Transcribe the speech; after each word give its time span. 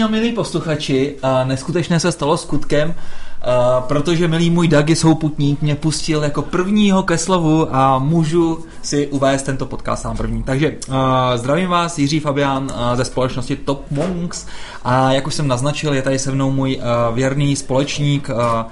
A 0.00 0.06
milí 0.06 0.32
posluchači, 0.32 1.16
a 1.22 1.44
neskutečné 1.44 2.00
se 2.00 2.12
stalo 2.12 2.36
skutkem, 2.36 2.94
a 3.42 3.80
protože 3.80 4.28
milý 4.28 4.50
můj 4.50 4.68
Dagi 4.68 4.96
Souputník 4.96 5.62
mě 5.62 5.74
pustil 5.74 6.22
jako 6.22 6.42
prvního 6.42 7.02
ke 7.02 7.18
slovu 7.18 7.76
a 7.76 7.98
můžu 7.98 8.64
si 8.82 9.06
uvést 9.06 9.42
tento 9.42 9.66
podcast 9.66 10.02
sám 10.02 10.16
první. 10.16 10.42
Takže 10.42 10.76
a, 10.90 11.36
zdravím 11.36 11.68
vás, 11.68 11.98
Jiří 11.98 12.20
Fabián 12.20 12.72
ze 12.94 13.04
společnosti 13.04 13.56
Top 13.56 13.90
Monks 13.90 14.46
a 14.84 15.12
jak 15.12 15.26
už 15.26 15.34
jsem 15.34 15.48
naznačil, 15.48 15.94
je 15.94 16.02
tady 16.02 16.18
se 16.18 16.32
mnou 16.32 16.50
můj 16.50 16.80
věrný 17.12 17.56
společník 17.56 18.30
a, 18.30 18.68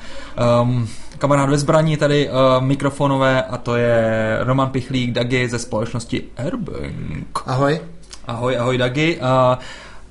um, 0.63 0.89
kamarád 1.19 1.51
ve 1.51 1.59
zbraní 1.59 1.97
tady 1.97 2.29
uh, 2.29 2.65
mikrofonové 2.65 3.43
a 3.43 3.57
to 3.57 3.77
je 3.77 4.39
Roman 4.41 4.71
Pichlík 4.71 5.13
Dagi 5.13 5.49
ze 5.49 5.59
společnosti 5.59 6.23
Airbank. 6.37 7.43
Ahoj. 7.47 7.81
Ahoj, 8.27 8.59
ahoj 8.59 8.79
Dagi. 8.79 9.19
Uh, 9.21 9.59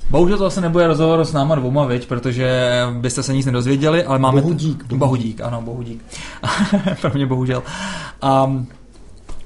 Bohužel 0.09 0.37
to 0.37 0.45
asi 0.45 0.61
nebude 0.61 0.87
rozhovor 0.87 1.25
s 1.25 1.33
náma 1.33 1.55
dvouma, 1.55 1.85
viď, 1.85 2.07
protože 2.07 2.71
byste 2.91 3.23
se 3.23 3.33
nic 3.33 3.45
nedozvěděli, 3.45 4.03
ale 4.03 4.19
máme... 4.19 4.41
Bohudík. 4.41 4.87
T- 4.87 4.95
bohudík, 4.95 5.41
ano, 5.41 5.61
bohudík. 5.61 6.05
Pro 7.01 7.11
mě 7.13 7.25
bohužel. 7.25 7.63
Um, 8.45 8.67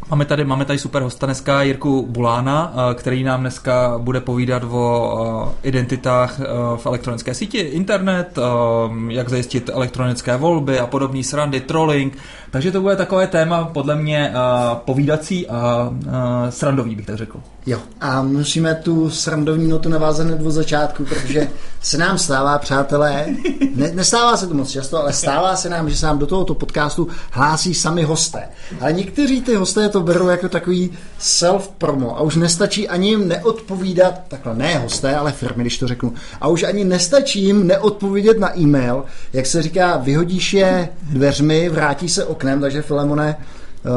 Máme 0.09 0.25
tady, 0.25 0.45
máme 0.45 0.65
tady 0.65 0.79
super 0.79 1.01
hosta 1.01 1.25
dneska, 1.25 1.61
Jirku 1.61 2.05
Bulána, 2.09 2.73
který 2.93 3.23
nám 3.23 3.39
dneska 3.39 3.97
bude 3.97 4.21
povídat 4.21 4.63
o 4.63 5.55
identitách 5.63 6.39
v 6.75 6.85
elektronické 6.85 7.33
síti, 7.33 7.57
internet, 7.57 8.39
jak 9.07 9.29
zajistit 9.29 9.69
elektronické 9.73 10.37
volby 10.37 10.79
a 10.79 10.87
podobný 10.87 11.23
srandy, 11.23 11.61
trolling. 11.61 12.17
Takže 12.53 12.71
to 12.71 12.81
bude 12.81 12.95
takové 12.95 13.27
téma 13.27 13.65
podle 13.65 13.95
mě 13.95 14.33
povídací 14.85 15.47
a 15.47 15.91
srandový, 16.49 16.95
bych 16.95 17.05
tak 17.05 17.17
řekl. 17.17 17.39
Jo, 17.65 17.79
a 18.01 18.21
musíme 18.21 18.75
tu 18.75 19.09
srandovní 19.09 19.69
notu 19.69 19.89
navázat 19.89 20.27
hned 20.27 20.45
od 20.45 20.51
začátku, 20.51 21.05
protože 21.05 21.47
se 21.81 21.97
nám 21.97 22.17
stává, 22.17 22.57
přátelé, 22.57 23.25
ne, 23.75 23.91
nestává 23.93 24.37
se 24.37 24.47
to 24.47 24.53
moc 24.53 24.71
často, 24.71 25.01
ale 25.01 25.13
stává 25.13 25.55
se 25.55 25.69
nám, 25.69 25.89
že 25.89 25.95
se 25.97 26.05
nám 26.05 26.19
do 26.19 26.27
tohoto 26.27 26.55
podcastu 26.55 27.07
hlásí 27.31 27.73
sami 27.73 28.03
hosté. 28.03 28.43
Ale 28.81 28.93
někteří 28.93 29.41
ty 29.41 29.55
hosté 29.55 29.89
to 29.89 30.01
berou 30.01 30.27
jako 30.27 30.49
takový 30.49 30.91
self-promo 31.19 32.17
a 32.17 32.21
už 32.21 32.35
nestačí 32.35 32.89
ani 32.89 33.09
jim 33.09 33.27
neodpovídat, 33.27 34.21
takhle 34.27 34.55
ne 34.55 34.77
hosté, 34.79 35.15
ale 35.15 35.31
firmy, 35.31 35.63
když 35.63 35.77
to 35.77 35.87
řeknu, 35.87 36.13
a 36.41 36.47
už 36.47 36.63
ani 36.63 36.85
nestačí 36.85 37.43
jim 37.43 37.67
neodpovědět 37.67 38.39
na 38.39 38.59
e-mail, 38.59 39.03
jak 39.33 39.45
se 39.45 39.61
říká, 39.61 39.97
vyhodíš 39.97 40.53
je 40.53 40.89
dveřmi, 41.01 41.69
vrátí 41.69 42.09
se 42.09 42.25
oknem, 42.43 42.61
takže 42.61 42.81
Filemone, 42.81 43.35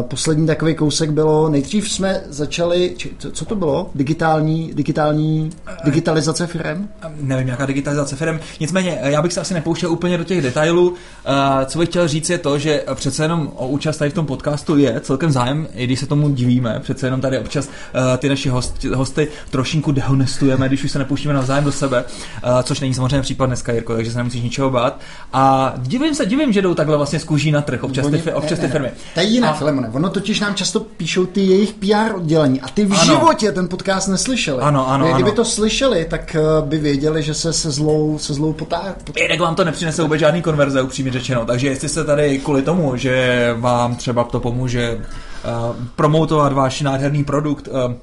Poslední 0.00 0.46
takový 0.46 0.74
kousek 0.74 1.10
bylo, 1.10 1.48
nejdřív 1.48 1.90
jsme 1.90 2.20
začali, 2.28 2.94
či, 2.96 3.10
co, 3.18 3.30
co 3.30 3.44
to 3.44 3.54
bylo? 3.54 3.90
Digitální, 3.94 4.70
digitální, 4.74 5.50
digitalizace 5.84 6.46
firm? 6.46 6.88
Nevím, 7.20 7.48
jaká 7.48 7.66
digitalizace 7.66 8.16
firm. 8.16 8.38
Nicméně, 8.60 8.98
já 9.02 9.22
bych 9.22 9.32
se 9.32 9.40
asi 9.40 9.54
nepouštěl 9.54 9.92
úplně 9.92 10.18
do 10.18 10.24
těch 10.24 10.42
detailů. 10.42 10.94
Co 11.66 11.78
bych 11.78 11.88
chtěl 11.88 12.08
říct 12.08 12.30
je 12.30 12.38
to, 12.38 12.58
že 12.58 12.84
přece 12.94 13.24
jenom 13.24 13.52
o 13.56 13.68
účast 13.68 13.96
tady 13.96 14.10
v 14.10 14.14
tom 14.14 14.26
podcastu 14.26 14.78
je 14.78 15.00
celkem 15.00 15.32
zájem, 15.32 15.66
i 15.74 15.84
když 15.84 16.00
se 16.00 16.06
tomu 16.06 16.28
divíme, 16.28 16.80
přece 16.82 17.06
jenom 17.06 17.20
tady 17.20 17.38
občas 17.38 17.68
ty 18.18 18.28
naši 18.28 18.48
hosti, 18.48 18.88
hosty 18.88 19.28
trošinku 19.50 19.92
dehonestujeme, 19.92 20.68
když 20.68 20.84
už 20.84 20.90
se 20.90 20.98
nepouštíme 20.98 21.34
navzájem 21.34 21.64
do 21.64 21.72
sebe, 21.72 22.04
což 22.62 22.80
není 22.80 22.94
samozřejmě 22.94 23.22
případ 23.22 23.46
dneska, 23.46 23.72
Jirko, 23.72 23.94
takže 23.94 24.10
se 24.10 24.18
nemusíš 24.18 24.42
ničeho 24.42 24.70
bát. 24.70 25.00
A 25.32 25.74
divím 25.76 26.14
se, 26.14 26.26
divím, 26.26 26.52
že 26.52 26.62
jdou 26.62 26.74
takhle 26.74 26.96
vlastně 26.96 27.20
z 27.20 27.24
kůží 27.24 27.50
na 27.50 27.62
trh 27.62 27.84
občas, 27.84 28.06
ty, 28.06 28.32
občas 28.32 28.58
ty 28.58 28.68
firmy. 28.68 28.90
To 29.14 29.20
je 29.20 29.26
jinak, 29.26 29.62
Filemone. 29.76 30.06
Ono 30.06 30.10
totiž 30.10 30.40
nám 30.40 30.54
často 30.54 30.80
píšou 30.80 31.26
ty 31.26 31.40
jejich 31.40 31.72
PR 31.72 32.14
oddělení 32.14 32.60
a 32.60 32.68
ty 32.68 32.84
v 32.84 32.92
ano. 32.92 33.04
životě 33.04 33.52
ten 33.52 33.68
podcast 33.68 34.08
neslyšeli. 34.08 34.62
Ano, 34.62 34.88
ano, 34.88 35.06
Kdyby 35.14 35.30
ano. 35.30 35.36
to 35.36 35.44
slyšeli, 35.44 36.06
tak 36.10 36.36
by 36.64 36.78
věděli, 36.78 37.22
že 37.22 37.34
se 37.34 37.52
se 37.52 37.70
zlou, 37.70 38.18
se 38.18 38.34
zlou 38.34 38.52
potá. 38.52 38.94
potá... 39.04 39.20
Jinak 39.20 39.40
vám 39.40 39.54
to 39.54 39.64
nepřinese 39.64 40.02
vůbec 40.02 40.20
žádný 40.20 40.42
konverze, 40.42 40.82
upřímně 40.82 41.12
řečeno. 41.12 41.44
Takže 41.44 41.68
jestli 41.68 41.88
se 41.88 42.04
tady 42.04 42.38
kvůli 42.38 42.62
tomu, 42.62 42.96
že 42.96 43.54
vám 43.58 43.96
třeba 43.96 44.24
to 44.24 44.40
pomůže 44.40 44.94
uh, 44.98 45.76
promoutovat 45.96 46.52
váš 46.52 46.80
nádherný 46.80 47.24
produkt, 47.24 47.68
uh, 47.68 47.94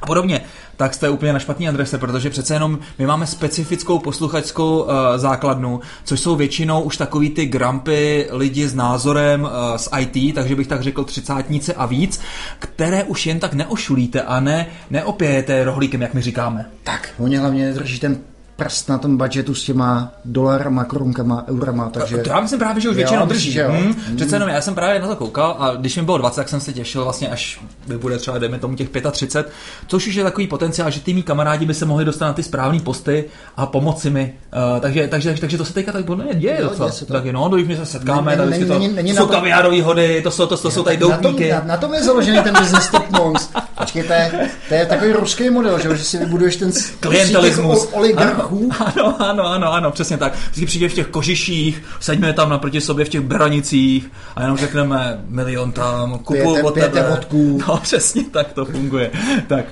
a 0.00 0.06
podobně, 0.06 0.40
tak 0.76 0.94
jste 0.94 1.08
úplně 1.08 1.32
na 1.32 1.38
špatné 1.38 1.68
adrese, 1.68 1.98
protože 1.98 2.30
přece 2.30 2.54
jenom 2.54 2.78
my 2.98 3.06
máme 3.06 3.26
specifickou 3.26 3.98
posluchačskou 3.98 4.82
uh, 4.82 4.90
základnu, 5.16 5.80
což 6.04 6.20
jsou 6.20 6.36
většinou 6.36 6.80
už 6.82 6.96
takový 6.96 7.30
ty 7.30 7.46
grampy 7.46 8.28
lidi 8.30 8.68
s 8.68 8.74
názorem 8.74 9.42
uh, 9.42 9.50
z 9.76 9.88
IT, 9.98 10.34
takže 10.34 10.56
bych 10.56 10.66
tak 10.66 10.82
řekl 10.82 11.04
třicátnice 11.04 11.74
a 11.74 11.86
víc, 11.86 12.20
které 12.58 13.04
už 13.04 13.26
jen 13.26 13.40
tak 13.40 13.54
neošulíte 13.54 14.22
a 14.22 14.40
ne 14.40 14.66
neopějete 14.90 15.64
rohlíkem, 15.64 16.02
jak 16.02 16.14
my 16.14 16.22
říkáme. 16.22 16.70
Tak, 16.84 17.14
oni 17.18 17.36
hlavně 17.36 17.72
drží 17.72 18.00
ten 18.00 18.18
prst 18.56 18.88
na 18.88 18.98
tom 18.98 19.16
budgetu 19.16 19.54
s 19.54 19.64
těma 19.64 20.12
dolarama, 20.24 20.84
korunkama, 20.84 21.44
eurama, 21.48 21.90
takže... 21.90 22.18
To 22.18 22.30
já 22.30 22.40
myslím 22.40 22.58
právě, 22.58 22.82
že 22.82 22.88
už 22.88 22.96
většinou 22.96 23.20
jo, 23.20 23.26
drží. 23.26 23.58
Jo. 23.58 23.68
Hmm, 23.70 23.94
přece 24.16 24.36
jenom 24.36 24.48
já 24.48 24.60
jsem 24.60 24.74
právě 24.74 25.00
na 25.00 25.08
to 25.08 25.16
koukal 25.16 25.56
a 25.58 25.74
když 25.74 25.96
mi 25.96 26.02
bylo 26.02 26.18
20, 26.18 26.36
tak 26.36 26.48
jsem 26.48 26.60
se 26.60 26.72
těšil 26.72 27.04
vlastně, 27.04 27.28
až 27.28 27.60
mi 27.86 27.98
bude 27.98 28.18
třeba, 28.18 28.38
dejme 28.38 28.58
tomu 28.58 28.76
těch 28.76 28.88
35, 29.12 29.52
což 29.86 30.06
už 30.06 30.14
je 30.14 30.24
takový 30.24 30.46
potenciál, 30.46 30.90
že 30.90 31.00
ty 31.00 31.14
mý 31.14 31.22
kamarádi 31.22 31.66
by 31.66 31.74
se 31.74 31.84
mohli 31.84 32.04
dostat 32.04 32.26
na 32.26 32.32
ty 32.32 32.42
správné 32.42 32.80
posty 32.80 33.24
a 33.56 33.66
pomoci 33.66 34.10
mi. 34.10 34.34
Uh, 34.74 34.80
takže, 34.80 35.08
takže, 35.08 35.34
takže, 35.40 35.58
to 35.58 35.64
se 35.64 35.72
teďka 35.72 35.92
tak 35.92 36.04
podle 36.04 36.24
mě 36.24 36.34
děje 36.34 36.58
jo, 36.60 36.68
docela. 36.68 36.90
Se 36.90 37.06
to. 37.06 37.12
Tak 37.12 37.24
no, 37.24 37.48
když 37.48 37.68
my 37.68 37.76
se 37.76 37.86
setkáme, 37.86 38.36
není, 38.36 38.38
tak 38.38 38.50
není, 38.50 38.66
to 38.66 38.78
není, 38.78 38.92
není 38.94 39.14
jsou 39.14 39.26
kaviárový 39.26 39.80
hody, 39.80 40.20
to 40.22 40.30
jsou, 40.30 40.46
to, 40.46 40.56
to 40.56 40.70
jsou 40.70 40.82
tady 40.82 40.96
na 40.96 41.08
tom, 41.08 41.22
doutníky. 41.22 41.52
na, 41.52 41.62
na, 41.64 41.76
tom 41.76 41.94
je 41.94 42.02
založený 42.02 42.42
ten 42.42 42.54
business 42.58 42.88
top 42.88 43.10
monks. 43.10 43.48
Počkejte, 43.78 44.30
to 44.68 44.74
je 44.74 44.86
takový 44.86 45.12
ruský 45.12 45.50
model, 45.50 45.78
že, 45.78 45.96
že 45.96 46.04
si 46.04 46.18
vybuduješ 46.18 46.56
ten 46.56 46.72
klientelismus 47.00 47.88
oligarchů. 47.92 48.45
Ano, 48.86 49.22
ano, 49.22 49.46
ano, 49.46 49.72
ano, 49.72 49.90
přesně 49.90 50.18
tak. 50.18 50.34
Vždycky 50.34 50.66
přijde 50.66 50.88
v 50.88 50.94
těch 50.94 51.06
kožiších, 51.06 51.82
seďme 52.00 52.32
tam 52.32 52.50
naproti 52.50 52.80
sobě 52.80 53.04
v 53.04 53.08
těch 53.08 53.20
beranicích 53.20 54.10
a 54.36 54.42
jenom 54.42 54.56
řekneme 54.56 55.20
milion 55.28 55.72
tam, 55.72 56.18
kupu 56.18 56.66
od 56.66 56.74
tebe. 56.74 57.06
vodku. 57.10 57.58
No, 57.68 57.76
přesně 57.82 58.24
tak 58.24 58.52
to 58.52 58.64
funguje. 58.64 59.10
Tak. 59.46 59.64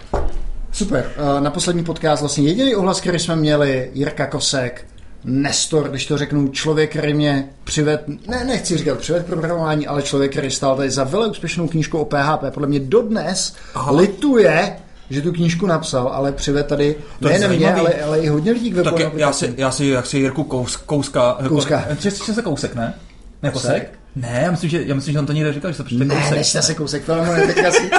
Super. 0.73 1.11
Na 1.41 1.51
poslední 1.51 1.85
podcast 1.85 2.23
vlastně 2.23 2.45
jediný 2.45 2.75
ohlas, 2.75 3.01
který 3.01 3.19
jsme 3.19 3.37
měli, 3.37 3.91
Jirka 3.95 4.27
Kosek, 4.27 4.87
Nestor, 5.25 5.89
když 5.91 6.06
to 6.06 6.19
řeknu, 6.19 6.49
člověk, 6.49 6.91
který 6.91 7.15
mě 7.15 7.49
přived, 7.65 8.05
ne, 8.29 8.45
nechci 8.45 8.77
říkat 8.77 8.99
přived 8.99 9.26
programování, 9.26 9.87
ale 9.87 10.03
člověk, 10.03 10.31
který 10.32 10.50
stál 10.50 10.76
tady 10.76 10.91
za 10.91 11.05
velmi 11.05 11.31
úspěšnou 11.31 11.69
knížku 11.69 11.99
o 11.99 12.05
PHP, 12.05 12.55
podle 12.55 12.69
mě 12.69 12.81
dodnes 12.81 13.55
Aha. 13.75 13.93
lituje, 13.93 14.76
že 15.11 15.23
tu 15.23 15.33
knížku 15.33 15.67
napsal, 15.67 16.09
ale 16.09 16.33
přived 16.33 16.67
tady 16.67 16.97
to 17.21 17.29
nejen 17.29 17.56
mě, 17.56 17.75
ale, 17.75 17.95
ale 17.95 18.21
i 18.21 18.29
hodně 18.29 18.53
lidí 18.53 18.71
k 18.71 18.83
Tak 18.83 18.99
je, 18.99 19.11
já 19.15 19.33
si, 19.33 19.55
já 19.56 19.71
si, 19.71 19.87
jak 19.87 20.06
si 20.06 20.19
Jirku 20.19 20.45
kous, 20.45 20.77
kouska, 20.77 21.37
kouska. 21.49 21.87
Ko, 22.27 22.33
se 22.35 22.43
kousek, 22.43 22.75
ne? 22.75 22.95
Ne, 23.43 23.51
kosek? 23.51 23.99
Ne, 24.17 24.41
já 24.45 24.51
myslím, 24.51 24.71
že, 24.71 24.83
já 24.87 24.95
myslím, 24.95 25.12
že 25.12 25.19
on 25.19 25.27
to 25.27 25.33
někde 25.33 25.53
říkal, 25.53 25.71
že 25.71 25.77
se 25.77 25.85
přijde 25.85 26.05
kousek. 26.05 26.31
Ne, 26.31 26.37
nešte 26.37 26.62
se 26.62 26.75
kousek, 26.75 27.05
to 27.05 27.12
je 27.12 27.47
teďka 27.47 27.71
si... 27.73 27.91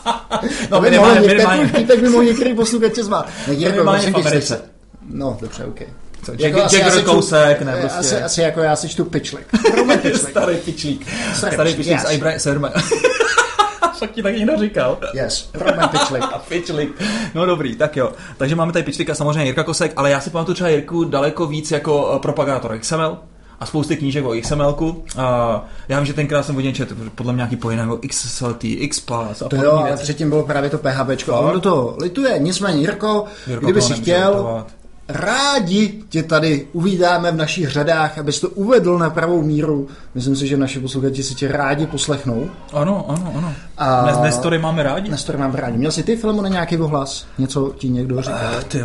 no, 0.70 0.80
minimálně, 0.80 1.20
minimálně. 1.20 1.70
Tak 1.88 2.00
by 2.00 2.08
mohl 2.08 2.24
některý 2.24 2.54
posluchač 2.54 2.94
zvát. 2.94 3.28
Minimálně 3.48 4.10
v 4.10 4.16
Americe. 4.16 4.60
No, 5.08 5.38
dobře, 5.40 5.64
OK. 5.64 5.80
Co, 6.22 6.32
jako 6.38 6.58
Jack, 6.58 6.72
Jack 6.72 7.04
kousek, 7.04 7.62
ne, 7.62 7.76
prostě. 7.76 7.98
Asi, 7.98 8.16
asi 8.16 8.40
jako 8.40 8.60
já 8.60 8.76
si 8.76 8.88
čtu 8.88 9.04
pičlik. 9.04 9.46
Starý 10.14 10.56
pičlík. 10.56 11.06
Starý 11.34 11.74
pičlík 11.74 11.98
yes. 11.98 12.06
z 12.06 12.12
Ibra 12.12 12.38
Serma. 12.38 12.72
Však 13.96 14.10
ti 14.10 14.22
tak 14.22 14.34
někdo 14.34 14.56
říkal. 14.58 14.98
Yes, 15.14 15.50
Roman 15.54 15.88
Pičlik. 15.88 16.22
a 16.32 16.38
Pičlik. 16.38 17.02
No 17.34 17.46
dobrý, 17.46 17.76
tak 17.76 17.96
jo. 17.96 18.12
Takže 18.36 18.54
máme 18.56 18.72
tady 18.72 18.82
Pičlika, 18.82 19.14
samozřejmě 19.14 19.44
Jirka 19.44 19.64
Kosek, 19.64 19.92
ale 19.96 20.10
já 20.10 20.20
si 20.20 20.30
pamatuju 20.30 20.54
třeba 20.54 20.70
Jirku 20.70 21.04
daleko 21.04 21.46
víc 21.46 21.70
jako 21.70 22.18
propagátor 22.22 22.78
XML 22.78 23.18
a 23.60 23.66
spousty 23.66 23.96
knížek 23.96 24.24
o 24.24 24.34
XMLku. 24.40 25.04
A 25.18 25.64
já 25.88 25.98
vím, 25.98 26.06
že 26.06 26.12
tenkrát 26.12 26.42
jsem 26.42 26.56
od 26.56 26.60
něj 26.60 26.72
četl, 26.72 26.94
podle 27.14 27.32
mě 27.32 27.40
nějaký 27.40 27.56
pojem 27.56 27.78
jako 27.78 27.98
XSLT, 28.08 28.64
XPath 28.88 29.42
a 29.42 29.48
To 29.48 29.56
jo, 29.56 29.72
ale 29.72 29.96
předtím 29.96 30.28
bylo 30.28 30.42
právě 30.42 30.70
to. 30.70 30.80
A 31.34 31.40
on 31.40 31.60
toho 31.60 31.96
lituje, 32.00 32.38
nicméně 32.38 32.80
Jirko, 32.80 33.24
Jirko 33.46 33.64
kdyby 33.66 33.82
si 33.82 33.92
chtěl, 33.92 34.64
rádi 35.08 36.02
tě 36.08 36.22
tady 36.22 36.66
uvídáme 36.72 37.32
v 37.32 37.36
našich 37.36 37.68
řadách, 37.68 38.18
abys 38.18 38.40
to 38.40 38.48
uvedl 38.48 38.98
na 38.98 39.10
pravou 39.10 39.42
míru. 39.42 39.88
Myslím 40.14 40.36
si, 40.36 40.46
že 40.46 40.56
naši 40.56 40.80
posluchači 40.80 41.22
si 41.22 41.34
tě 41.34 41.48
rádi 41.48 41.86
poslechnou. 41.86 42.50
Ano, 42.72 43.04
ano, 43.08 43.32
ano. 43.38 43.54
A 43.78 44.02
Dnes, 44.02 44.18
Nestory 44.22 44.58
máme 44.58 44.82
rádi. 44.82 45.10
Nestory 45.10 45.38
máme 45.38 45.60
rádi. 45.60 45.78
Měl 45.78 45.92
jsi 45.92 46.02
ty, 46.02 46.16
Filemone, 46.16 46.48
nějaký 46.48 46.78
ohlas? 46.78 47.26
Něco 47.38 47.72
ti 47.78 47.88
někdo 47.88 48.22
říkal? 48.22 48.38
Uh, 48.56 48.62
ty 48.62 48.82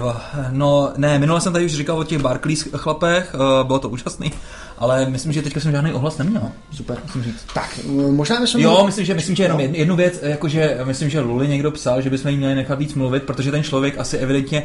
No, 0.52 0.92
ne, 0.98 1.20
minule 1.20 1.42
jsem 1.42 1.54
tady 1.54 1.66
už 1.66 1.76
říkal 1.76 2.00
o 2.00 2.04
těch 2.04 2.22
Barclays 2.22 2.68
chlapech, 2.76 3.36
uh, 3.36 3.68
bylo 3.68 3.80
to 3.80 3.90
úžasný. 3.90 4.32
Ale 4.78 5.06
myslím, 5.10 5.32
že 5.34 5.42
teďka 5.42 5.60
jsem 5.60 5.72
žádný 5.72 5.94
ohlas 5.94 6.18
neměl. 6.18 6.42
Super. 6.72 6.98
Musím 7.06 7.24
říct. 7.24 7.46
Tak, 7.54 7.80
možná 8.10 8.42
bychom... 8.42 8.62
Jo, 8.62 8.84
myslím, 8.86 9.06
že, 9.06 9.14
myslím, 9.14 9.36
že 9.36 9.44
jenom 9.44 9.60
jednu, 9.60 9.78
jednu 9.78 9.96
věc, 9.96 10.20
jakože 10.24 10.78
myslím, 10.84 11.10
že 11.10 11.20
Luli 11.20 11.48
někdo 11.48 11.72
psal, 11.72 12.02
že 12.02 12.10
bychom 12.10 12.32
jí 12.32 12.38
měli 12.38 12.56
nechat 12.56 12.80
víc 12.80 12.94
mluvit, 12.94 13.24
protože 13.24 13.52
ten 13.52 13.64
člověk 13.64 14.00
asi 14.00 14.18
evidentně 14.18 14.64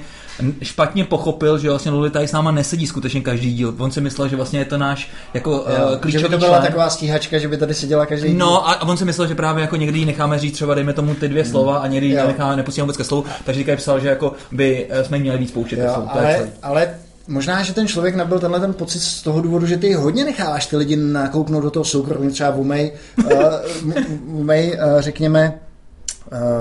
špatně 0.63 1.05
pochopil, 1.05 1.59
že 1.59 1.69
vlastně 1.69 1.91
Luli 1.91 2.11
tady 2.11 2.29
s 2.29 2.33
náma 2.33 2.51
nesedí 2.51 2.87
skutečně 2.87 3.21
každý 3.21 3.55
díl. 3.55 3.75
On 3.79 3.91
si 3.91 4.01
myslel, 4.01 4.29
že 4.29 4.37
vlastně 4.37 4.59
je 4.59 4.65
to 4.65 4.79
náš 4.79 5.11
jako 5.35 5.51
jo, 5.51 5.63
uh, 5.93 5.99
klíčový 5.99 6.23
Že 6.23 6.29
by 6.29 6.35
to 6.35 6.39
byla 6.39 6.59
člen. 6.59 6.63
taková 6.63 6.91
stíhačka, 6.91 7.39
že 7.39 7.49
by 7.49 7.57
tady 7.57 7.75
seděla 7.75 8.07
každý 8.07 8.29
díl. 8.29 8.39
No 8.39 8.69
a 8.69 8.83
on 8.83 8.97
si 8.97 9.05
myslel, 9.05 9.29
že 9.29 9.35
právě 9.35 9.63
jako 9.63 9.77
někdy 9.77 10.05
necháme 10.05 10.39
říct 10.39 10.55
třeba 10.55 10.75
dejme 10.75 10.93
tomu 10.93 11.15
ty 11.15 11.29
dvě 11.29 11.45
slova 11.45 11.79
a 11.79 11.87
někdy 11.87 12.15
necháme 12.15 12.57
nepustíme 12.57 12.83
vůbec 12.83 12.97
ke 12.97 13.05
slovu, 13.05 13.25
takže 13.45 13.59
říkají 13.59 13.79
psal, 13.79 14.01
že 14.01 14.09
jako 14.09 14.33
by 14.53 14.87
jsme 15.03 15.19
měli 15.19 15.39
víc 15.39 15.51
pouštět. 15.51 15.79
Jo, 15.79 16.09
ale, 16.09 16.49
ale 16.63 16.95
možná, 17.29 17.63
že 17.63 17.75
ten 17.75 17.89
člověk 17.89 18.15
nabil 18.15 18.39
tenhle 18.39 18.61
ten 18.61 18.75
pocit 18.75 19.01
z 19.01 19.23
toho 19.23 19.41
důvodu, 19.41 19.67
že 19.67 19.77
ty 19.77 19.93
hodně 19.93 20.25
necháváš 20.25 20.67
ty 20.67 20.77
lidi 20.77 20.97
nakouknout 20.97 21.63
do 21.63 21.71
toho 21.71 21.85
soukromí, 21.85 22.31
třeba 22.31 22.51
v 22.51 22.61
umej, 22.61 22.93
uh, 23.25 23.33
umej 24.41 24.79
uh, 24.95 25.01
řekněme, 25.01 25.59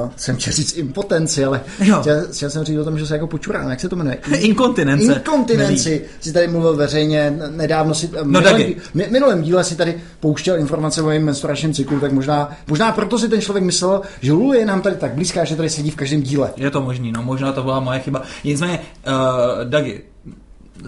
Uh, 0.03 0.09
jsem 0.15 0.35
chtěl 0.35 0.53
říct 0.53 0.77
impotenci, 0.77 1.45
ale 1.45 1.61
chtěl, 1.75 2.27
chtěl, 2.33 2.49
jsem 2.49 2.63
říct 2.63 2.77
o 2.77 2.83
tom, 2.83 2.99
že 2.99 3.07
se 3.07 3.13
jako 3.13 3.27
počurám. 3.27 3.69
Jak 3.69 3.79
se 3.79 3.89
to 3.89 3.95
jmenuje? 3.95 4.17
In, 4.27 4.35
Inkontinence. 4.39 5.13
Inkontinenci. 5.13 5.89
Neví. 5.89 6.05
Si 6.19 6.33
tady 6.33 6.47
mluvil 6.47 6.75
veřejně, 6.75 7.33
nedávno 7.49 7.93
si... 7.93 8.09
No, 8.23 8.41
minulém, 8.41 8.73
minulém 8.93 9.41
díle 9.41 9.63
si 9.63 9.75
tady 9.75 10.01
pouštěl 10.19 10.59
informace 10.59 11.01
o 11.01 11.05
mém 11.05 11.23
menstruačním 11.23 11.73
cyklu, 11.73 11.99
tak 11.99 12.11
možná, 12.11 12.51
možná 12.67 12.91
proto 12.91 13.19
si 13.19 13.29
ten 13.29 13.41
člověk 13.41 13.63
myslel, 13.63 14.01
že 14.21 14.31
Lulu 14.31 14.53
je 14.53 14.65
nám 14.65 14.81
tady 14.81 14.95
tak 14.95 15.13
blízká, 15.13 15.43
že 15.43 15.55
tady 15.55 15.69
sedí 15.69 15.91
v 15.91 15.95
každém 15.95 16.21
díle. 16.21 16.49
Je 16.57 16.71
to 16.71 16.81
možný, 16.81 17.11
no 17.11 17.23
možná 17.23 17.51
to 17.51 17.63
byla 17.63 17.79
moje 17.79 17.99
chyba. 17.99 18.21
Nicméně, 18.43 18.79
uh, 19.07 19.13
Dagi, 19.69 20.01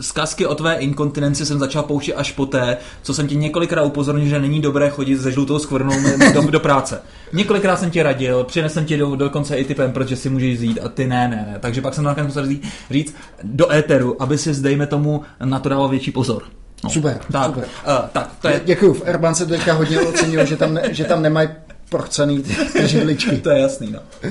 zkazky 0.02 0.46
o 0.46 0.56
tvé 0.56 0.76
inkontinenci 0.76 1.46
jsem 1.46 1.60
začal 1.60 1.84
pouštět 1.84 2.14
až 2.14 2.32
poté, 2.32 2.78
co 3.02 3.14
jsem 3.14 3.28
ti 3.28 3.36
několikrát 3.36 3.84
upozornil, 3.84 4.28
že 4.28 4.40
není 4.40 4.62
dobré 4.62 4.90
chodit 4.90 5.18
se 5.18 5.32
žlutou 5.32 5.60
skvrnou 5.60 5.94
do, 6.34 6.42
do 6.42 6.60
práce. 6.60 7.02
Několikrát 7.34 7.80
jsem 7.80 7.92
ti 7.92 8.04
radil, 8.04 8.44
přinesl 8.44 8.74
jsem 8.74 8.86
ti 8.86 8.98
do, 8.98 9.16
dokonce 9.16 9.58
i 9.58 9.66
typem, 9.66 9.92
protože 9.92 10.16
si 10.16 10.30
můžeš 10.30 10.56
vzít 10.56 10.80
a 10.84 10.90
ty 10.90 11.08
ne, 11.08 11.28
ne, 11.28 11.48
ne. 11.52 11.58
Takže 11.60 11.82
pak 11.82 11.94
jsem 11.94 12.04
nakonec 12.04 12.28
musel 12.28 12.48
říct, 12.48 12.64
říct 12.92 13.16
do 13.44 13.72
éteru, 13.72 14.22
aby 14.22 14.38
si 14.38 14.54
zdejme 14.54 14.88
tomu 14.88 15.22
na 15.46 15.60
to 15.60 15.70
dával 15.70 15.90
větší 15.90 16.12
pozor. 16.12 16.44
No. 16.84 16.90
Super, 16.90 17.20
tak, 17.32 17.46
super. 17.46 17.64
Uh, 17.64 18.08
tak, 18.12 18.32
to 18.42 18.48
je... 18.48 18.62
Děkuju, 18.66 18.94
v 18.94 19.02
Erban 19.06 19.36
se 19.36 19.46
teďka 19.46 19.74
hodně 19.74 20.00
ocenilo, 20.00 20.46
že 20.46 20.58
tam, 20.58 20.74
ne, 20.74 20.94
že 20.94 21.04
tam 21.04 21.22
nemají 21.22 21.50
prochcený 21.94 22.42
ty, 22.42 22.56
ty 22.74 22.88
židličky. 22.88 23.38
to 23.44 23.50
je 23.50 23.60
jasný, 23.60 23.92
no. 23.92 24.00
Uh, 24.24 24.30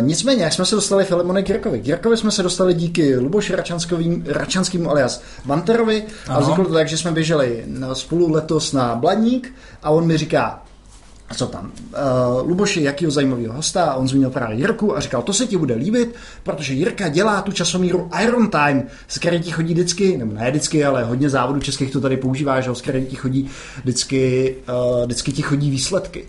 nicméně, 0.00 0.44
jak 0.44 0.52
jsme 0.52 0.64
se 0.64 0.74
dostali 0.74 1.04
Filemone 1.04 1.42
k 1.42 1.48
Jirkovi? 1.48 1.80
K 1.80 1.86
Jirkovi 1.86 2.16
jsme 2.16 2.30
se 2.30 2.42
dostali 2.42 2.74
díky 2.74 3.16
Luboši 3.16 3.54
Račanskému 4.26 4.90
alias 4.90 5.22
Manterovi 5.44 6.04
a 6.28 6.40
vzniklo 6.40 6.64
to 6.64 6.72
tak, 6.72 6.88
že 6.88 6.96
jsme 6.96 7.12
běželi 7.12 7.64
na 7.66 7.94
spolu 7.94 8.32
letos 8.32 8.72
na 8.72 8.94
Bladník 8.94 9.54
a 9.82 9.90
on 9.90 10.06
mi 10.06 10.16
říká, 10.16 10.62
co 11.36 11.46
tam? 11.46 11.72
Uh, 11.92 12.48
Luboši, 12.48 12.82
jakýho 12.82 13.10
zajímavého 13.10 13.54
hosta, 13.54 13.84
a 13.84 13.94
on 13.94 14.08
zmínil 14.08 14.30
právě 14.30 14.56
Jirku 14.56 14.96
a 14.96 15.00
říkal, 15.00 15.22
to 15.22 15.32
se 15.32 15.46
ti 15.46 15.56
bude 15.56 15.74
líbit, 15.74 16.14
protože 16.42 16.74
Jirka 16.74 17.08
dělá 17.08 17.42
tu 17.42 17.52
časomíru 17.52 18.10
Iron 18.22 18.50
Time, 18.50 18.82
z 19.08 19.18
které 19.18 19.38
ti 19.38 19.50
chodí 19.50 19.72
vždycky, 19.74 20.16
nebo 20.16 20.32
ne 20.32 20.50
vždycky, 20.50 20.84
ale 20.84 21.04
hodně 21.04 21.30
závodů 21.30 21.60
českých 21.60 21.90
to 21.90 22.00
tady 22.00 22.16
používá, 22.16 22.60
že 22.60 22.74
z 22.74 22.80
které 22.80 23.00
ti 23.00 23.16
chodí 23.16 23.50
vždycky, 23.82 24.56
uh, 24.68 25.04
vždycky 25.04 25.32
ti 25.32 25.42
chodí 25.42 25.70
výsledky. 25.70 26.24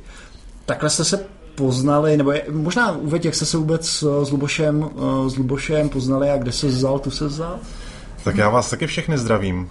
Takhle 0.70 0.90
jste 0.90 1.06
se 1.06 1.26
poznali, 1.56 2.18
nebo 2.18 2.32
je, 2.32 2.46
možná 2.52 2.92
uveď, 2.92 3.26
jak 3.26 3.36
jste 3.36 3.46
se 3.46 3.58
vůbec 3.58 3.88
s 4.24 4.32
Lubošem, 4.32 4.90
s 5.28 5.38
Lubošem 5.38 5.90
poznali 5.90 6.30
a 6.30 6.38
kde 6.38 6.52
se 6.52 6.68
vzal, 6.68 7.00
tu 7.00 7.12
se 7.12 7.26
vzal? 7.26 7.60
Tak 8.24 8.38
já 8.38 8.50
vás 8.50 8.70
taky 8.70 8.88
všechny 8.88 9.18
zdravím. 9.18 9.70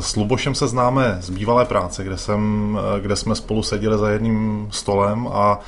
S 0.00 0.16
Lubošem 0.16 0.54
se 0.54 0.68
známe 0.68 1.18
z 1.20 1.30
bývalé 1.30 1.64
práce, 1.64 2.04
kde, 2.04 2.18
jsem, 2.18 2.78
kde 3.00 3.16
jsme 3.16 3.34
spolu 3.34 3.62
seděli 3.62 3.98
za 3.98 4.10
jedním 4.10 4.68
stolem 4.70 5.28
a 5.32 5.60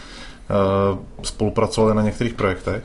spolupracovali 1.22 1.94
na 1.94 2.02
některých 2.02 2.34
projektech 2.34 2.84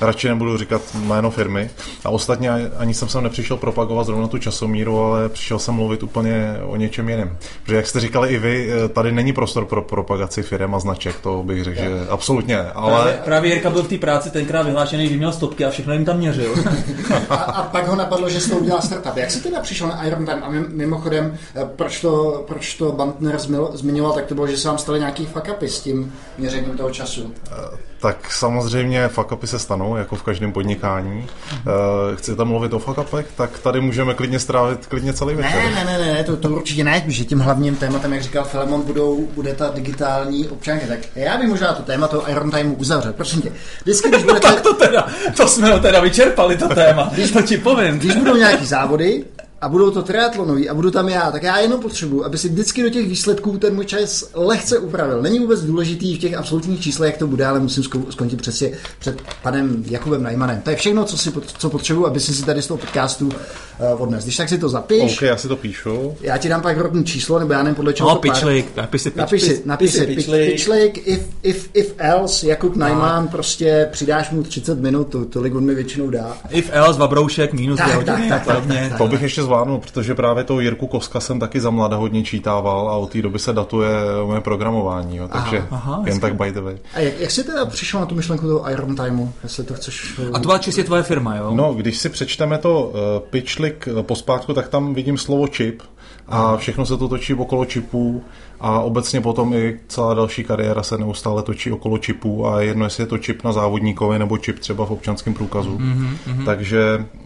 radši 0.00 0.28
nebudu 0.28 0.58
říkat 0.58 0.82
jméno 0.94 1.30
firmy. 1.30 1.70
A 2.04 2.08
ostatně 2.08 2.50
ani 2.76 2.94
jsem 2.94 3.08
sem 3.08 3.22
nepřišel 3.22 3.56
propagovat 3.56 4.06
zrovna 4.06 4.26
tu 4.26 4.38
časomíru, 4.38 5.00
ale 5.00 5.28
přišel 5.28 5.58
jsem 5.58 5.74
mluvit 5.74 6.02
úplně 6.02 6.56
o 6.62 6.76
něčem 6.76 7.08
jiném. 7.08 7.36
Protože 7.62 7.76
jak 7.76 7.86
jste 7.86 8.00
říkali 8.00 8.28
i 8.28 8.38
vy, 8.38 8.70
eh, 8.72 8.88
tady 8.88 9.12
není 9.12 9.32
prostor 9.32 9.64
pro 9.64 9.82
propagaci 9.82 10.42
firm 10.42 10.74
a 10.74 10.78
značek, 10.78 11.20
to 11.20 11.42
bych 11.42 11.64
řekl, 11.64 11.80
že 11.80 11.90
absolutně. 12.08 12.58
Ale... 12.58 13.02
Právě, 13.02 13.20
právě 13.24 13.52
Jirka 13.52 13.70
byl 13.70 13.82
v 13.82 13.88
té 13.88 13.98
práci 13.98 14.30
tenkrát 14.30 14.62
vyhlášený, 14.62 15.08
že 15.08 15.16
měl 15.16 15.32
stopky 15.32 15.64
a 15.64 15.70
všechno 15.70 15.92
jim 15.92 16.04
tam 16.04 16.18
měřil. 16.18 16.54
a, 17.30 17.34
a, 17.34 17.62
pak 17.62 17.88
ho 17.88 17.96
napadlo, 17.96 18.30
že 18.30 18.40
z 18.40 18.48
toho 18.48 18.60
udělal 18.60 18.82
startup. 18.82 19.16
Jak 19.16 19.30
se 19.30 19.42
teda 19.42 19.60
přišel 19.60 19.88
na 19.88 20.04
Iron 20.04 20.26
Time? 20.26 20.42
A 20.42 20.48
mimochodem, 20.68 21.38
eh, 21.56 21.68
proč 21.76 22.00
to, 22.00 22.44
proč 22.46 22.74
to 22.74 22.92
Bantner 22.92 23.38
zmiňoval, 23.74 24.12
tak 24.12 24.26
to 24.26 24.34
bylo, 24.34 24.46
že 24.46 24.56
se 24.56 24.68
vám 24.68 24.78
staly 24.78 24.98
nějaký 24.98 25.26
fuck 25.26 25.62
s 25.62 25.80
tím 25.80 26.12
měřením 26.38 26.76
toho 26.76 26.90
času. 26.90 27.32
Eh, 27.52 27.95
tak 28.00 28.32
samozřejmě 28.32 29.08
fuck 29.08 29.28
se 29.44 29.58
stanou, 29.58 29.96
jako 29.96 30.16
v 30.16 30.22
každém 30.22 30.52
podnikání. 30.52 31.26
Uh, 31.52 32.16
chcete 32.16 32.44
mluvit 32.44 32.72
o 32.72 32.78
fuck 32.78 33.26
tak 33.36 33.58
tady 33.58 33.80
můžeme 33.80 34.14
klidně 34.14 34.38
strávit 34.38 34.86
klidně 34.86 35.12
celý 35.12 35.34
večer. 35.34 35.62
Ne, 35.74 35.84
ne, 35.84 35.98
ne, 35.98 36.14
ne 36.14 36.24
to, 36.24 36.36
to 36.36 36.48
určitě 36.50 36.84
ne, 36.84 37.04
že 37.06 37.24
tím 37.24 37.38
hlavním 37.38 37.76
tématem, 37.76 38.12
jak 38.12 38.22
říkal 38.22 38.44
Filemon, 38.44 38.82
budou, 38.82 39.28
bude 39.34 39.54
ta 39.54 39.70
digitální 39.74 40.48
občanka. 40.48 40.86
Tak 40.86 40.98
já 41.14 41.38
bych 41.38 41.48
možná 41.48 41.72
to 41.72 41.82
téma 41.82 42.08
toho 42.08 42.30
Iron 42.30 42.50
Time 42.50 42.74
uzavřel. 42.78 43.12
Prosím 43.12 43.42
tě, 43.42 43.52
vždycky, 43.82 44.08
když 44.08 44.22
budete... 44.24 44.48
no 44.48 44.54
tak 44.54 44.62
to 44.62 44.74
teda, 44.74 45.06
to 45.36 45.48
jsme 45.48 45.72
ho 45.72 45.80
teda 45.80 46.00
vyčerpali, 46.00 46.56
to 46.56 46.68
téma, 46.68 47.10
když 47.12 47.30
to 47.30 47.42
ti 47.42 47.56
povím. 47.56 47.98
Když 47.98 48.16
budou 48.16 48.36
nějaký 48.36 48.66
závody, 48.66 49.24
a 49.60 49.68
budou 49.68 49.90
to 49.90 50.02
triatlonový 50.02 50.68
a 50.68 50.74
budu 50.74 50.90
tam 50.90 51.08
já, 51.08 51.30
tak 51.30 51.42
já 51.42 51.58
jenom 51.58 51.80
potřebuji, 51.80 52.24
aby 52.24 52.38
si 52.38 52.48
vždycky 52.48 52.82
do 52.82 52.90
těch 52.90 53.08
výsledků 53.08 53.58
ten 53.58 53.74
můj 53.74 53.84
čas 53.84 54.30
lehce 54.34 54.78
upravil. 54.78 55.22
Není 55.22 55.38
vůbec 55.38 55.60
důležitý 55.60 56.16
v 56.16 56.18
těch 56.18 56.34
absolutních 56.34 56.80
číslech, 56.80 57.10
jak 57.10 57.18
to 57.18 57.26
bude, 57.26 57.46
ale 57.46 57.60
musím 57.60 57.84
skončit 58.10 58.36
přesně 58.36 58.70
před 58.98 59.22
panem 59.42 59.84
Jakubem 59.86 60.22
Najmanem. 60.22 60.60
To 60.60 60.70
je 60.70 60.76
všechno, 60.76 61.04
co, 61.04 61.18
si, 61.18 61.32
co 61.58 61.70
potřebuji, 61.70 62.06
aby 62.06 62.20
si 62.20 62.34
si 62.34 62.44
tady 62.44 62.62
z 62.62 62.66
toho 62.66 62.78
podcastu 62.78 63.26
uh, 63.26 64.02
odnes. 64.02 64.24
Když 64.24 64.36
tak 64.36 64.48
si 64.48 64.58
to 64.58 64.68
zapiš. 64.68 65.16
OK, 65.16 65.22
já 65.22 65.36
si 65.36 65.48
to 65.48 65.56
píšu. 65.56 66.16
Já 66.20 66.38
ti 66.38 66.48
dám 66.48 66.62
pak 66.62 66.78
rodný 66.78 67.04
číslo, 67.04 67.38
nebo 67.38 67.52
já 67.52 67.62
nevím 67.62 67.74
podle 67.74 67.92
čeho. 67.92 68.08
No, 68.08 68.16
pičlik, 68.16 68.76
napiš 68.76 69.02
si, 69.02 69.12
napiš 69.16 69.42
si, 69.42 69.62
napiš 69.64 69.92
si, 69.92 70.06
pičlik, 70.06 71.08
if, 71.08 71.28
if, 71.42 71.70
if 71.74 71.94
else, 71.98 72.46
Jakub 72.46 72.76
Najman, 72.76 73.28
prostě 73.28 73.88
přidáš 73.92 74.30
mu 74.30 74.42
30 74.42 74.80
minut, 74.80 75.08
to, 75.08 75.24
tolik 75.24 75.54
on 75.54 75.64
mi 75.64 75.74
většinou 75.74 76.10
dá. 76.10 76.36
If 76.50 76.70
else, 76.72 77.00
Vabroušek, 77.00 77.52
minus 77.52 77.78
tak, 77.78 78.04
tak, 78.04 78.20
tak, 78.28 78.46
tak, 78.46 78.66
tak, 78.66 78.98
To 78.98 79.08
bych 79.08 79.22
ještě 79.22 79.45
zvládnul, 79.46 79.78
protože 79.78 80.14
právě 80.14 80.44
toho 80.44 80.60
Jirku 80.60 80.86
Koska 80.86 81.20
jsem 81.20 81.40
taky 81.40 81.60
za 81.60 81.70
mlada 81.70 81.96
hodně 81.96 82.22
čítával 82.22 82.88
a 82.88 82.96
od 82.96 83.10
té 83.10 83.22
doby 83.22 83.38
se 83.38 83.52
datuje 83.52 83.90
moje 84.26 84.40
programování, 84.40 85.16
jo, 85.16 85.28
takže 85.28 85.58
aha, 85.70 85.94
aha, 85.94 86.02
jen 86.06 86.20
tak 86.20 86.34
by 86.34 86.52
the 86.52 86.60
way. 86.60 86.78
A 86.94 87.00
jak, 87.00 87.20
jak 87.20 87.30
jsi 87.30 87.44
teda 87.44 87.66
přišel 87.66 88.00
na 88.00 88.06
tu 88.06 88.14
myšlenku 88.14 88.46
toho 88.46 88.70
Iron 88.70 88.96
Timeu, 88.96 89.32
jestli 89.42 89.64
to 89.64 89.74
chceš... 89.74 90.20
A 90.32 90.38
to 90.38 90.46
byla 90.46 90.58
čistě 90.58 90.84
tvoje 90.84 91.02
firma, 91.02 91.36
jo? 91.36 91.50
No, 91.54 91.74
když 91.74 91.98
si 91.98 92.08
přečteme 92.08 92.58
to 92.58 92.82
uh, 92.82 92.94
pitchlik 93.30 93.88
uh, 93.92 94.02
pospátku, 94.02 94.54
tak 94.54 94.68
tam 94.68 94.94
vidím 94.94 95.18
slovo 95.18 95.46
chip 95.46 95.82
a 96.28 96.56
všechno 96.56 96.86
se 96.86 96.96
to 96.96 97.08
točí 97.08 97.34
okolo 97.34 97.64
čipů 97.64 98.22
a 98.60 98.80
obecně 98.80 99.20
potom 99.20 99.54
i 99.54 99.80
celá 99.88 100.14
další 100.14 100.44
kariéra 100.44 100.82
se 100.82 100.98
neustále 100.98 101.42
točí 101.42 101.72
okolo 101.72 101.98
čipů 101.98 102.46
a 102.46 102.60
jedno, 102.60 102.84
jestli 102.84 103.02
je 103.02 103.06
to 103.06 103.18
čip 103.18 103.44
na 103.44 103.52
závodníkovi 103.52 104.18
nebo 104.18 104.38
čip 104.38 104.58
třeba 104.58 104.86
v 104.86 104.90
občanském 104.90 105.34
průkazu. 105.34 105.78
Mm-hmm. 105.78 106.44
Takže 106.44 107.06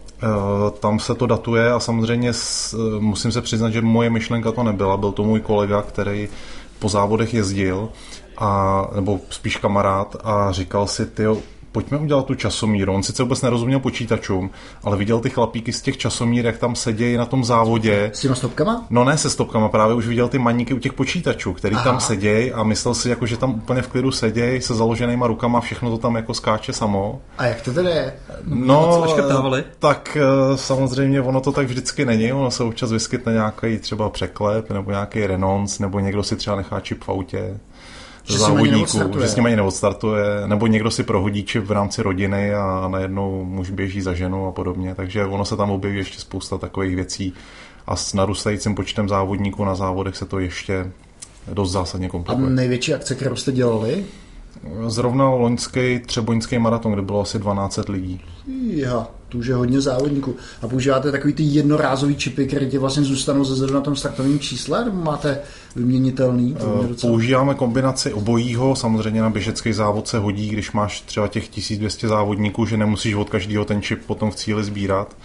tam 0.79 0.99
se 0.99 1.15
to 1.15 1.27
datuje 1.27 1.71
a 1.71 1.79
samozřejmě 1.79 2.29
eh, 2.29 2.77
musím 2.99 3.31
se 3.31 3.41
přiznat, 3.41 3.69
že 3.69 3.81
moje 3.81 4.09
myšlenka 4.09 4.51
to 4.51 4.63
nebyla. 4.63 4.97
Byl 4.97 5.11
to 5.11 5.23
můj 5.23 5.39
kolega, 5.39 5.81
který 5.81 6.29
po 6.79 6.89
závodech 6.89 7.33
jezdil, 7.33 7.89
a, 8.37 8.87
nebo 8.95 9.19
spíš 9.29 9.57
kamarád 9.57 10.15
a 10.23 10.51
říkal 10.51 10.87
si, 10.87 11.05
ty 11.05 11.23
pojďme 11.71 11.97
udělat 11.97 12.25
tu 12.25 12.35
časomíru. 12.35 12.93
On 12.93 13.03
sice 13.03 13.23
vůbec 13.23 13.41
nerozuměl 13.41 13.79
počítačům, 13.79 14.49
ale 14.83 14.97
viděl 14.97 15.19
ty 15.19 15.29
chlapíky 15.29 15.73
z 15.73 15.81
těch 15.81 15.97
časomír, 15.97 16.45
jak 16.45 16.57
tam 16.57 16.75
sedějí 16.75 17.17
na 17.17 17.25
tom 17.25 17.43
závodě. 17.43 18.11
S 18.13 18.19
těma 18.19 18.35
stopkama? 18.35 18.85
No 18.89 19.03
ne 19.03 19.17
se 19.17 19.29
stopkama, 19.29 19.69
právě 19.69 19.95
už 19.95 20.07
viděl 20.07 20.27
ty 20.27 20.39
maníky 20.39 20.73
u 20.73 20.79
těch 20.79 20.93
počítačů, 20.93 21.53
který 21.53 21.75
Aha. 21.75 21.83
tam 21.83 21.99
sedějí 21.99 22.51
a 22.51 22.63
myslel 22.63 22.93
si, 22.93 23.09
jako, 23.09 23.25
že 23.25 23.37
tam 23.37 23.53
úplně 23.53 23.81
v 23.81 23.87
klidu 23.87 24.11
sedějí 24.11 24.61
se 24.61 24.75
založenýma 24.75 25.27
rukama, 25.27 25.61
všechno 25.61 25.89
to 25.89 25.97
tam 25.97 26.15
jako 26.15 26.33
skáče 26.33 26.73
samo. 26.73 27.21
A 27.37 27.45
jak 27.45 27.61
to 27.61 27.73
tedy 27.73 27.89
je? 27.89 28.13
No, 28.45 29.05
tak 29.79 30.17
eh, 30.21 30.57
samozřejmě 30.57 31.21
ono 31.21 31.41
to 31.41 31.51
tak 31.51 31.67
vždycky 31.67 32.05
není, 32.05 32.33
ono 32.33 32.51
se 32.51 32.63
občas 32.63 32.91
vyskytne 32.91 33.33
nějaký 33.33 33.77
třeba 33.77 34.09
překlep 34.09 34.69
nebo 34.69 34.91
nějaký 34.91 35.27
renonc, 35.27 35.79
nebo 35.79 35.99
někdo 35.99 36.23
si 36.23 36.35
třeba 36.35 36.55
nechá 36.55 36.79
čip 36.79 37.03
v 37.03 37.09
autě 37.09 37.59
že 38.23 38.37
závodníků, 38.37 39.19
že 39.19 39.27
s 39.27 39.35
nimi 39.35 39.47
ani 39.47 39.55
neodstartuje, 39.55 40.25
nebo 40.45 40.67
někdo 40.67 40.91
si 40.91 41.03
prohodí 41.03 41.43
čip 41.43 41.65
v 41.65 41.71
rámci 41.71 42.01
rodiny 42.01 42.53
a 42.53 42.87
najednou 42.87 43.45
muž 43.45 43.69
běží 43.69 44.01
za 44.01 44.13
ženu 44.13 44.47
a 44.47 44.51
podobně, 44.51 44.95
takže 44.95 45.25
ono 45.25 45.45
se 45.45 45.57
tam 45.57 45.71
objeví 45.71 45.97
ještě 45.97 46.19
spousta 46.19 46.57
takových 46.57 46.95
věcí 46.95 47.33
a 47.87 47.95
s 47.95 48.13
narůstajícím 48.13 48.75
počtem 48.75 49.09
závodníků 49.09 49.65
na 49.65 49.75
závodech 49.75 50.15
se 50.15 50.25
to 50.25 50.39
ještě 50.39 50.91
dost 51.53 51.71
zásadně 51.71 52.09
komplikuje. 52.09 52.47
A 52.47 52.49
největší 52.49 52.93
akce, 52.93 53.15
kterou 53.15 53.35
jste 53.35 53.51
dělali? 53.51 54.05
Zrovna 54.87 55.29
loňský 55.29 55.99
třeboňský 55.99 56.59
maraton, 56.59 56.91
kde 56.91 57.01
bylo 57.01 57.21
asi 57.21 57.39
12 57.39 57.79
lidí. 57.89 58.21
Já, 58.67 59.07
to 59.31 59.37
už 59.37 59.47
je 59.47 59.55
hodně 59.55 59.81
závodníků. 59.81 60.35
A 60.61 60.67
používáte 60.67 61.11
takový 61.11 61.33
ty 61.33 61.43
jednorázový 61.43 62.15
čipy, 62.15 62.47
které 62.47 62.65
ti 62.65 62.77
vlastně 62.77 63.03
zůstanou 63.03 63.43
ze 63.43 63.73
na 63.73 63.81
tom 63.81 63.95
startovním 63.95 64.39
čísle, 64.39 64.85
nebo 64.85 65.01
máte 65.01 65.39
vyměnitelný? 65.75 66.53
Uh, 66.53 66.85
používáme 67.01 67.55
kombinaci 67.55 68.13
obojího, 68.13 68.75
samozřejmě 68.75 69.21
na 69.21 69.29
běžecký 69.29 69.73
závod 69.73 70.07
se 70.07 70.17
hodí, 70.17 70.49
když 70.49 70.71
máš 70.71 71.01
třeba 71.01 71.27
těch 71.27 71.47
1200 71.47 72.07
závodníků, 72.07 72.65
že 72.65 72.77
nemusíš 72.77 73.13
od 73.13 73.29
každého 73.29 73.65
ten 73.65 73.81
čip 73.81 74.05
potom 74.05 74.31
v 74.31 74.35
cíli 74.35 74.63
sbírat. 74.63 75.15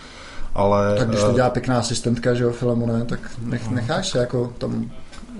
Ale, 0.54 0.96
tak 0.98 1.08
když 1.08 1.20
to 1.20 1.30
eh, 1.30 1.34
dělá 1.34 1.50
pěkná 1.50 1.78
asistentka, 1.78 2.34
že 2.34 2.44
jo, 2.44 2.50
Filemone, 2.50 3.04
tak 3.04 3.20
nech, 3.42 3.70
necháš 3.70 4.08
se 4.08 4.18
jako 4.18 4.52
tam 4.58 4.90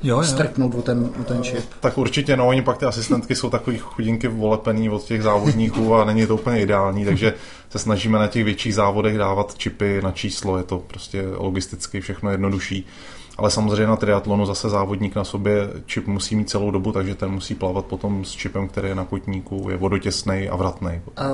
Jo, 0.02 0.16
jo. 0.16 0.24
strknout 0.24 0.74
o 0.74 0.82
ten, 0.82 1.10
o 1.20 1.24
ten 1.24 1.42
čip. 1.42 1.64
Tak 1.80 1.98
určitě, 1.98 2.36
no, 2.36 2.48
oni 2.48 2.62
pak 2.62 2.78
ty 2.78 2.84
asistentky 2.84 3.34
jsou 3.34 3.50
takový 3.50 3.78
chudinky 3.78 4.28
volepený 4.28 4.88
od 4.88 5.04
těch 5.04 5.22
závodníků 5.22 5.94
a 5.94 6.04
není 6.04 6.26
to 6.26 6.34
úplně 6.34 6.60
ideální, 6.60 7.04
takže 7.04 7.34
se 7.70 7.78
snažíme 7.78 8.18
na 8.18 8.26
těch 8.26 8.44
větších 8.44 8.74
závodech 8.74 9.18
dávat 9.18 9.58
čipy 9.58 10.00
na 10.02 10.12
číslo, 10.12 10.58
je 10.58 10.64
to 10.64 10.78
prostě 10.78 11.24
logisticky 11.36 12.00
všechno 12.00 12.30
jednodušší. 12.30 12.86
Ale 13.38 13.50
samozřejmě 13.50 13.86
na 13.86 13.96
triatlonu 13.96 14.46
zase 14.46 14.68
závodník 14.68 15.16
na 15.16 15.24
sobě 15.24 15.68
čip 15.86 16.06
musí 16.06 16.36
mít 16.36 16.50
celou 16.50 16.70
dobu, 16.70 16.92
takže 16.92 17.14
ten 17.14 17.30
musí 17.30 17.54
plavat 17.54 17.84
potom 17.84 18.24
s 18.24 18.30
čipem, 18.30 18.68
který 18.68 18.88
je 18.88 18.94
na 18.94 19.04
kotníku, 19.04 19.66
je 19.70 19.76
vodotěsný 19.76 20.48
a 20.48 20.56
vratný. 20.56 21.00
A 21.16 21.24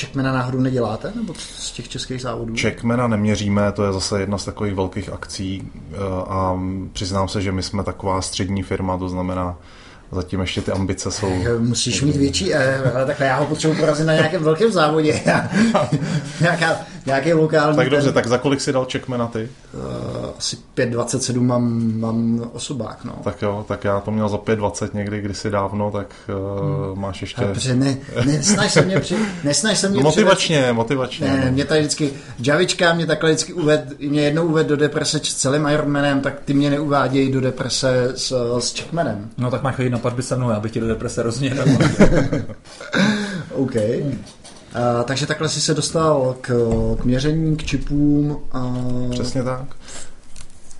Checkmana 0.00 0.32
náhodou 0.32 0.58
neděláte? 0.58 1.12
Nebo 1.16 1.34
z 1.34 1.72
těch 1.72 1.88
českých 1.88 2.22
závodů? 2.22 2.54
Checkmana 2.60 3.08
neměříme, 3.08 3.72
to 3.72 3.84
je 3.84 3.92
zase 3.92 4.20
jedna 4.20 4.38
z 4.38 4.44
takových 4.44 4.74
velkých 4.74 5.12
akcí 5.12 5.72
eh, 5.92 5.96
a 6.28 6.60
přiznám 6.92 7.28
se, 7.28 7.42
že 7.42 7.52
my 7.52 7.62
jsme 7.62 7.84
taková 7.84 8.22
střední 8.22 8.62
firma, 8.62 8.98
to 8.98 9.08
znamená, 9.08 9.56
zatím 10.12 10.40
ještě 10.40 10.60
ty 10.60 10.72
ambice 10.72 11.10
jsou... 11.10 11.32
Musíš 11.58 12.02
mít 12.02 12.16
větší, 12.16 12.54
eh, 12.54 12.92
ale 12.94 13.06
takhle 13.06 13.26
já 13.26 13.36
ho 13.36 13.46
potřebuji 13.46 13.74
porazit 13.74 14.06
na 14.06 14.14
nějakém 14.14 14.42
velkém 14.42 14.72
závodě. 14.72 15.20
Nějaká, 16.40 16.76
nějaký 17.06 17.32
lokální... 17.32 17.76
Tak 17.76 17.90
dobře, 17.90 18.04
ten... 18.04 18.14
tak 18.14 18.26
za 18.26 18.38
kolik 18.38 18.60
si 18.60 18.72
dal 18.72 18.86
Checkmana 18.92 19.26
ty? 19.26 19.48
Uh, 19.74 19.80
asi 20.38 20.56
5,27 20.76 21.40
mám, 21.40 21.92
mám 22.00 22.50
osobák, 22.52 23.04
no. 23.04 23.12
Tak 23.24 23.42
jo, 23.42 23.64
tak 23.68 23.84
já 23.84 24.00
to 24.00 24.10
měl 24.10 24.28
za 24.28 24.36
5,20 24.36 24.88
někdy 24.94 25.20
kdysi 25.20 25.50
dávno, 25.50 25.90
tak 25.90 26.14
uh, 26.28 26.90
hmm. 26.90 27.00
máš 27.00 27.20
ještě... 27.20 27.42
Ale 27.42 27.54
ne, 27.74 27.96
nesnaž 28.24 28.72
se 28.72 28.82
mě, 28.82 29.00
při, 29.00 29.16
nesnaž 29.44 29.78
se 29.78 29.88
mě 29.88 30.02
Motivačně, 30.02 30.56
přived... 30.56 30.72
motivačně. 30.72 31.28
Ne, 31.28 31.42
no. 31.46 31.52
mě 31.52 31.64
tady 31.64 31.80
vždycky, 31.80 32.10
Javička 32.38 32.92
mě 32.92 33.06
takhle 33.06 33.30
vždycky 33.30 33.52
uved, 33.52 34.00
mě 34.00 34.22
jednou 34.22 34.44
uved 34.44 34.66
do 34.66 34.76
deprese 34.76 35.18
s 35.18 35.34
celým 35.34 35.66
Ironmanem, 35.66 36.20
tak 36.20 36.34
ty 36.44 36.54
mě 36.54 36.70
neuvádějí 36.70 37.32
do 37.32 37.40
deprese 37.40 38.12
s, 38.14 38.58
s 38.58 38.74
Checkmanem. 38.74 39.30
No 39.38 39.50
tak 39.50 39.62
máš 39.62 39.74
chodit 39.76 39.90
na 39.98 40.02
platby 40.02 40.22
se 40.22 40.36
mnou, 40.36 40.50
já 40.50 40.60
bych 40.60 40.72
ti 40.72 40.80
do 40.80 40.88
deprese 40.88 41.22
rozně 41.22 41.50
OK. 43.52 43.74
Hmm. 43.74 44.24
Uh, 44.74 45.04
takže 45.04 45.26
takhle 45.26 45.48
si 45.48 45.60
se 45.60 45.74
dostal 45.74 46.36
k, 46.40 46.48
k 47.00 47.04
měření, 47.04 47.56
k 47.56 47.64
čipům. 47.64 48.38
Uh, 48.54 49.10
Přesně 49.10 49.42
tak. 49.42 49.76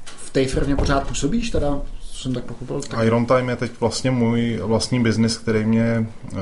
V 0.05 0.31
té 0.31 0.47
firmě 0.47 0.77
pořád 0.77 1.09
působíš 1.09 1.51
teda? 1.51 1.81
Jsem 2.03 2.35
tak 2.35 2.45
pochopil. 2.45 2.81
Tak... 2.81 3.07
Iron 3.07 3.27
Time 3.27 3.49
je 3.49 3.57
teď 3.57 3.73
vlastně 3.81 4.11
můj 4.11 4.61
vlastní 4.63 5.03
biznis, 5.03 5.39
který 5.39 5.65
mě 5.65 6.07
uh, 6.33 6.39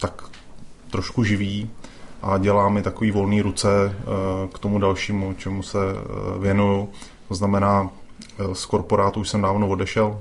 tak 0.00 0.22
trošku 0.90 1.24
živí 1.24 1.70
a 2.22 2.38
dělá 2.38 2.68
mi 2.68 2.82
takový 2.82 3.10
volný 3.10 3.42
ruce 3.42 3.68
uh, 3.68 4.50
k 4.50 4.58
tomu 4.58 4.78
dalšímu, 4.78 5.34
čemu 5.34 5.62
se 5.62 5.78
uh, 5.78 6.42
věnuju. 6.42 6.88
To 7.28 7.34
znamená, 7.34 7.82
uh, 7.82 8.52
z 8.52 8.66
korporátu 8.66 9.20
už 9.20 9.28
jsem 9.28 9.42
dávno 9.42 9.68
odešel, 9.68 10.20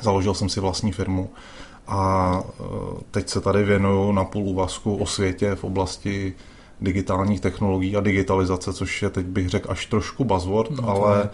založil 0.00 0.34
jsem 0.34 0.48
si 0.48 0.60
vlastní 0.60 0.92
firmu 0.92 1.30
a 1.86 2.32
e, 2.60 2.62
teď 3.10 3.28
se 3.28 3.40
tady 3.40 3.64
věnuju 3.64 4.12
na 4.12 4.24
půl 4.24 4.42
úvazku 4.42 4.96
o 4.96 5.06
světě 5.06 5.54
v 5.54 5.64
oblasti 5.64 6.34
digitálních 6.80 7.40
technologií 7.40 7.96
a 7.96 8.00
digitalizace, 8.00 8.72
což 8.72 9.02
je 9.02 9.10
teď 9.10 9.26
bych 9.26 9.48
řekl 9.48 9.70
až 9.70 9.86
trošku 9.86 10.24
buzzword, 10.24 10.70
no, 10.70 10.88
ale... 10.88 11.30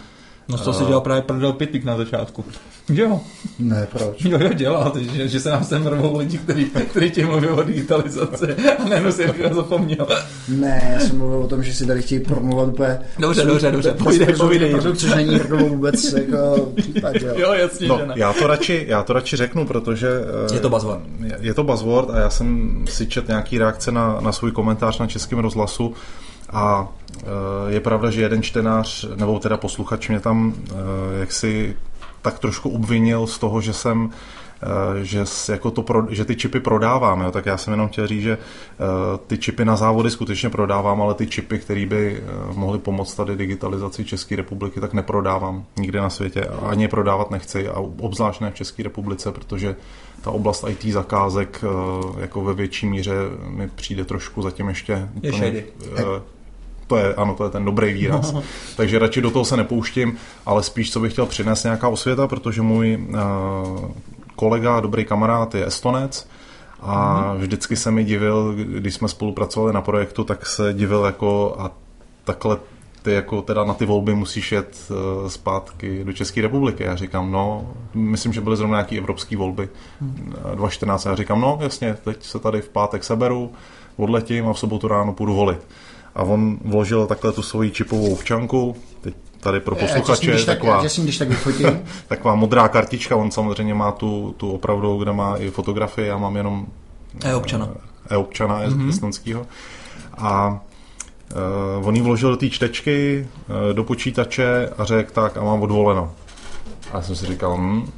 No 0.49 0.59
to 0.59 0.73
si 0.73 0.85
dělal 0.85 1.01
právě 1.01 1.23
prdel 1.23 1.53
Pitlik 1.53 1.85
na 1.85 1.97
začátku. 1.97 2.45
Jo. 2.89 3.21
Ne, 3.59 3.89
proč? 3.93 4.25
Jo, 4.25 4.39
jo, 4.41 4.53
dělá, 4.53 4.93
že, 5.13 5.29
že 5.29 5.41
se 5.41 5.51
nám 5.51 5.65
sem 5.65 5.87
rvou 5.87 6.19
lidi, 6.19 6.39
kteří, 6.39 6.65
kteří 6.65 7.11
ti 7.11 7.25
mluví 7.25 7.49
o 7.49 7.63
digitalizaci 7.63 8.55
a 8.79 8.89
nejenom 8.89 9.13
si 9.13 9.23
jak 9.23 9.55
zapomněl. 9.55 10.07
Ne, 10.49 10.91
já 10.93 11.01
jsem 11.01 11.19
mluvil 11.19 11.39
o 11.39 11.49
tom, 11.49 11.63
že 11.63 11.75
si 11.75 11.87
tady 11.87 12.03
chtějí 12.03 12.21
promluvat 12.21 12.69
úplně... 12.69 12.99
Dobře, 13.19 13.45
dobře, 13.45 13.71
dobře, 13.71 13.93
povídej, 13.93 14.35
povídej. 14.37 14.75
Což 14.97 15.15
není 15.15 15.39
vůbec 15.39 16.13
jako 16.13 16.73
případ, 16.77 17.15
jo. 17.15 17.35
jo, 17.37 17.53
jasně, 17.53 17.89
no, 17.89 18.01
já 18.15 18.33
to, 18.33 18.47
radši, 18.47 18.85
já 18.89 19.03
to 19.03 19.13
radši 19.13 19.37
řeknu, 19.37 19.67
protože... 19.67 20.09
Je 20.55 20.61
to 20.61 20.71
buzzword. 20.71 21.01
Je, 21.25 21.39
je 21.41 21.55
to 21.55 21.65
buzzword 21.65 22.11
a 22.11 22.19
já 22.19 22.31
jsem 22.31 22.79
si 22.89 23.07
čet 23.07 23.29
nějaký 23.29 23.59
reakce 23.59 23.93
na, 23.93 24.21
na 24.21 24.33
svůj 24.33 24.53
komentář 24.53 24.99
na 24.99 25.07
českém 25.07 25.39
rozhlasu 25.39 25.95
a 26.53 26.89
je 27.69 27.81
pravda, 27.81 28.11
že 28.11 28.23
jeden 28.23 28.43
čtenář, 28.43 29.07
nebo 29.17 29.39
teda 29.39 29.57
posluchač 29.57 30.09
mě 30.09 30.21
tam 30.21 30.55
jaksi 31.21 31.77
tak 32.23 32.39
trošku 32.39 32.71
obvinil 32.71 33.27
z 33.27 33.39
toho, 33.39 33.61
že 33.61 33.73
jsem 33.73 34.11
eh, 34.63 35.05
že, 35.05 35.25
jako 35.49 35.71
to 35.71 35.83
pro, 35.83 36.07
že 36.11 36.25
ty 36.25 36.37
čipy 36.37 36.61
prodávám, 36.61 37.21
jo? 37.21 37.31
tak 37.31 37.47
já 37.47 37.57
jsem 37.57 37.73
jenom 37.73 37.89
chtěl 37.89 38.07
říct, 38.07 38.23
že 38.23 38.39
ty 39.27 39.39
čipy 39.39 39.65
na 39.65 39.77
závody 39.77 40.11
skutečně 40.11 40.51
prodávám, 40.51 41.03
ale 41.03 41.15
ty 41.15 41.27
čipy, 41.27 41.59
které 41.59 41.87
by 41.87 42.23
mohly 42.55 42.79
pomoct 42.79 43.15
tady 43.15 43.37
digitalizaci 43.37 44.05
České 44.05 44.37
republiky, 44.37 44.81
tak 44.81 44.93
neprodávám 44.93 45.65
nikde 45.77 46.01
na 46.01 46.11
světě. 46.11 46.45
Ani 46.67 46.85
je 46.85 46.89
prodávat 46.89 47.31
nechci 47.31 47.69
a 47.69 47.81
obzvlášť 47.81 48.41
ne 48.41 48.51
v 48.51 48.55
České 48.55 48.83
republice, 48.83 49.33
protože 49.33 49.77
ta 50.23 50.31
oblast 50.31 50.65
IT 50.69 50.85
zakázek 50.85 51.65
jako 52.19 52.45
ve 52.45 52.55
větší 52.55 52.87
míře 52.87 53.15
mi 53.47 53.69
přijde 53.69 54.05
trošku 54.05 54.43
zatím 54.43 54.69
ještě 54.69 55.09
úplně, 55.15 55.65
to 56.93 56.99
je, 56.99 57.15
ano, 57.15 57.35
to 57.35 57.45
je 57.45 57.51
ten 57.51 57.65
dobrý 57.65 57.93
výraz. 57.93 58.35
Takže 58.77 58.99
radši 58.99 59.21
do 59.21 59.31
toho 59.31 59.45
se 59.45 59.57
nepouštím, 59.57 60.17
ale 60.47 60.63
spíš, 60.63 60.93
co 60.93 61.01
bych 61.01 61.13
chtěl 61.13 61.27
přinést 61.27 61.65
nějaká 61.65 61.89
osvěta, 61.89 62.27
protože 62.27 62.63
můj 62.63 62.99
uh, 63.09 63.91
kolega, 64.37 64.81
dobrý 64.81 65.05
kamarád 65.05 65.55
je 65.55 65.67
Estonec, 65.67 66.29
a 66.81 67.25
mhm. 67.29 67.41
vždycky 67.41 67.77
se 67.77 67.91
mi 67.91 68.05
divil, 68.05 68.55
když 68.57 68.95
jsme 68.95 69.09
spolupracovali 69.09 69.73
na 69.73 69.81
projektu, 69.81 70.25
tak 70.25 70.47
se 70.47 70.73
divil 70.73 71.05
jako 71.05 71.57
a 71.59 71.71
takhle 72.25 72.57
ty 73.03 73.13
jako 73.13 73.43
teda 73.43 73.65
na 73.65 73.75
ty 73.75 73.87
volby 73.87 74.15
musíš 74.15 74.53
jet 74.53 74.91
uh, 74.91 75.29
zpátky 75.29 76.05
do 76.05 76.13
České 76.13 76.43
republiky. 76.43 76.85
Já 76.85 76.97
říkám, 76.97 77.33
no, 77.33 77.73
myslím, 77.95 78.33
že 78.33 78.41
byly 78.41 78.57
zrovna 78.57 78.77
nějaké 78.77 78.99
evropské 78.99 79.37
volby 79.37 79.69
hmm. 80.01 80.35
2014. 80.55 81.05
Já 81.05 81.15
říkám, 81.15 81.41
no, 81.41 81.59
jasně, 81.63 81.97
teď 82.05 82.25
se 82.25 82.39
tady 82.39 82.61
v 82.61 82.69
pátek 82.69 83.05
seberu, 83.05 83.53
odletím 83.97 84.49
a 84.49 84.53
v 84.53 84.59
sobotu 84.59 84.89
ráno 84.89 85.13
půjdu 85.13 85.35
volit 85.35 85.67
a 86.15 86.23
on 86.23 86.59
vložil 86.65 87.07
takhle 87.07 87.33
tu 87.33 87.43
svoji 87.43 87.71
čipovou 87.71 88.13
občanku, 88.13 88.77
teď 89.01 89.15
tady 89.41 89.61
pro 89.61 89.77
posluchače 89.77 90.31
je 90.31 90.45
taková, 90.45 90.83
tak, 90.83 90.93
když 91.03 91.19
tak 91.19 91.29
taková 92.09 92.35
modrá 92.35 92.69
kartička, 92.69 93.17
on 93.17 93.31
samozřejmě 93.31 93.75
má 93.75 93.93
tu, 93.93 94.35
tu 94.37 94.51
opravdu, 94.51 94.97
kde 94.99 95.13
má 95.13 95.37
i 95.37 95.51
fotografii, 95.51 96.09
já 96.09 96.19
mám 96.19 96.37
jenom 96.37 96.67
e-občana, 97.25 97.69
e-občana 98.11 98.63
mm-hmm. 98.63 98.89
estonského. 98.89 99.47
A 100.19 100.61
uh, 101.81 101.89
on 101.89 101.97
ji 101.97 102.03
vložil 102.03 102.31
do 102.31 102.37
té 102.37 102.51
čtečky, 102.51 103.29
uh, 103.49 103.75
do 103.75 103.85
počítače 103.85 104.71
a 104.79 104.85
řekl 104.85 105.13
tak 105.13 105.37
a 105.37 105.45
mám 105.45 105.63
odvoleno. 105.63 106.13
A 106.93 106.97
já 106.97 107.03
jsem 107.03 107.17
si 107.17 107.27
říkal, 107.27 107.57
hm, 107.57 107.91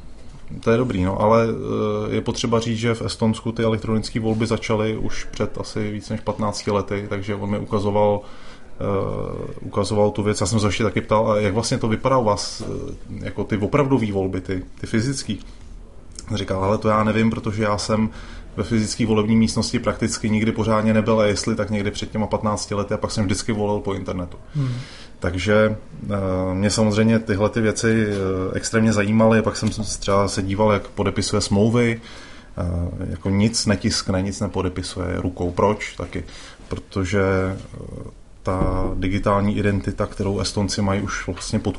to 0.59 0.71
je 0.71 0.77
dobrý, 0.77 1.03
no, 1.03 1.21
ale 1.21 1.47
eh, 1.49 2.15
je 2.15 2.21
potřeba 2.21 2.59
říct, 2.59 2.77
že 2.77 2.93
v 2.93 3.01
Estonsku 3.01 3.51
ty 3.51 3.63
elektronické 3.63 4.19
volby 4.19 4.47
začaly 4.47 4.97
už 4.97 5.23
před 5.23 5.57
asi 5.57 5.91
víc 5.91 6.09
než 6.09 6.19
15 6.19 6.67
lety, 6.67 7.05
takže 7.09 7.35
on 7.35 7.49
mi 7.49 7.59
ukazoval 7.59 8.21
Uh, 8.79 9.45
ukazoval 9.61 10.11
tu 10.11 10.23
věc. 10.23 10.41
Já 10.41 10.47
jsem 10.47 10.59
se 10.59 10.67
ještě 10.67 10.83
taky 10.83 11.01
ptal, 11.01 11.37
jak 11.37 11.53
vlastně 11.53 11.77
to 11.77 11.87
vypadá 11.87 12.17
u 12.17 12.23
vás, 12.23 12.61
uh, 12.61 12.89
jako 13.23 13.43
ty 13.43 13.57
opravdové 13.57 14.11
volby, 14.11 14.41
ty, 14.41 14.63
ty 14.81 14.87
fyzické. 14.87 15.33
Říkal, 16.35 16.63
ale 16.63 16.77
to 16.77 16.89
já 16.89 17.03
nevím, 17.03 17.29
protože 17.29 17.63
já 17.63 17.77
jsem 17.77 18.09
ve 18.57 18.63
fyzické 18.63 19.05
volební 19.05 19.35
místnosti 19.35 19.79
prakticky 19.79 20.29
nikdy 20.29 20.51
pořádně 20.51 20.93
nebyl 20.93 21.19
a 21.19 21.25
jestli 21.25 21.55
tak 21.55 21.69
někdy 21.69 21.91
před 21.91 22.11
těma 22.11 22.27
15 22.27 22.71
lety 22.71 22.93
a 22.93 22.97
pak 22.97 23.11
jsem 23.11 23.25
vždycky 23.25 23.51
volil 23.51 23.79
po 23.79 23.93
internetu. 23.93 24.37
Hmm. 24.55 24.73
Takže 25.19 25.75
eh, 26.09 26.53
mě 26.53 26.69
samozřejmě 26.69 27.19
tyhle 27.19 27.49
ty 27.49 27.61
věci 27.61 28.05
eh, 28.07 28.15
extrémně 28.53 28.93
zajímaly, 28.93 29.41
pak 29.41 29.57
jsem 29.57 29.69
třeba 29.69 30.27
se 30.27 30.41
díval, 30.41 30.71
jak 30.71 30.87
podepisuje 30.87 31.41
smlouvy, 31.41 32.01
eh, 32.57 33.05
jako 33.09 33.29
nic 33.29 33.65
netiskne, 33.65 34.21
nic 34.21 34.39
nepodepisuje 34.39 35.21
rukou. 35.21 35.51
Proč? 35.51 35.95
Taky 35.95 36.23
protože 36.67 37.21
ta 38.43 38.89
digitální 38.95 39.57
identita, 39.57 40.05
kterou 40.05 40.39
Estonci 40.39 40.81
mají 40.81 41.01
už 41.01 41.27
vlastně 41.27 41.59
pod, 41.59 41.77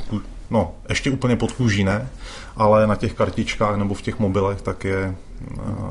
no, 0.50 0.74
ještě 0.88 1.10
úplně 1.10 1.36
pod 1.36 1.52
kůží 1.52 1.84
ne, 1.84 2.08
ale 2.56 2.86
na 2.86 2.96
těch 2.96 3.14
kartičkách 3.14 3.76
nebo 3.76 3.94
v 3.94 4.02
těch 4.02 4.18
mobilech 4.18 4.62
tak 4.62 4.84
je 4.84 5.16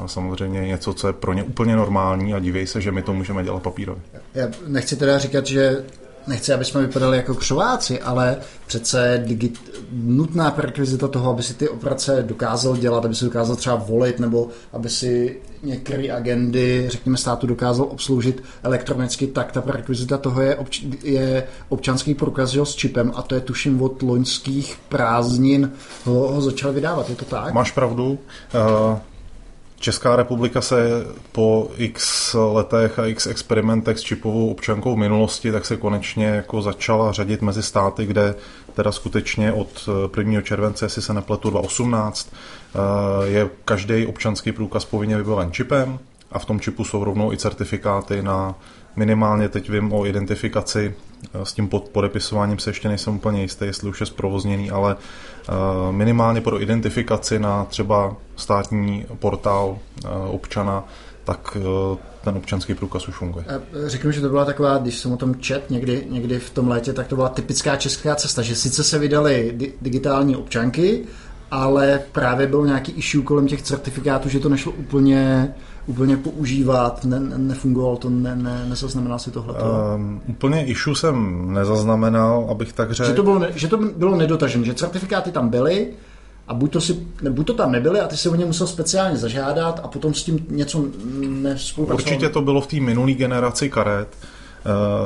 samozřejmě 0.05 0.61
něco, 0.61 0.93
co 0.93 1.07
je 1.07 1.13
pro 1.13 1.33
ně 1.33 1.43
úplně 1.43 1.75
normální 1.75 2.33
a 2.33 2.39
divěj 2.39 2.67
se, 2.67 2.81
že 2.81 2.91
my 2.91 3.01
to 3.01 3.13
můžeme 3.13 3.43
dělat 3.43 3.63
papírově. 3.63 4.03
Já 4.33 4.47
nechci 4.67 4.95
teda 4.95 5.19
říkat, 5.19 5.45
že 5.45 5.83
nechci, 6.27 6.53
aby 6.53 6.65
jsme 6.65 6.81
vypadali 6.81 7.17
jako 7.17 7.35
křováci, 7.35 8.01
ale 8.01 8.37
přece 8.67 9.23
digit, 9.25 9.81
nutná 9.91 10.51
prerekvizita 10.51 11.07
toho, 11.07 11.31
aby 11.31 11.43
si 11.43 11.53
ty 11.53 11.69
operace 11.69 12.23
dokázal 12.27 12.77
dělat, 12.77 13.05
aby 13.05 13.15
si 13.15 13.25
dokázal 13.25 13.55
třeba 13.55 13.75
volit, 13.75 14.19
nebo 14.19 14.49
aby 14.73 14.89
si 14.89 15.41
některé 15.63 16.11
agendy, 16.11 16.85
řekněme, 16.89 17.17
státu 17.17 17.47
dokázal 17.47 17.87
obsloužit 17.91 18.43
elektronicky, 18.63 19.27
tak 19.27 19.51
ta 19.51 19.61
prerekvizita 19.61 20.17
toho 20.17 20.41
je, 20.41 20.55
obč- 20.55 20.97
je 21.03 21.43
občanský 21.69 22.15
průkaz 22.15 22.55
s 22.63 22.75
čipem 22.75 23.11
a 23.15 23.21
to 23.21 23.35
je 23.35 23.41
tuším 23.41 23.81
od 23.81 24.01
loňských 24.01 24.77
prázdnin 24.89 25.71
ho, 26.03 26.13
ho 26.13 26.41
začal 26.41 26.73
vydávat, 26.73 27.09
je 27.09 27.15
to 27.15 27.25
tak? 27.25 27.53
Máš 27.53 27.71
pravdu. 27.71 28.19
Uh... 28.91 28.97
Česká 29.85 30.15
republika 30.15 30.61
se 30.61 31.05
po 31.31 31.71
x 31.77 32.33
letech 32.33 32.99
a 32.99 33.05
x 33.05 33.27
experimentech 33.27 33.99
s 33.99 34.01
čipovou 34.01 34.51
občankou 34.51 34.95
v 34.95 34.97
minulosti, 34.97 35.51
tak 35.51 35.65
se 35.65 35.77
konečně 35.77 36.25
jako 36.25 36.61
začala 36.61 37.11
řadit 37.11 37.41
mezi 37.41 37.63
státy, 37.63 38.05
kde 38.05 38.35
teda 38.73 38.91
skutečně 38.91 39.53
od 39.53 39.89
1. 40.17 40.41
července, 40.41 40.85
jestli 40.85 41.01
se 41.01 41.13
nepletu 41.13 41.49
2018, 41.49 42.33
je 43.25 43.49
každý 43.65 44.05
občanský 44.05 44.51
průkaz 44.51 44.85
povinně 44.85 45.17
vybaven 45.17 45.51
čipem 45.51 45.99
a 46.31 46.39
v 46.39 46.45
tom 46.45 46.59
čipu 46.59 46.83
jsou 46.83 47.03
rovnou 47.03 47.33
i 47.33 47.37
certifikáty 47.37 48.21
na 48.21 48.55
minimálně 48.95 49.49
teď 49.49 49.69
vím 49.69 49.93
o 49.93 50.05
identifikaci, 50.05 50.95
s 51.43 51.53
tím 51.53 51.69
podepisováním 51.91 52.59
se 52.59 52.69
ještě 52.69 52.87
nejsem 52.87 53.15
úplně 53.15 53.41
jistý, 53.41 53.65
jestli 53.65 53.89
už 53.89 53.99
je 53.99 54.05
zprovozněný, 54.05 54.71
ale 54.71 54.95
minimálně 55.91 56.41
pro 56.41 56.61
identifikaci 56.61 57.39
na 57.39 57.65
třeba 57.65 58.15
státní 58.35 59.05
portál 59.19 59.77
občana, 60.27 60.83
tak 61.23 61.57
ten 62.23 62.37
občanský 62.37 62.73
průkaz 62.73 63.07
už 63.07 63.15
funguje. 63.15 63.45
Řeknu, 63.85 64.11
že 64.11 64.21
to 64.21 64.29
byla 64.29 64.45
taková, 64.45 64.77
když 64.77 64.99
jsem 64.99 65.11
o 65.11 65.17
tom 65.17 65.35
čet 65.35 65.69
někdy, 65.69 66.07
někdy 66.09 66.39
v 66.39 66.49
tom 66.49 66.67
létě, 66.67 66.93
tak 66.93 67.07
to 67.07 67.15
byla 67.15 67.29
typická 67.29 67.75
česká 67.75 68.15
cesta, 68.15 68.41
že 68.41 68.55
sice 68.55 68.83
se 68.83 68.99
vydali 68.99 69.53
di- 69.55 69.73
digitální 69.81 70.35
občanky, 70.35 71.05
ale 71.51 72.01
právě 72.11 72.47
byl 72.47 72.65
nějaký 72.65 72.91
issue 72.91 73.23
kolem 73.23 73.47
těch 73.47 73.61
certifikátů, 73.61 74.29
že 74.29 74.39
to 74.39 74.49
nešlo 74.49 74.71
úplně, 74.71 75.53
úplně 75.87 76.17
používat, 76.17 77.05
ne, 77.05 77.19
nefungovalo 77.19 77.95
to, 77.97 78.09
ne, 78.09 78.35
ne, 78.35 78.65
nezaznamenal 78.69 79.19
si 79.19 79.31
tohle. 79.31 79.55
Um, 79.95 80.21
úplně 80.27 80.65
issue 80.65 80.95
jsem 80.95 81.45
nezaznamenal, 81.53 82.47
abych 82.49 82.73
tak 82.73 82.91
řekl. 82.91 83.09
Že 83.09 83.15
to 83.15 83.23
bylo, 83.23 83.41
že 83.55 83.67
to 83.67 83.77
bylo 83.77 84.15
nedotažen, 84.15 84.65
že 84.65 84.73
certifikáty 84.73 85.31
tam 85.31 85.49
byly, 85.49 85.87
a 86.47 86.53
buď 86.53 86.71
to, 86.71 86.81
si, 86.81 87.07
ne, 87.21 87.29
buď 87.29 87.47
to 87.47 87.53
tam 87.53 87.71
nebyly 87.71 87.99
a 87.99 88.07
ty 88.07 88.17
si 88.17 88.29
o 88.29 88.35
ně 88.35 88.45
musel 88.45 88.67
speciálně 88.67 89.17
zažádat 89.17 89.81
a 89.83 89.87
potom 89.87 90.13
s 90.13 90.23
tím 90.23 90.45
něco 90.49 90.85
nespolupracoval. 91.27 92.13
Určitě 92.13 92.29
to 92.29 92.41
bylo 92.41 92.61
v 92.61 92.67
té 92.67 92.79
minulé 92.79 93.11
generaci 93.11 93.69
karet. 93.69 94.07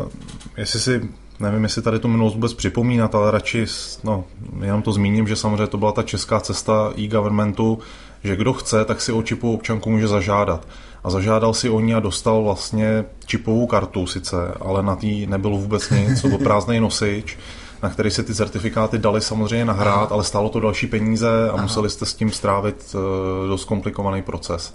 Uh, 0.04 0.10
jestli 0.58 0.80
si 0.80 1.10
nevím, 1.40 1.64
jestli 1.64 1.82
tady 1.82 2.00
tu 2.00 2.08
minulost 2.08 2.34
vůbec 2.34 2.54
připomínat, 2.54 3.16
ale 3.16 3.32
radši 3.32 3.66
no, 4.04 4.24
jenom 4.62 4.82
to 4.82 4.94
zmíním, 4.94 5.28
že 5.28 5.36
samozřejmě 5.36 5.68
to 5.68 5.78
byla 5.78 5.92
ta 5.92 6.04
česká 6.04 6.40
cesta 6.40 6.94
e-governmentu, 6.98 7.80
že 8.24 8.36
kdo 8.36 8.54
chce, 8.54 8.86
tak 8.86 9.02
si 9.02 9.12
o 9.12 9.22
čipovou 9.22 9.54
občanku 9.54 9.90
může 9.90 10.08
zažádat. 10.08 10.68
A 11.04 11.10
zažádal 11.10 11.54
si 11.54 11.70
o 11.70 11.80
ní 11.80 11.96
a 11.96 12.00
dostal 12.00 12.44
vlastně 12.44 13.06
čipovou 13.26 13.68
kartu 13.68 14.08
sice, 14.08 14.54
ale 14.62 14.84
na 14.84 14.96
té 14.96 15.08
nebylo 15.08 15.58
vůbec 15.58 15.90
nic, 15.90 16.22
to 16.22 16.28
byl 16.28 16.38
prázdný 16.44 16.80
nosič 16.80 17.38
na 17.84 17.90
který 17.90 18.12
se 18.12 18.24
ty 18.24 18.36
certifikáty 18.36 18.98
dali 18.98 19.22
samozřejmě 19.22 19.66
nahrát, 19.66 19.96
Aha. 19.96 20.08
ale 20.12 20.24
stálo 20.24 20.50
to 20.50 20.60
další 20.60 20.88
peníze 20.88 21.50
a 21.50 21.54
Aha. 21.54 21.62
museli 21.62 21.90
jste 21.90 22.06
s 22.06 22.14
tím 22.14 22.32
strávit 22.32 22.96
uh, 22.96 23.50
dost 23.50 23.66
komplikovaný 23.66 24.22
proces. 24.22 24.74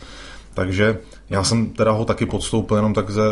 Takže 0.54 0.98
já 1.30 1.44
jsem 1.44 1.66
teda 1.66 1.90
ho 1.90 2.04
taky 2.04 2.26
podstoupil 2.26 2.76
jenom 2.76 2.94
tak 2.94 3.10
ze, 3.10 3.22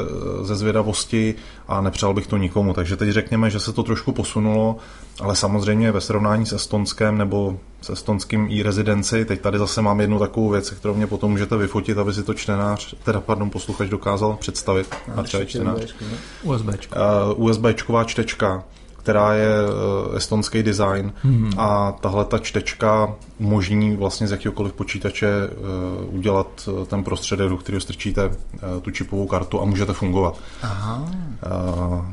ze 0.42 0.56
zvědavosti 0.56 1.34
a 1.68 1.80
nepřál 1.80 2.14
bych 2.14 2.26
to 2.26 2.36
nikomu. 2.36 2.74
Takže 2.74 2.96
teď 2.96 3.10
řekněme, 3.10 3.50
že 3.50 3.60
se 3.60 3.72
to 3.72 3.82
trošku 3.82 4.12
posunulo, 4.12 4.76
ale 5.20 5.36
samozřejmě 5.36 5.92
ve 5.92 6.00
srovnání 6.00 6.46
s 6.46 6.52
Estonskem 6.52 7.18
nebo 7.18 7.58
s 7.80 7.90
estonským 7.90 8.48
e-rezidenci, 8.50 9.24
teď 9.24 9.40
tady 9.40 9.58
zase 9.58 9.82
mám 9.82 10.00
jednu 10.00 10.18
takovou 10.18 10.48
věc, 10.48 10.70
kterou 10.70 10.94
mě 10.94 11.06
potom 11.06 11.30
můžete 11.30 11.56
vyfotit, 11.56 11.98
aby 11.98 12.14
si 12.14 12.22
to 12.22 12.34
čtenář, 12.34 12.94
teda 13.04 13.20
pardon, 13.20 13.50
posluchač 13.50 13.88
dokázal 13.88 14.36
představit. 14.40 14.94
A 15.16 15.22
třeba 15.22 15.44
čtenář. 15.44 15.94
USBčko. 16.42 16.94
USBčková 17.36 18.04
čtečka 18.04 18.64
která 19.02 19.34
je 19.34 19.48
eh, 19.48 20.16
estonský 20.16 20.62
design 20.62 21.12
hmm. 21.22 21.50
a 21.56 21.92
tahle 21.92 22.24
ta 22.24 22.38
čtečka 22.38 23.14
umožní 23.38 23.96
vlastně 23.96 24.26
z 24.26 24.30
jakéhokoliv 24.30 24.72
počítače 24.72 25.28
eh, 25.28 25.50
udělat 26.06 26.68
eh, 26.68 26.86
ten 26.86 27.04
prostředek, 27.04 27.48
do 27.48 27.56
kterého 27.56 27.80
strčíte 27.80 28.30
tu 28.82 28.90
čipovou 28.90 29.26
kartu 29.26 29.60
a 29.60 29.64
můžete 29.64 29.92
fungovat. 29.92 30.38
Aha. 30.62 31.04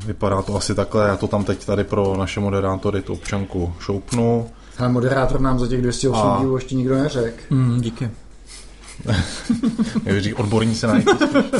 Vypadá 0.06 0.42
to 0.42 0.56
asi 0.56 0.74
takhle, 0.74 1.08
já 1.08 1.16
to 1.16 1.26
tam 1.26 1.44
teď 1.44 1.64
tady 1.64 1.84
pro 1.84 2.16
naše 2.16 2.40
moderátory 2.40 3.02
tu 3.02 3.12
občanku 3.12 3.74
šoupnu. 3.80 4.50
Ale 4.78 4.88
moderátor 4.88 5.40
nám 5.40 5.58
za 5.58 5.68
těch 5.68 5.82
208 5.82 6.28
a... 6.28 6.38
dílů 6.40 6.56
ještě 6.56 6.74
nikdo 6.74 6.94
neřekl. 6.94 7.42
Mm, 7.50 7.80
díky. 7.80 8.10
odborníci 10.36 10.86
na, 10.86 10.94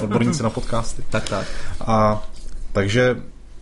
odborníci 0.03 0.43
na 0.43 0.51
podcasty. 0.51 1.05
Tak, 1.11 1.29
tak. 1.29 1.47
A 1.81 2.25
takže 2.73 3.17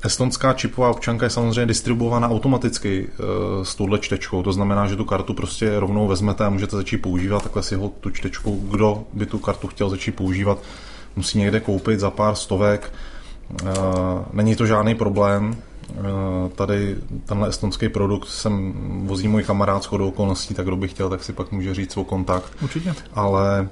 Estonská 0.04 0.52
čipová 0.52 0.90
občanka 0.90 1.26
je 1.26 1.30
samozřejmě 1.30 1.66
distribuována 1.66 2.28
automaticky 2.28 3.08
uh, 3.08 3.64
s 3.64 3.74
touhle 3.74 3.98
čtečkou, 3.98 4.42
to 4.42 4.52
znamená, 4.52 4.86
že 4.86 4.96
tu 4.96 5.04
kartu 5.04 5.34
prostě 5.34 5.80
rovnou 5.80 6.08
vezmete 6.08 6.44
a 6.44 6.50
můžete 6.50 6.76
začít 6.76 6.98
používat, 6.98 7.42
takhle 7.42 7.62
si 7.62 7.74
ho 7.74 7.88
tu 7.88 8.10
čtečku, 8.10 8.68
kdo 8.70 9.04
by 9.12 9.26
tu 9.26 9.38
kartu 9.38 9.66
chtěl 9.66 9.90
začít 9.90 10.12
používat, 10.12 10.58
musí 11.16 11.38
někde 11.38 11.60
koupit 11.60 12.00
za 12.00 12.10
pár 12.10 12.34
stovek, 12.34 12.92
uh, 13.62 13.68
není 14.32 14.56
to 14.56 14.66
žádný 14.66 14.94
problém, 14.94 15.56
uh, 15.90 16.04
tady 16.54 16.96
tenhle 17.24 17.48
estonský 17.48 17.88
produkt 17.88 18.28
jsem 18.28 18.74
vozí 19.06 19.28
můj 19.28 19.44
kamarád 19.44 19.82
s 19.82 19.86
chodou 19.86 20.08
okolností, 20.08 20.54
tak 20.54 20.66
kdo 20.66 20.76
by 20.76 20.88
chtěl, 20.88 21.10
tak 21.10 21.24
si 21.24 21.32
pak 21.32 21.52
může 21.52 21.74
říct 21.74 21.92
svou 21.92 22.04
kontakt. 22.04 22.52
Určitě. 22.62 22.94
Ale 23.14 23.68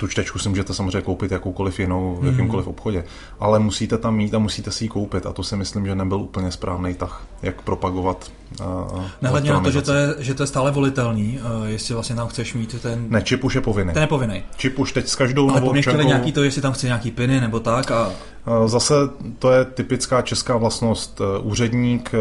tu 0.00 0.06
čtečku 0.06 0.38
si 0.38 0.48
můžete 0.48 0.74
samozřejmě 0.74 1.00
koupit 1.00 1.32
jakoukoliv 1.32 1.80
jinou 1.80 2.18
v 2.20 2.26
jakýmkoliv 2.26 2.66
mhm. 2.66 2.70
obchodě, 2.70 3.04
ale 3.40 3.58
musíte 3.58 3.98
tam 3.98 4.16
mít 4.16 4.34
a 4.34 4.38
musíte 4.38 4.70
si 4.70 4.84
ji 4.84 4.88
koupit 4.88 5.26
a 5.26 5.32
to 5.32 5.42
si 5.42 5.56
myslím, 5.56 5.86
že 5.86 5.94
nebyl 5.94 6.20
úplně 6.20 6.50
správný 6.50 6.94
tah, 6.94 7.24
jak 7.42 7.62
propagovat 7.62 8.30
uh, 8.60 9.04
Nehledně 9.22 9.52
na 9.52 9.60
to, 9.60 9.70
že 9.70 9.82
to, 9.82 9.92
je, 9.92 10.14
že 10.18 10.34
to 10.34 10.42
je 10.42 10.46
stále 10.46 10.70
volitelný, 10.70 11.38
uh, 11.38 11.66
jestli 11.66 11.94
vlastně 11.94 12.16
tam 12.16 12.28
chceš 12.28 12.54
mít 12.54 12.82
ten... 12.82 13.06
Ne, 13.08 13.22
čip 13.22 13.44
už 13.44 13.54
je 13.54 13.60
povinný. 13.60 13.92
Ten 13.92 14.02
je 14.02 14.06
povinný. 14.06 14.42
Čip 14.56 14.78
už 14.78 14.92
teď 14.92 15.08
s 15.08 15.16
každou 15.16 15.50
ale 15.50 15.60
novou 15.60 15.70
občankou... 15.70 16.02
nějaký 16.02 16.32
to, 16.32 16.42
jestli 16.42 16.62
tam 16.62 16.72
chce 16.72 16.86
nějaký 16.86 17.10
piny 17.10 17.40
nebo 17.40 17.60
tak 17.60 17.90
a... 17.90 18.10
Uh, 18.46 18.68
zase 18.68 18.94
to 19.38 19.52
je 19.52 19.64
typická 19.64 20.22
česká 20.22 20.56
vlastnost. 20.56 21.20
Úředník 21.42 22.12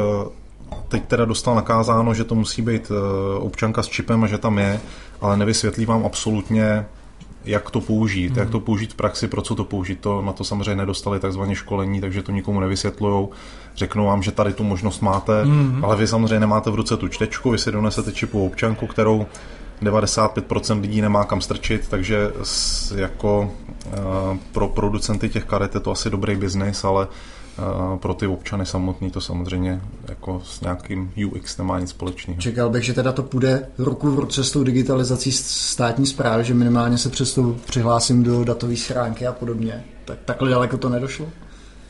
teď 0.87 1.03
teda 1.07 1.25
dostal 1.25 1.55
nakázáno, 1.55 2.13
že 2.13 2.23
to 2.23 2.35
musí 2.35 2.61
být 2.61 2.91
občanka 3.39 3.83
s 3.83 3.87
čipem 3.87 4.23
a 4.23 4.27
že 4.27 4.37
tam 4.37 4.57
je, 4.57 4.79
ale 5.21 5.37
nevysvětlí 5.37 5.85
vám 5.85 6.05
absolutně, 6.05 6.85
jak 7.45 7.71
to 7.71 7.81
použít, 7.81 8.27
hmm. 8.27 8.39
jak 8.39 8.49
to 8.49 8.59
použít 8.59 8.93
v 8.93 8.95
praxi, 8.95 9.27
pro 9.27 9.41
co 9.41 9.55
to 9.55 9.63
použít. 9.63 9.99
To, 9.99 10.21
na 10.21 10.33
to 10.33 10.43
samozřejmě 10.43 10.75
nedostali 10.75 11.19
takzvané 11.19 11.55
školení, 11.55 12.01
takže 12.01 12.23
to 12.23 12.31
nikomu 12.31 12.59
nevysvětlují. 12.59 13.27
Řeknou 13.75 14.05
vám, 14.05 14.23
že 14.23 14.31
tady 14.31 14.53
tu 14.53 14.63
možnost 14.63 15.01
máte, 15.01 15.43
hmm. 15.43 15.85
ale 15.85 15.95
vy 15.95 16.07
samozřejmě 16.07 16.39
nemáte 16.39 16.71
v 16.71 16.75
ruce 16.75 16.97
tu 16.97 17.07
čtečku, 17.07 17.51
vy 17.51 17.57
si 17.57 17.71
donesete 17.71 18.11
čipovou 18.11 18.47
občanku, 18.47 18.87
kterou 18.87 19.25
95% 19.81 20.81
lidí 20.81 21.01
nemá 21.01 21.23
kam 21.23 21.41
strčit, 21.41 21.87
takže 21.87 22.31
jako 22.95 23.51
uh, 23.85 24.37
pro 24.51 24.67
producenty 24.67 25.29
těch 25.29 25.45
karet 25.45 25.75
je 25.75 25.79
to 25.79 25.91
asi 25.91 26.09
dobrý 26.09 26.35
biznis, 26.35 26.83
ale 26.83 27.07
pro 28.01 28.13
ty 28.13 28.27
občany 28.27 28.65
samotný 28.65 29.11
to 29.11 29.21
samozřejmě 29.21 29.81
jako 30.07 30.41
s 30.45 30.61
nějakým 30.61 31.11
UX 31.25 31.57
nemá 31.57 31.79
nic 31.79 31.89
společného. 31.89 32.41
Čekal 32.41 32.69
bych, 32.69 32.83
že 32.83 32.93
teda 32.93 33.11
to 33.11 33.23
půjde 33.23 33.67
ruku 33.77 34.11
v 34.11 34.19
ruce 34.19 34.43
s 34.43 34.51
tou 34.51 34.63
digitalizací 34.63 35.31
státní 35.31 36.05
zprávy, 36.05 36.43
že 36.43 36.53
minimálně 36.53 36.97
se 36.97 37.09
přes 37.09 37.33
to 37.33 37.55
přihlásím 37.65 38.23
do 38.23 38.43
datové 38.43 38.75
schránky 38.75 39.27
a 39.27 39.31
podobně. 39.31 39.83
Tak 40.05 40.17
takhle 40.25 40.49
daleko 40.49 40.77
to 40.77 40.89
nedošlo? 40.89 41.25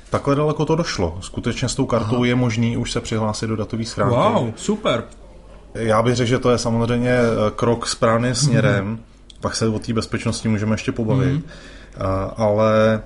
Takhle 0.10 0.36
daleko 0.36 0.66
to 0.66 0.76
došlo. 0.76 1.18
Skutečně 1.22 1.70
s 1.70 1.76
tou 1.76 1.86
kartou 1.86 2.16
Aha. 2.16 2.26
je 2.26 2.36
možný 2.36 2.78
už 2.78 2.92
se 2.92 3.02
přihlásit 3.02 3.48
do 3.48 3.56
datové 3.56 3.86
schránky. 3.86 4.16
Wow, 4.16 4.52
super. 4.56 5.04
Já 5.74 6.02
bych 6.02 6.16
řekl, 6.16 6.30
že 6.30 6.40
to 6.40 6.52
je 6.52 6.58
samozřejmě 6.58 7.12
eh, 7.12 7.52
krok 7.56 7.88
správným 7.88 8.36
směrem. 8.36 8.96
Mm-hmm. 8.96 9.40
Pak 9.42 9.56
se 9.56 9.68
o 9.68 9.80
té 9.80 9.94
bezpečnosti 9.94 10.50
můžeme 10.50 10.74
ještě 10.74 10.92
pobavit. 10.92 11.36
Mm-hmm. 11.36 12.34
ale 12.38 13.02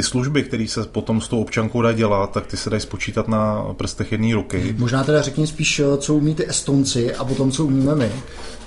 ty 0.00 0.04
služby, 0.04 0.42
které 0.42 0.68
se 0.68 0.84
potom 0.84 1.20
s 1.20 1.28
tou 1.28 1.40
občankou 1.40 1.82
dá 1.82 1.92
dělat, 1.92 2.30
tak 2.30 2.46
ty 2.46 2.56
se 2.56 2.70
dají 2.70 2.80
spočítat 2.80 3.28
na 3.28 3.66
prstech 3.76 4.12
jedné 4.12 4.34
ruky. 4.34 4.74
Možná 4.78 5.04
teda 5.04 5.22
řekni 5.22 5.46
spíš, 5.46 5.82
co 5.98 6.14
umí 6.14 6.34
ty 6.34 6.48
Estonci 6.48 7.14
a 7.14 7.24
potom 7.24 7.50
co 7.50 7.64
umíme 7.64 7.94
my. 7.94 8.12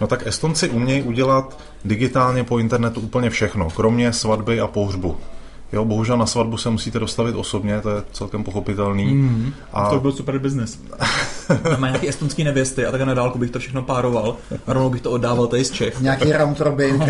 No 0.02 0.08
tak 0.08 0.28
Estonci 0.28 0.70
umějí 0.70 1.02
udělat 1.02 1.60
digitálně 1.86 2.44
po 2.44 2.60
internetu 2.60 3.00
úplně 3.00 3.30
všechno, 3.30 3.70
kromě 3.70 4.14
svatby 4.14 4.60
a 4.60 4.68
pohřbu. 4.68 5.18
Jo, 5.74 5.86
bohužel 5.86 6.18
na 6.18 6.26
svatbu 6.26 6.58
se 6.58 6.70
musíte 6.70 7.00
dostavit 7.00 7.36
osobně, 7.36 7.82
to 7.82 7.90
je 7.90 8.04
celkem 8.12 8.44
pochopitelný. 8.44 9.06
Mm-hmm. 9.06 9.54
A... 9.74 9.90
To 9.90 10.00
byl 10.00 10.12
super 10.12 10.40
biznis. 10.40 10.80
Má 11.78 11.88
nějaký 11.88 12.10
estonský 12.10 12.44
nevěsty 12.44 12.86
a 12.86 12.92
tak 12.92 13.02
na 13.02 13.14
dálku 13.14 13.40
bych 13.40 13.52
to 13.52 13.60
všechno 13.60 13.84
pároval 13.84 14.38
a 14.68 14.74
rovnou 14.74 14.90
bych 14.90 15.02
to 15.02 15.12
oddával 15.12 15.48
tady 15.48 15.66
z 15.66 15.72
Čech. 15.72 16.02
Nějaký 16.02 16.32
round 16.32 16.62
robin. 16.62 17.06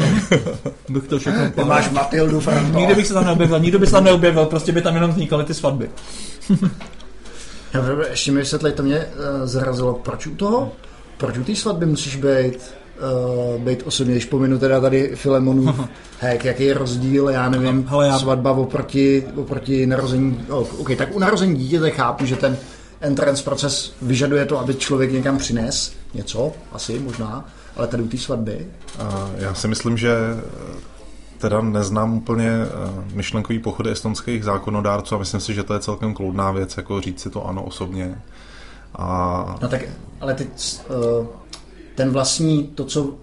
bych 0.89 1.03
to 1.03 1.19
všechno 1.19 1.49
Ty 1.49 1.63
máš 1.63 1.89
Matildu 1.89 2.39
Franto. 2.39 2.79
Nikdy 2.79 2.95
bych 2.95 3.07
se 3.07 3.13
tam 3.13 3.25
neobjevil, 3.25 3.59
nikdo 3.59 3.79
by 3.79 3.85
se 3.85 3.91
tam 3.91 4.03
neobjevil, 4.03 4.45
prostě 4.45 4.71
by 4.71 4.81
tam 4.81 4.95
jenom 4.95 5.11
vznikaly 5.11 5.43
ty 5.43 5.53
svatby. 5.53 5.89
Ještě 8.09 8.31
mi 8.31 8.39
vysvětlej, 8.39 8.73
to 8.73 8.83
mě 8.83 8.99
uh, 8.99 9.05
zarazilo, 9.47 9.93
proč 9.93 10.27
u 10.27 10.35
toho? 10.35 10.71
Proč 11.17 11.37
u 11.37 11.43
té 11.43 11.55
svatby 11.55 11.85
musíš 11.85 12.15
být 12.15 12.73
uh, 13.55 13.61
být 13.61 13.83
osobně, 13.85 14.13
když 14.13 14.25
pominu 14.25 14.59
teda 14.59 14.81
tady 14.81 15.11
Filemonův 15.15 15.79
hack, 16.19 16.45
jaký 16.45 16.63
je 16.63 16.73
rozdíl, 16.73 17.29
já 17.29 17.49
nevím, 17.49 17.85
Hele, 17.87 18.07
já... 18.07 18.19
svatba 18.19 18.51
oproti, 18.51 19.23
oproti 19.35 19.85
narození, 19.85 20.45
oh, 20.49 20.67
OK, 20.79 20.95
tak 20.97 21.15
u 21.15 21.19
narození 21.19 21.55
dítěte 21.55 21.91
chápu, 21.91 22.25
že 22.25 22.35
ten 22.35 22.57
entrance 23.01 23.43
proces 23.43 23.93
vyžaduje 24.01 24.45
to, 24.45 24.59
aby 24.59 24.75
člověk 24.75 25.11
někam 25.11 25.37
přines 25.37 25.93
něco, 26.13 26.51
asi 26.71 26.99
možná, 26.99 27.49
ale 27.75 27.87
tady 27.87 28.03
u 28.03 28.07
té 28.07 28.17
svatby. 28.17 28.67
Uh, 29.01 29.29
já 29.37 29.53
si 29.53 29.67
myslím, 29.67 29.97
že 29.97 30.15
teda 31.43 31.61
neznám 31.61 32.13
úplně 32.13 32.49
eh, 32.49 32.69
myšlenkový 33.13 33.59
pochody 33.59 33.91
estonských 33.91 34.43
zákonodárců 34.43 35.15
a 35.15 35.17
myslím 35.17 35.39
si, 35.39 35.53
že 35.53 35.63
to 35.63 35.73
je 35.73 35.79
celkem 35.79 36.13
kloudná 36.13 36.51
věc, 36.51 36.77
jako 36.77 37.01
říct 37.01 37.19
si 37.19 37.29
to 37.29 37.47
ano 37.47 37.63
osobně. 37.63 38.21
A 38.95 39.57
No 39.61 39.67
tak, 39.67 39.81
ale 40.21 40.33
teď 40.33 40.47
uh, 41.19 41.27
ten 41.95 42.09
vlastní, 42.09 42.63
to, 42.63 42.85
co 42.85 43.13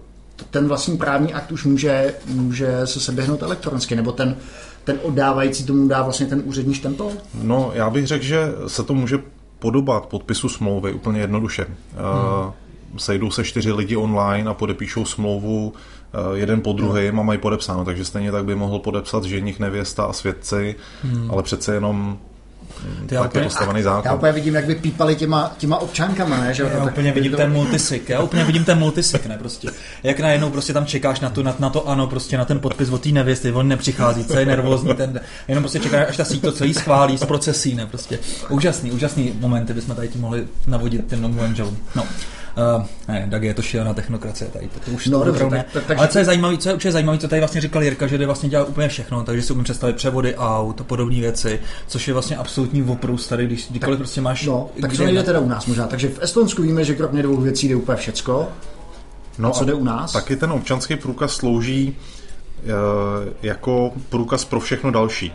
ten 0.49 0.67
vlastní 0.67 0.97
právní 0.97 1.33
akt 1.33 1.51
už 1.51 1.65
může, 1.65 2.15
může 2.25 2.87
se 2.87 2.99
seběhnout 2.99 3.41
elektronicky, 3.41 3.95
nebo 3.95 4.11
ten, 4.11 4.35
ten 4.83 4.99
oddávající 5.03 5.65
tomu 5.65 5.87
dá 5.87 6.03
vlastně 6.03 6.25
ten 6.25 6.41
úřední 6.45 6.73
štempel? 6.73 7.11
No, 7.43 7.71
já 7.73 7.89
bych 7.89 8.07
řekl, 8.07 8.23
že 8.23 8.53
se 8.67 8.83
to 8.83 8.93
může 8.93 9.19
podobat 9.59 10.05
podpisu 10.05 10.49
smlouvy 10.49 10.93
úplně 10.93 11.21
jednoduše. 11.21 11.65
Hmm. 11.65 12.51
Sejdou 12.97 13.31
se 13.31 13.43
čtyři 13.43 13.71
lidi 13.71 13.95
online 13.95 14.49
a 14.49 14.53
podepíšou 14.53 15.05
smlouvu 15.05 15.73
eh, 15.73 16.37
jeden 16.37 16.61
po 16.61 16.73
druhém 16.73 17.19
a 17.19 17.23
mají 17.23 17.39
podepsáno, 17.39 17.85
takže 17.85 18.05
stejně 18.05 18.31
tak 18.31 18.45
by 18.45 18.55
mohl 18.55 18.79
podepsat 18.79 19.23
ženich, 19.23 19.59
nevěsta 19.59 20.03
a 20.03 20.13
svědci, 20.13 20.75
hmm. 21.03 21.31
ale 21.31 21.43
přece 21.43 21.73
jenom 21.73 22.17
Ty 23.07 23.15
tak 23.15 23.25
úplně- 23.25 23.41
je 23.43 23.49
postavený 23.49 23.79
Já 23.79 23.83
zákon. 23.83 24.13
úplně 24.13 24.31
vidím, 24.31 24.55
jak 24.55 24.65
by 24.65 24.75
pípali 24.75 25.15
těma, 25.15 25.51
těma 25.57 25.77
občankama, 25.77 26.37
ne? 26.37 26.53
Že? 26.53 26.63
Já 26.63 26.69
tak 26.69 26.83
úplně 26.93 27.11
vidím 27.11 27.31
to- 27.31 27.37
ten 27.37 27.51
multisig, 27.51 28.09
já 28.09 28.21
úplně 28.21 28.43
vidím 28.43 28.65
ten 28.65 28.79
multisig, 28.79 29.25
ne, 29.25 29.37
prostě. 29.37 29.67
Jak 30.03 30.19
najednou 30.19 30.49
prostě 30.49 30.73
tam 30.73 30.85
čekáš 30.85 31.19
na, 31.19 31.29
tu, 31.29 31.43
na, 31.43 31.55
na 31.59 31.69
to 31.69 31.87
ano, 31.89 32.07
prostě 32.07 32.37
na 32.37 32.45
ten 32.45 32.59
podpis 32.59 32.89
od 32.89 33.01
té 33.01 33.09
nevěsty, 33.09 33.51
on 33.51 33.67
nepřichází, 33.67 34.25
co 34.25 34.39
je 34.39 34.45
nervózní, 34.45 34.95
ten, 34.95 35.21
jenom 35.47 35.63
prostě 35.63 35.79
čekáš, 35.79 36.05
až 36.09 36.17
ta 36.17 36.25
síť 36.25 36.41
to 36.41 36.51
celý 36.51 36.73
schválí 36.73 37.17
z 37.17 37.25
procesí, 37.25 37.75
ne, 37.75 37.85
prostě. 37.85 38.19
Úžasný, 38.49 38.91
úžasný 38.91 39.33
momenty 39.39 39.73
bychom 39.73 39.95
tady 39.95 40.07
tím 40.07 40.21
mohli 40.21 40.47
navodit 40.67 41.11
novým 41.11 41.39
angelům. 41.39 41.77
No. 41.95 42.03
Uh, 42.77 42.85
ne, 43.07 43.27
tak 43.31 43.43
je 43.43 43.53
to 43.53 43.61
šílená 43.61 43.93
technokracie 43.93 44.51
tady, 44.51 44.67
to, 44.67 44.79
to 44.79 44.91
už 44.91 45.07
No, 45.07 45.19
to 45.19 45.25
dobře, 45.25 45.45
tak- 45.49 45.71
tak- 45.73 45.85
takže- 45.85 45.99
Ale 45.99 46.07
co 46.07 46.19
je 46.19 46.25
zajímavé, 46.25 46.57
co 46.57 46.69
je 46.69 46.75
určitě 46.75 46.91
zajímavé, 46.91 47.17
co 47.17 47.27
tady 47.27 47.39
vlastně 47.39 47.61
říkal 47.61 47.83
Jirka, 47.83 48.07
že 48.07 48.17
jde 48.17 48.25
vlastně 48.25 48.49
dělat 48.49 48.69
úplně 48.69 48.87
všechno, 48.87 49.23
takže 49.23 49.41
si 49.41 49.53
umím 49.53 49.63
představit 49.63 49.95
převody 49.95 50.35
aut 50.35 50.81
a 50.81 50.83
podobné 50.83 51.19
věci, 51.19 51.59
což 51.87 52.07
je 52.07 52.13
vlastně 52.13 52.37
absolutní 52.37 52.83
oprus 52.83 53.27
tady, 53.27 53.45
když 53.45 53.67
kdykoliv 53.69 53.99
prostě 53.99 54.21
máš... 54.21 54.45
No, 54.45 54.69
tak 54.81 54.93
co 54.93 55.03
nejde 55.03 55.23
teda 55.23 55.39
u 55.39 55.47
nás 55.47 55.65
možná. 55.65 55.87
Takže 55.87 56.07
v 56.09 56.19
Estonsku 56.21 56.61
víme, 56.61 56.83
že 56.83 56.95
kromě 56.95 57.23
dvou 57.23 57.37
věcí 57.37 57.67
jde 57.67 57.75
úplně 57.75 57.97
všecko. 57.97 58.47
No 59.37 59.51
Co 59.51 59.65
jde 59.65 59.73
u 59.73 59.83
nás? 59.83 60.11
Taky 60.11 60.35
ten 60.35 60.51
občanský 60.51 60.95
průkaz 60.95 61.33
slouží 61.33 61.95
eh, 62.63 62.67
jako 63.41 63.91
průkaz 64.09 64.45
pro 64.45 64.59
všechno 64.59 64.91
další. 64.91 65.33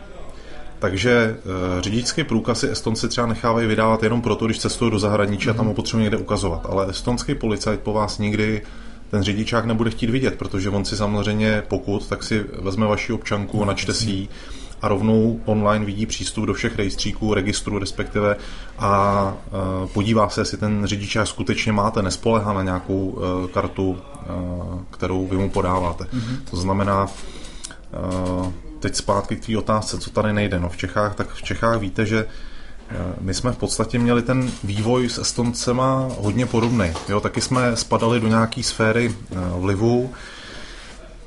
Takže 0.87 1.37
eh, 1.38 1.83
řidičský 1.83 2.25
průkaz 2.25 2.61
si 2.61 2.70
Estonci 2.70 3.09
třeba 3.09 3.27
nechávají 3.27 3.66
vydávat 3.66 4.03
jenom 4.03 4.22
proto, 4.22 4.46
když 4.46 4.59
cestují 4.59 4.90
do 4.90 4.99
zahraničí 4.99 5.51
a 5.51 5.53
tam 5.53 5.66
ho 5.66 5.75
potřebují 5.75 6.03
někde 6.03 6.16
ukazovat. 6.16 6.66
Ale 6.70 6.90
estonský 6.90 7.35
policajt 7.35 7.81
po 7.81 7.92
vás 7.92 8.18
nikdy 8.18 8.62
ten 9.11 9.22
řidičák 9.22 9.64
nebude 9.64 9.90
chtít 9.90 10.11
vidět, 10.11 10.35
protože 10.35 10.70
on 10.70 10.85
si 10.85 10.96
samozřejmě 10.96 11.62
pokud, 11.68 12.09
tak 12.09 12.22
si 12.22 12.44
vezme 12.59 12.87
vaši 12.87 13.12
občanku, 13.12 13.64
načte 13.64 13.94
si 13.94 14.11
ji 14.11 14.29
a 14.83 14.88
rovnou 14.88 15.40
online 15.44 15.85
vidí 15.85 16.07
přístup 16.07 16.44
do 16.44 16.55
všech 16.55 16.77
rejstříků, 16.77 17.35
registrů 17.35 17.79
respektive 17.79 18.37
a 18.79 19.35
e, 19.85 19.87
podívá 19.87 20.29
se, 20.29 20.40
jestli 20.40 20.59
ten 20.59 20.87
řidičák 20.87 21.27
skutečně 21.27 21.72
máte, 21.72 22.03
nespolehá 22.03 22.53
na 22.53 22.62
nějakou 22.62 23.18
e, 23.18 23.49
kartu, 23.49 23.99
kterou 24.90 25.27
vy 25.27 25.37
mu 25.37 25.51
podáváte. 25.51 26.05
Mm-hmm. 26.05 26.38
To 26.51 26.57
znamená, 26.57 27.07
teď 28.87 28.96
zpátky 28.96 29.37
k 29.37 29.46
té 29.46 29.59
otázce, 29.59 29.99
co 29.99 30.11
tady 30.11 30.33
nejde. 30.33 30.61
No 30.61 30.68
v 30.68 30.77
Čechách, 30.77 31.14
tak 31.14 31.35
v 31.35 31.42
Čechách 31.42 31.81
víte, 31.81 32.07
že 32.07 32.18
e, 32.18 32.27
my 33.20 33.35
jsme 33.35 33.53
v 33.53 33.57
podstatě 33.57 33.99
měli 33.99 34.22
ten 34.22 34.51
vývoj 34.64 35.09
s 35.09 35.18
Estoncema 35.18 36.09
hodně 36.18 36.46
podobný. 36.46 36.92
Jo, 37.09 37.20
taky 37.20 37.40
jsme 37.40 37.77
spadali 37.77 38.20
do 38.20 38.29
nějaké 38.29 38.62
sféry 38.62 39.07
e, 39.11 39.61
vlivu, 39.61 40.11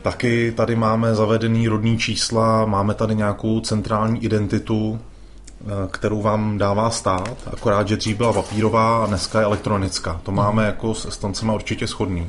Taky 0.02 0.52
tady 0.52 0.76
máme 0.76 1.15
zavedený 1.15 1.67
rodný 1.67 1.98
čísla, 1.98 2.65
máme 2.65 2.93
tady 2.93 3.15
nějakou 3.15 3.60
centrální 3.60 4.24
identitu, 4.24 5.00
eh, 5.00 5.65
kterou 5.91 6.22
vám 6.22 6.58
dává 6.58 6.89
stát, 6.89 7.38
akorát, 7.54 7.88
že 7.88 7.98
dřív 7.98 8.17
byla 8.17 8.34
papírová 8.34 9.04
a 9.04 9.08
dneska 9.08 9.39
je 9.39 9.45
elektronická. 9.45 10.22
To 10.24 10.32
máme 10.32 10.65
jako 10.65 10.93
s 10.93 11.06
Estoncema 11.06 11.54
určitě 11.54 11.88
shodný. 11.88 12.28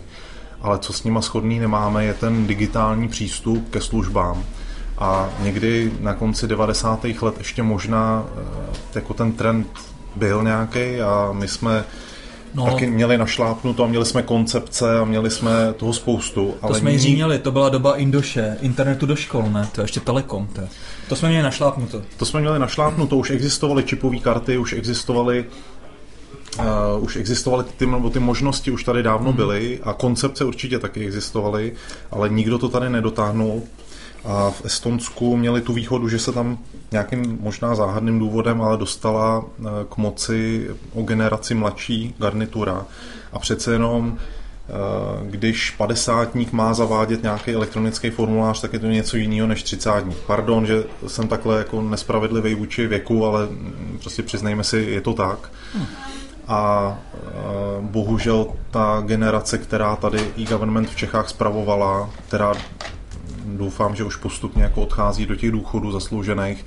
Ale 0.62 0.79
co 0.79 0.93
s 0.93 1.05
nima 1.05 1.21
shodný 1.21 1.59
nemáme, 1.59 2.05
je 2.05 2.14
ten 2.14 2.47
digitální 2.47 3.09
přístup 3.09 3.71
ke 3.71 3.81
službám. 3.81 4.45
A 5.01 5.29
někdy 5.43 5.93
na 6.01 6.15
konci 6.15 6.47
90. 6.47 7.05
let 7.23 7.35
ještě 7.39 7.63
možná 7.63 8.25
eh, 8.37 8.41
jako 8.95 9.15
ten 9.15 9.33
trend 9.33 9.67
byl 10.17 10.43
nějaký 10.43 11.01
a 11.01 11.29
my 11.33 11.49
jsme 11.49 11.85
No. 12.55 12.65
taky 12.67 12.87
měli 12.87 13.19
našlápnuto 13.19 13.85
a 13.85 13.87
měli 13.87 14.05
jsme 14.07 14.23
koncepce 14.23 14.99
a 14.99 15.05
měli 15.05 15.31
jsme 15.31 15.51
toho 15.77 15.93
spoustu. 15.93 16.55
To 16.61 16.67
ale 16.67 16.79
jsme 16.79 16.91
nyní- 16.93 17.15
měli, 17.15 17.39
to 17.39 17.51
byla 17.53 17.69
doba 17.69 17.97
Indoše, 17.97 18.57
internetu 18.61 19.07
do 19.07 19.17
škol, 19.17 19.45
ne? 19.51 19.69
To 19.73 19.81
je 19.81 19.85
ještě 19.85 20.01
Telekom, 20.01 20.47
to, 20.47 20.61
je. 20.61 20.69
to 21.09 21.17
jsme 21.17 21.29
měli 21.29 21.43
našlápnuto. 21.45 22.03
To 22.17 22.25
jsme 22.25 22.41
měli 22.41 22.59
našlápnuto, 22.59 23.17
už 23.17 23.31
existovaly 23.31 23.83
čipové 23.83 24.19
karty, 24.19 24.59
už 24.59 24.73
existovaly 24.73 25.45
Uh, 26.59 27.05
už 27.05 27.17
existovaly 27.17 27.65
ty, 27.77 27.87
nebo 27.87 28.11
ty 28.11 28.19
možnosti 28.19 28.71
už 28.71 28.85
tady 28.85 29.03
dávno 29.03 29.33
byly 29.33 29.81
a 29.83 29.93
koncepce 29.93 30.45
určitě 30.45 30.79
taky 30.79 31.05
existovaly, 31.07 31.73
ale 32.11 32.29
nikdo 32.29 32.59
to 32.59 32.69
tady 32.69 32.91
nedotáhnul. 32.91 33.63
A 34.24 34.50
v 34.50 34.64
Estonsku 34.64 35.37
měli 35.37 35.61
tu 35.61 35.72
výhodu, 35.72 36.09
že 36.09 36.18
se 36.18 36.33
tam 36.33 36.59
nějakým 36.92 37.38
možná 37.40 37.74
záhadným 37.74 38.18
důvodem, 38.18 38.62
ale 38.62 38.76
dostala 38.76 39.44
eh, 39.44 39.64
k 39.88 39.96
moci 39.96 40.70
o 40.94 41.02
generaci 41.02 41.54
mladší 41.54 42.14
garnitura. 42.18 42.87
A 43.33 43.38
přece 43.38 43.72
jenom 43.72 44.18
eh, 44.18 44.72
když 45.30 45.70
padesátník 45.70 46.52
má 46.52 46.74
zavádět 46.74 47.22
nějaký 47.22 47.50
elektronický 47.50 48.11
formulář, 48.11 48.61
tak 48.61 48.72
je 48.72 48.78
to 48.78 48.87
něco 48.87 49.16
jiného 49.16 49.48
než 49.48 49.62
třicátník. 49.62 50.18
Pardon, 50.26 50.66
že 50.66 50.85
jsem 51.06 51.28
takhle 51.28 51.59
jako 51.59 51.83
nespravedlivý 51.83 52.54
vůči 52.54 52.87
věku, 52.87 53.26
ale 53.26 53.46
mm, 53.46 53.98
prostě 54.02 54.22
přiznejme 54.22 54.64
si, 54.64 54.78
je 54.78 55.00
to 55.00 55.12
tak. 55.12 55.52
A 56.48 56.98
eh, 57.14 57.18
bohužel 57.80 58.46
ta 58.70 59.02
generace, 59.06 59.59
která 59.59 59.96
tady 59.96 60.33
e-government 60.38 60.90
v 60.90 60.96
Čechách 60.96 61.28
spravovala, 61.28 62.11
která 62.28 62.54
doufám, 63.44 63.96
že 63.96 64.05
už 64.05 64.16
postupně 64.16 64.62
jako 64.62 64.83
odchází 64.83 65.26
do 65.26 65.37
těch 65.37 65.50
důchodů 65.50 65.92
zasloužených, 65.92 66.66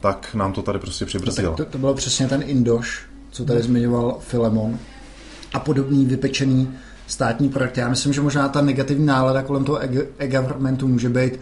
tak 0.00 0.34
nám 0.34 0.52
to 0.52 0.62
tady 0.62 0.78
prostě 0.78 1.06
přibrzdilo. 1.06 1.56
To, 1.56 1.64
to 1.64 1.78
bylo 1.78 1.94
přesně 1.94 2.28
ten 2.28 2.42
Indoš, 2.46 3.02
co 3.30 3.44
tady 3.44 3.62
zmiňoval 3.62 4.18
Filemon. 4.20 4.78
A 5.54 5.60
podobný 5.60 6.06
vypečený 6.06 6.68
státní 7.06 7.48
projekt. 7.48 7.76
Já 7.76 7.88
myslím, 7.88 8.12
že 8.12 8.20
možná 8.20 8.48
ta 8.48 8.60
negativní 8.60 9.06
nálada 9.06 9.42
kolem 9.42 9.64
toho 9.64 9.80
e-governmentu 10.18 10.88
může 10.88 11.08
být 11.08 11.40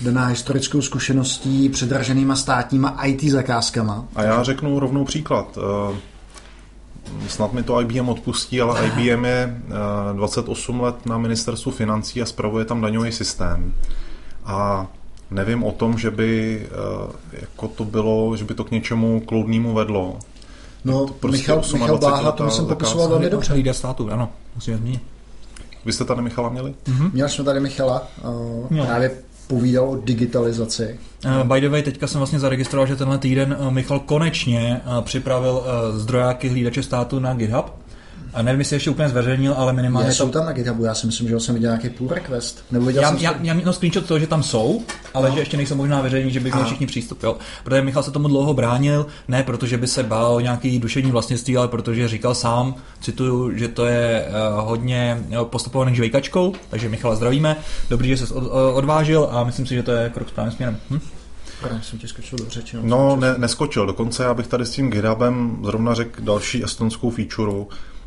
daná 0.00 0.26
historickou 0.26 0.82
zkušeností 0.82 1.68
předraženýma 1.68 2.36
státníma 2.36 2.98
IT 3.04 3.22
zakázkama. 3.24 4.04
A 4.16 4.22
já 4.22 4.42
řeknu 4.42 4.80
rovnou 4.80 5.04
příklad. 5.04 5.58
Eh, 5.92 5.96
Snad 7.28 7.52
mi 7.52 7.62
to 7.62 7.80
IBM 7.80 8.08
odpustí, 8.08 8.60
ale 8.60 8.86
IBM 8.86 9.24
je 9.24 9.62
eh, 9.68 10.14
28 10.14 10.80
let 10.80 11.06
na 11.06 11.18
ministerstvu 11.18 11.72
financí 11.72 12.22
a 12.22 12.26
spravuje 12.26 12.64
tam 12.64 12.80
daňový 12.80 13.12
systém. 13.12 13.74
A 14.46 14.86
nevím 15.30 15.64
o 15.64 15.72
tom, 15.72 15.98
že 15.98 16.10
by 16.10 16.60
eh, 16.62 17.38
jako 17.40 17.68
to 17.68 17.84
bylo, 17.84 18.36
že 18.36 18.44
by 18.44 18.54
to 18.54 18.64
k 18.64 18.70
něčemu 18.70 19.20
kloudnému 19.20 19.74
vedlo. 19.74 20.18
No, 20.84 21.06
prostě 21.06 21.38
Michal, 21.38 21.56
28 21.56 21.80
Michal 21.80 21.98
Báha, 21.98 22.32
tomu 22.32 22.50
jsem 22.50 22.66
popisoval 22.66 23.08
velmi 23.08 23.30
dobře. 23.30 23.54
Líder 23.54 23.74
státu, 23.74 24.10
ano, 24.12 24.28
musíme 24.54 24.76
zmínit. 24.76 25.02
Vy 25.84 25.92
jste 25.92 26.04
tady 26.04 26.22
Michala 26.22 26.48
měli? 26.48 26.74
Měli 27.12 27.30
jsme 27.30 27.44
tady 27.44 27.60
Michala, 27.60 28.08
uh, 28.24 28.66
No. 28.70 28.84
právě 28.84 29.10
povídal 29.46 29.90
o 29.90 29.96
digitalizaci. 29.96 30.98
Uh, 31.24 31.54
by 31.54 31.60
the 31.60 31.68
way, 31.68 31.82
teďka 31.82 32.06
jsem 32.06 32.18
vlastně 32.18 32.38
zaregistroval, 32.38 32.86
že 32.86 32.96
tenhle 32.96 33.18
týden 33.18 33.56
Michal 33.70 34.00
konečně 34.00 34.80
uh, 34.86 35.04
připravil 35.04 35.52
uh, 35.52 35.98
zdrojáky 35.98 36.48
hlídače 36.48 36.82
státu 36.82 37.18
na 37.18 37.34
GitHub. 37.34 37.72
A 38.36 38.42
nevím, 38.42 38.60
jestli 38.60 38.76
ještě 38.76 38.90
úplně 38.90 39.08
zveřejnil, 39.08 39.54
ale 39.56 39.72
minimálně 39.72 40.08
Já 40.08 40.14
jsou 40.14 40.28
tam 40.28 40.46
na 40.46 40.52
GitHubu, 40.52 40.84
já 40.84 40.94
si 40.94 41.06
myslím, 41.06 41.28
že 41.28 41.40
jsem 41.40 41.54
viděl 41.54 41.70
nějaký 41.70 41.90
pull 41.90 42.08
request. 42.10 42.64
Nebo 42.70 42.86
viděl 42.86 43.02
Já, 43.02 43.08
jsem 43.08 43.18
já, 43.18 43.34
já 43.42 43.54
no 43.64 43.72
screenshot 43.72 44.06
toho, 44.06 44.20
že 44.20 44.26
tam 44.26 44.42
jsou, 44.42 44.82
ale 45.14 45.30
že 45.30 45.38
ještě 45.38 45.56
nejsou 45.56 45.74
možná 45.74 46.00
veřejní, 46.00 46.30
že 46.30 46.40
by 46.40 46.50
měli 46.50 46.64
všichni 46.64 46.86
přístup. 46.86 47.22
Jo. 47.22 47.36
Protože 47.64 47.82
Michal 47.82 48.02
se 48.02 48.10
tomu 48.10 48.28
dlouho 48.28 48.54
bránil, 48.54 49.06
ne 49.28 49.42
protože 49.42 49.78
by 49.78 49.86
se 49.86 50.02
bál 50.02 50.34
o 50.34 50.40
nějaký 50.40 50.78
duševní 50.78 51.10
vlastnictví, 51.10 51.56
ale 51.56 51.68
protože 51.68 52.08
říkal 52.08 52.34
sám, 52.34 52.74
cituju, 53.00 53.58
že 53.58 53.68
to 53.68 53.86
je 53.86 54.28
uh, 54.28 54.64
hodně 54.68 55.24
jo, 55.28 55.44
postupovaný 55.44 55.96
žvejkačkou, 55.96 56.52
takže 56.70 56.88
Michala 56.88 57.14
zdravíme. 57.14 57.56
Dobrý, 57.90 58.08
že 58.08 58.26
se 58.26 58.34
od, 58.34 58.44
odvážil 58.74 59.28
a 59.32 59.44
myslím 59.44 59.66
si, 59.66 59.74
že 59.74 59.82
to 59.82 59.92
je 59.92 60.10
krok 60.14 60.28
správným 60.28 60.56
směrem. 60.56 60.76
Hm? 60.90 61.00
Pardon, 61.60 61.82
jsem 61.82 61.98
ti 61.98 62.08
skočil 62.08 62.38
do 62.38 62.50
řeči. 62.50 62.76
No, 62.82 63.16
ne, 63.16 63.34
neskočil. 63.38 63.86
Dokonce 63.86 64.22
já 64.22 64.34
bych 64.34 64.46
tady 64.46 64.66
s 64.66 64.70
tím 64.70 64.90
GitHubem 64.90 65.58
zrovna 65.64 65.94
řekl 65.94 66.22
další 66.22 66.64
estonskou 66.64 67.10
feature, 67.10 67.52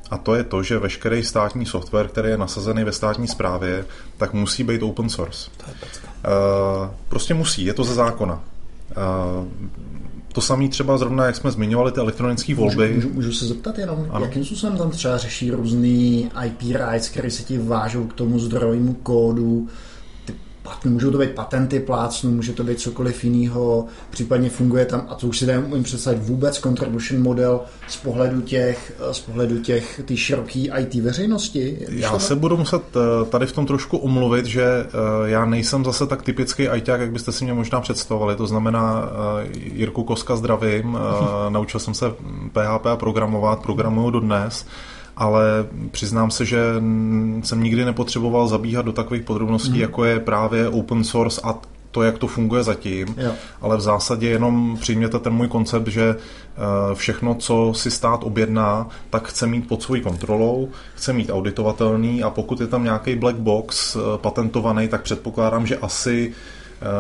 a 0.10 0.18
to 0.18 0.36
je 0.36 0.44
to, 0.44 0.64
že 0.64 0.80
veškerý 0.80 1.24
státní 1.24 1.66
software, 1.66 2.08
který 2.08 2.30
je 2.30 2.38
nasazený 2.38 2.84
ve 2.84 2.92
státní 2.92 3.28
správě, 3.28 3.86
tak 4.18 4.34
musí 4.34 4.64
být 4.64 4.84
open 4.84 5.10
source. 5.10 5.50
To 5.58 5.64
je 5.68 5.76
pecka. 5.80 6.08
Uh, 6.08 6.88
prostě 7.10 7.34
musí, 7.34 7.66
je 7.66 7.74
to 7.74 7.84
ze 7.84 7.94
zákona. 7.94 8.34
Uh, 8.34 9.48
to 10.34 10.42
samé 10.42 10.68
třeba 10.68 10.98
zrovna, 10.98 11.26
jak 11.26 11.36
jsme 11.36 11.52
zmiňovali, 11.52 11.92
ty 11.92 12.00
elektronické 12.00 12.56
volby. 12.56 12.94
Můžu, 12.96 13.10
můžu 13.14 13.34
se 13.34 13.46
zeptat 13.46 13.78
jenom, 13.78 14.08
ano. 14.10 14.26
Jakým 14.26 14.46
způsobem 14.46 14.78
tam 14.78 14.92
třeba 14.92 15.18
řeší 15.18 15.52
různý 15.52 16.32
IP 16.46 16.62
rights, 16.62 17.10
které 17.10 17.32
se 17.32 17.44
ti 17.44 17.58
vážou 17.58 18.08
k 18.08 18.14
tomu 18.14 18.40
zdrojovému 18.40 18.94
kódu, 18.94 19.68
můžou 20.86 21.12
to 21.12 21.18
být 21.18 21.30
patenty 21.30 21.80
plácnu, 21.80 22.32
může 22.32 22.54
to 22.54 22.64
být 22.64 22.80
cokoliv 22.80 23.24
jiného, 23.24 23.86
případně 24.10 24.50
funguje 24.50 24.86
tam, 24.86 25.08
a 25.10 25.16
to 25.16 25.28
už 25.28 25.40
si 25.40 25.46
nevím 25.46 25.84
představit 25.84 26.20
vůbec 26.24 26.60
contribution 26.60 27.22
model 27.22 27.62
z 27.88 27.98
pohledu 27.98 28.42
těch, 28.42 28.94
z 29.12 29.20
pohledu 29.20 29.60
těch, 29.60 30.02
ty 30.06 30.18
široký 30.18 30.72
IT 30.80 30.96
veřejnosti. 30.96 31.78
Já 31.90 32.20
se 32.20 32.36
budu 32.36 32.58
muset 32.58 32.84
eh, 32.96 33.26
tady 33.26 33.46
v 33.46 33.52
tom 33.52 33.66
trošku 33.66 33.98
omluvit, 33.98 34.46
že 34.46 34.64
eh, 34.64 34.88
já 35.26 35.46
nejsem 35.46 35.86
zase 35.86 36.08
tak 36.08 36.22
typický 36.22 36.64
ITák, 36.76 37.02
jak 37.02 37.12
byste 37.12 37.32
si 37.32 37.44
mě 37.44 37.54
možná 37.54 37.82
představovali. 37.82 38.36
To 38.36 38.48
znamená, 38.48 39.10
eh, 39.44 39.50
Jirku 39.74 40.04
Koska 40.04 40.36
zdravím, 40.36 40.98
naučil 41.50 41.80
jsem 41.80 41.94
se 41.94 42.10
PHP 42.52 42.86
a 42.86 42.96
programovat, 42.96 43.62
programuju 43.62 44.10
dodnes 44.10 44.66
ale 45.20 45.66
přiznám 45.92 46.32
se, 46.32 46.46
že 46.46 46.60
jsem 47.44 47.64
nikdy 47.64 47.86
nepotřeboval 47.86 48.48
zabíhat 48.48 48.86
do 48.86 48.92
takových 48.92 49.24
podrobností, 49.24 49.74
mm. 49.74 49.82
jako 49.82 50.06
je 50.06 50.20
právě 50.20 50.70
open 50.70 51.04
source 51.04 51.42
a 51.44 51.56
to, 51.92 52.04
jak 52.04 52.18
to 52.18 52.28
funguje 52.28 52.64
zatím, 52.64 53.16
jo. 53.18 53.32
ale 53.62 53.78
v 53.78 53.82
zásadě 53.82 54.30
jenom 54.30 54.78
přijměte 54.82 55.20
ten 55.20 55.34
můj 55.34 55.48
koncept, 55.48 55.88
že 55.88 56.16
eh, 56.16 56.96
všechno, 56.96 57.36
co 57.36 57.74
si 57.76 57.92
stát 57.92 58.24
objedná, 58.24 58.88
tak 59.10 59.28
chce 59.28 59.48
mít 59.48 59.68
pod 59.68 59.84
svojí 59.84 60.02
kontrolou, 60.02 60.70
chce 60.96 61.14
mít 61.14 61.30
auditovatelný 61.30 62.24
a 62.24 62.30
pokud 62.30 62.62
je 62.62 62.68
tam 62.68 62.84
nějaký 62.84 63.16
black 63.16 63.36
box 63.36 63.96
eh, 63.96 64.00
patentovaný, 64.18 64.88
tak 64.88 65.02
předpokládám, 65.02 65.68
že 65.68 65.78
asi 65.78 66.34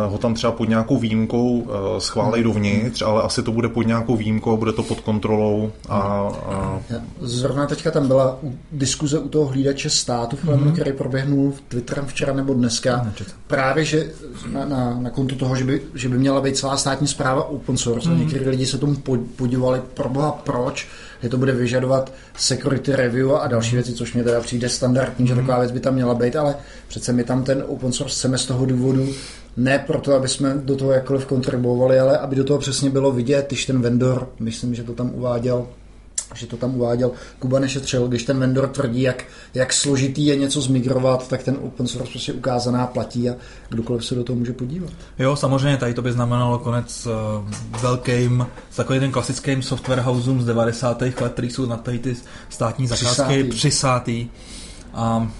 ho 0.07 0.17
tam 0.17 0.33
třeba 0.33 0.53
pod 0.53 0.69
nějakou 0.69 0.97
výjimkou 0.97 1.67
eh, 1.67 2.01
schválej 2.01 2.43
dovnitř, 2.43 3.01
ale 3.01 3.21
asi 3.21 3.43
to 3.43 3.51
bude 3.51 3.69
pod 3.69 3.87
nějakou 3.87 4.15
výjimkou, 4.15 4.57
bude 4.57 4.73
to 4.73 4.83
pod 4.83 4.99
kontrolou. 4.99 5.71
A, 5.89 5.97
a... 5.97 6.79
Zrovna 7.21 7.67
teďka 7.67 7.91
tam 7.91 8.07
byla 8.07 8.39
diskuze 8.71 9.19
u 9.19 9.29
toho 9.29 9.45
hlídače 9.45 9.89
státu, 9.89 10.35
mm-hmm. 10.35 10.73
který 10.73 10.93
proběhnul 10.93 11.51
v 11.51 11.61
Twitterem 11.61 12.05
včera 12.05 12.33
nebo 12.33 12.53
dneska. 12.53 13.01
Nečet. 13.05 13.35
Právě, 13.47 13.85
že 13.85 14.11
na, 14.51 14.65
na, 14.65 14.99
na 14.99 15.09
konto 15.09 15.35
toho, 15.35 15.55
že 15.55 15.63
by, 15.63 15.81
že 15.95 16.09
by 16.09 16.17
měla 16.17 16.41
být 16.41 16.57
celá 16.57 16.77
státní 16.77 17.07
zpráva 17.07 17.43
open 17.43 17.77
source 17.77 18.09
mm-hmm. 18.09 18.15
a 18.15 18.17
někteří 18.17 18.45
lidi 18.45 18.65
se 18.65 18.77
tomu 18.77 18.95
podívali, 19.35 19.81
proboha 19.93 20.31
proč, 20.31 20.87
že 21.23 21.29
to 21.29 21.37
bude 21.37 21.51
vyžadovat 21.51 22.13
security 22.37 22.95
review 22.95 23.35
a 23.35 23.47
další 23.47 23.75
věci, 23.75 23.93
což 23.93 24.13
mě 24.13 24.23
teda 24.23 24.41
přijde 24.41 24.69
standardní, 24.69 25.27
že 25.27 25.33
mhm. 25.33 25.41
taková 25.41 25.59
věc 25.59 25.71
by 25.71 25.79
tam 25.79 25.93
měla 25.93 26.15
být, 26.15 26.35
ale 26.35 26.55
přece 26.87 27.13
my 27.13 27.23
tam 27.23 27.43
ten 27.43 27.63
open 27.67 27.91
source 27.91 28.15
chceme 28.15 28.37
z 28.37 28.45
toho 28.45 28.65
důvodu, 28.65 29.07
ne 29.57 29.83
proto, 29.87 30.13
aby 30.13 30.27
jsme 30.27 30.53
do 30.63 30.75
toho 30.75 30.91
jakkoliv 30.91 31.25
kontribuovali, 31.25 31.99
ale 31.99 32.17
aby 32.17 32.35
do 32.35 32.43
toho 32.43 32.59
přesně 32.59 32.89
bylo 32.89 33.11
vidět, 33.11 33.45
když 33.47 33.65
ten 33.65 33.81
vendor, 33.81 34.29
myslím, 34.39 34.75
že 34.75 34.83
to 34.83 34.93
tam 34.93 35.11
uváděl, 35.13 35.67
že 36.35 36.47
to 36.47 36.57
tam 36.57 36.75
uváděl, 36.75 37.11
Kuba 37.39 37.59
nešetřil, 37.59 38.07
když 38.07 38.23
ten 38.23 38.39
vendor 38.39 38.67
tvrdí, 38.67 39.01
jak, 39.01 39.23
jak 39.53 39.73
složitý 39.73 40.25
je 40.25 40.35
něco 40.35 40.61
zmigrovat, 40.61 41.27
tak 41.27 41.43
ten 41.43 41.57
open 41.61 41.87
source 41.87 42.11
prostě 42.11 42.33
ukázaná 42.33 42.87
platí 42.87 43.29
a 43.29 43.35
kdokoliv 43.69 44.05
se 44.05 44.15
do 44.15 44.23
toho 44.23 44.39
může 44.39 44.53
podívat. 44.53 44.89
Jo, 45.19 45.35
samozřejmě, 45.35 45.77
tady 45.77 45.93
to 45.93 46.01
by 46.01 46.11
znamenalo 46.11 46.59
konec 46.59 47.07
uh, 47.07 47.81
velkým, 47.81 48.47
takovým 48.75 49.01
ten 49.01 49.11
klasickým 49.11 49.61
software 49.61 49.99
houseům 49.99 50.41
z 50.41 50.45
90. 50.45 51.01
let, 51.01 51.33
který 51.33 51.49
jsou 51.49 51.65
na 51.65 51.77
tady 51.77 51.99
ty 51.99 52.15
státní 52.49 52.87
zakázky 52.87 53.43
přisátý. 53.43 54.29
A, 54.93 55.31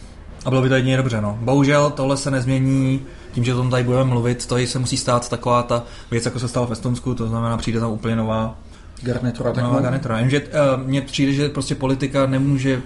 a 0.45 0.49
bylo 0.49 0.62
by 0.62 0.69
to 0.69 0.75
jedině 0.75 0.97
dobře, 0.97 1.21
no. 1.21 1.39
Bohužel 1.41 1.89
tohle 1.89 2.17
se 2.17 2.32
nezmění 2.32 3.02
tím, 3.32 3.43
že 3.43 3.54
o 3.54 3.58
tom 3.58 3.69
tady 3.69 3.84
budeme 3.84 4.04
mluvit, 4.04 4.45
to 4.45 4.58
se 4.65 4.80
musí 4.80 4.97
stát 4.97 5.30
taková 5.30 5.63
ta 5.63 5.84
věc, 6.12 6.25
jako 6.25 6.39
se 6.39 6.47
stalo 6.47 6.67
v 6.67 6.71
Estonsku, 6.71 7.15
to 7.15 7.28
znamená, 7.28 7.58
přijde 7.58 7.80
tam 7.80 7.91
úplně 7.91 8.15
nová 8.15 8.58
garnitura. 9.01 9.53
Nová 9.53 9.79
garnitura. 9.79 10.17
Vím, 10.17 10.29
že 10.29 10.41
uh, 10.41 10.47
mně 10.85 11.01
přijde, 11.01 11.33
že 11.33 11.49
prostě 11.49 11.75
politika 11.75 12.25
nemůže 12.25 12.81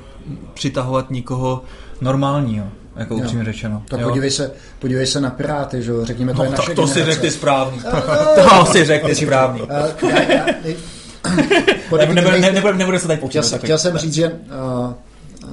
přitahovat 0.54 1.12
nikoho 1.12 1.64
normálního. 2.02 2.68
Jako 2.96 3.16
upřímně 3.16 3.46
řečeno. 3.46 3.84
Tak 3.88 4.00
jo? 4.00 4.08
podívej 4.08 4.32
se, 4.32 4.52
podívej 4.80 5.08
se 5.08 5.22
na 5.22 5.30
Piráty, 5.30 5.82
že 5.82 5.92
řekněme, 6.04 6.34
to 6.34 6.38
no, 6.38 6.44
je 6.44 6.50
naše 6.50 6.62
tak 6.62 6.76
to 6.76 6.86
generace. 6.86 7.06
si 7.06 7.12
řekl 7.12 7.32
správný. 7.32 7.82
to 8.60 8.66
si 8.66 8.86
řekl 8.86 9.16
správný. 9.16 9.62
Nebude 12.74 13.00
se 13.00 13.08
tady 13.08 13.20
počítat. 13.20 13.58
Chtěl 13.58 13.78
jsem 13.78 13.98
říct, 13.98 14.14
že 14.14 14.28
uh, 14.28 14.94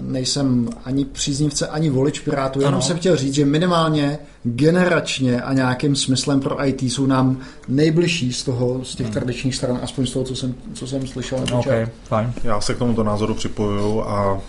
nejsem 0.00 0.68
ani 0.84 1.04
příznivce, 1.04 1.66
ani 1.66 1.90
volič 1.90 2.20
Pirátů, 2.20 2.60
jenom 2.60 2.74
ano. 2.74 2.82
jsem 2.82 2.98
chtěl 2.98 3.16
říct, 3.16 3.34
že 3.34 3.44
minimálně 3.44 4.18
generačně 4.44 5.42
a 5.42 5.52
nějakým 5.52 5.96
smyslem 5.96 6.40
pro 6.40 6.66
IT 6.66 6.82
jsou 6.82 7.06
nám 7.06 7.40
nejbližší 7.68 8.32
z 8.32 8.44
toho, 8.44 8.84
z 8.84 8.94
těch 8.96 9.06
hmm. 9.06 9.14
tradičních 9.14 9.54
stran, 9.54 9.80
aspoň 9.82 10.06
z 10.06 10.12
toho, 10.12 10.24
co 10.24 10.36
jsem, 10.36 10.54
co 10.74 10.86
jsem 10.86 11.06
slyšel. 11.06 11.38
Nebo 11.38 11.58
okay, 11.58 11.88
fajn. 12.04 12.32
Já 12.44 12.60
se 12.60 12.74
k 12.74 12.78
tomuto 12.78 13.04
názoru 13.04 13.34
připojuju 13.34 14.02
a 14.02 14.40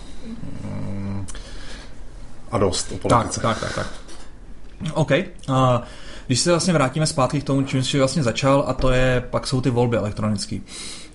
mm, 0.64 1.26
a 2.50 2.58
dost 2.58 2.92
o 3.02 3.08
Tak, 3.08 3.38
tak, 3.42 3.60
tak, 3.60 3.74
tak. 3.74 3.86
OK. 4.94 5.10
Uh, 5.48 5.56
když 6.26 6.40
se 6.40 6.50
vlastně 6.50 6.72
vrátíme 6.72 7.06
zpátky 7.06 7.40
k 7.40 7.44
tomu, 7.44 7.62
čím 7.62 7.82
jsi 7.82 7.98
vlastně 7.98 8.22
začal, 8.22 8.64
a 8.66 8.72
to 8.72 8.90
je, 8.90 9.24
pak 9.30 9.46
jsou 9.46 9.60
ty 9.60 9.70
volby 9.70 9.96
elektronické. 9.96 10.58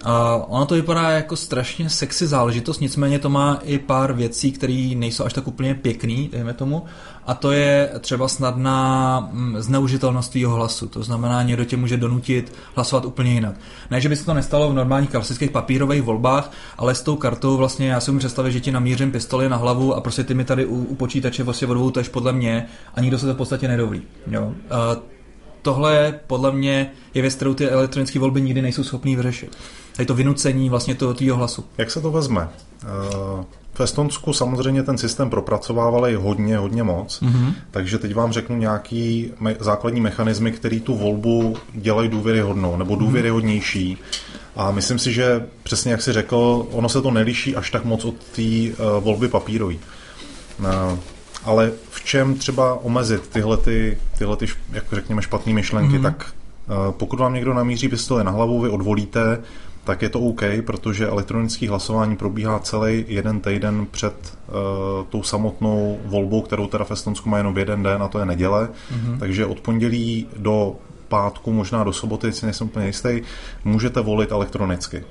Uh, 0.05 0.11
ono 0.47 0.65
to 0.65 0.75
vypadá 0.75 1.09
jako 1.09 1.35
strašně 1.35 1.89
sexy 1.89 2.27
záležitost, 2.27 2.79
nicméně 2.79 3.19
to 3.19 3.29
má 3.29 3.59
i 3.63 3.79
pár 3.79 4.13
věcí, 4.13 4.51
které 4.51 4.91
nejsou 4.95 5.25
až 5.25 5.33
tak 5.33 5.47
úplně 5.47 5.75
pěkný, 5.75 6.29
dejme 6.31 6.53
tomu, 6.53 6.85
a 7.25 7.33
to 7.33 7.51
je 7.51 7.91
třeba 7.99 8.27
snadná 8.27 9.19
mm, 9.31 9.55
zneužitelnost 9.61 10.31
tvýho 10.31 10.55
hlasu. 10.55 10.87
To 10.87 11.03
znamená, 11.03 11.43
někdo 11.43 11.65
tě 11.65 11.77
může 11.77 11.97
donutit 11.97 12.53
hlasovat 12.75 13.05
úplně 13.05 13.33
jinak. 13.33 13.55
Ne, 13.91 14.01
že 14.01 14.09
by 14.09 14.15
se 14.15 14.25
to 14.25 14.33
nestalo 14.33 14.69
v 14.69 14.73
normálních 14.73 15.09
klasických 15.09 15.51
papírových 15.51 16.01
volbách, 16.01 16.51
ale 16.77 16.95
s 16.95 17.01
tou 17.01 17.15
kartou 17.15 17.57
vlastně 17.57 17.89
já 17.89 17.99
si 17.99 18.11
můžu 18.11 18.19
představit, 18.19 18.51
že 18.51 18.59
ti 18.59 18.71
namířím 18.71 19.11
pistoli 19.11 19.49
na 19.49 19.57
hlavu 19.57 19.93
a 19.93 20.01
prostě 20.01 20.23
ty 20.23 20.33
mi 20.33 20.43
tady 20.43 20.65
u, 20.65 20.83
u 20.83 20.95
počítače 20.95 21.43
vlastně 21.43 21.67
odvouteš 21.67 22.09
podle 22.09 22.33
mě 22.33 22.65
a 22.95 23.01
nikdo 23.01 23.19
se 23.19 23.25
to 23.25 23.33
v 23.33 23.37
podstatě 23.37 23.67
nedovolí. 23.67 24.01
Tohle 25.67 26.19
podle 26.27 26.51
mě 26.51 26.91
je 27.13 27.21
věc, 27.21 27.35
kterou 27.35 27.53
ty 27.53 27.69
elektronické 27.69 28.19
volby 28.19 28.41
nikdy 28.41 28.61
nejsou 28.61 28.83
schopný 28.83 29.15
vyřešit. 29.15 29.57
Tady 29.95 30.05
to 30.05 30.13
vynucení 30.13 30.69
vlastně 30.69 30.95
toho 30.95 31.13
tvýho 31.13 31.37
hlasu. 31.37 31.65
Jak 31.77 31.91
se 31.91 32.01
to 32.01 32.11
vezme? 32.11 32.49
Uh, 32.83 33.43
v 33.73 33.81
Estonsku 33.81 34.33
samozřejmě 34.33 34.83
ten 34.83 34.97
systém 34.97 35.29
propracovávali 35.29 36.15
hodně, 36.15 36.57
hodně 36.57 36.83
moc, 36.83 37.21
mm-hmm. 37.21 37.53
takže 37.71 37.97
teď 37.97 38.15
vám 38.15 38.31
řeknu 38.31 38.57
nějaký 38.57 39.31
me- 39.39 39.55
základní 39.59 40.01
mechanismy, 40.01 40.51
který 40.51 40.79
tu 40.79 40.95
volbu 40.95 41.55
dělají 41.73 42.09
důvěryhodnou 42.09 42.77
nebo 42.77 42.95
mhm. 42.95 43.05
důvěryhodnější. 43.05 43.97
A 44.55 44.71
myslím 44.71 44.99
si, 44.99 45.13
že 45.13 45.45
přesně 45.63 45.91
jak 45.91 46.01
si 46.01 46.13
řekl, 46.13 46.67
ono 46.71 46.89
se 46.89 47.01
to 47.01 47.11
neliší 47.11 47.55
až 47.55 47.71
tak 47.71 47.85
moc 47.85 48.05
od 48.05 48.15
té 48.15 48.41
uh, 48.41 49.03
volby 49.03 49.27
papírové. 49.27 49.75
Uh, 50.59 50.99
ale 51.47 51.71
v 51.89 52.03
čem 52.03 52.35
třeba 52.35 52.73
omezit 52.73 53.27
tyhle, 53.27 53.57
ty, 53.57 53.97
tyhle 54.17 54.37
ty, 54.37 54.45
jak 54.71 54.83
řekněme, 54.91 55.21
špatné 55.21 55.53
myšlenky, 55.53 55.99
mm-hmm. 55.99 56.03
tak 56.03 56.25
uh, 56.67 56.91
pokud 56.91 57.19
vám 57.19 57.33
někdo 57.33 57.53
namíří 57.53 57.89
pistoli 57.89 58.23
na 58.23 58.31
hlavu, 58.31 58.61
vy 58.61 58.69
odvolíte, 58.69 59.41
tak 59.83 60.01
je 60.01 60.09
to 60.09 60.19
OK, 60.19 60.41
protože 60.65 61.07
elektronické 61.07 61.69
hlasování 61.69 62.15
probíhá 62.15 62.59
celý 62.59 63.05
jeden 63.07 63.39
týden 63.39 63.87
před 63.91 64.13
uh, 64.47 64.53
tou 65.09 65.23
samotnou 65.23 65.99
volbou, 66.05 66.41
kterou 66.41 66.67
teda 66.67 66.85
v 66.85 66.91
Estonsku 66.91 67.29
má 67.29 67.37
jenom 67.37 67.57
jeden 67.57 67.83
den, 67.83 68.03
a 68.03 68.07
to 68.07 68.19
je 68.19 68.25
neděle. 68.25 68.67
Mm-hmm. 68.67 69.19
Takže 69.19 69.45
od 69.45 69.59
pondělí 69.59 70.27
do 70.37 70.75
pátku, 71.07 71.53
možná 71.53 71.83
do 71.83 71.93
soboty, 71.93 72.31
si 72.31 72.45
nejsem 72.45 72.67
úplně 72.67 72.85
jistý, 72.85 73.21
můžete 73.63 74.01
volit 74.01 74.31
elektronicky. 74.31 75.03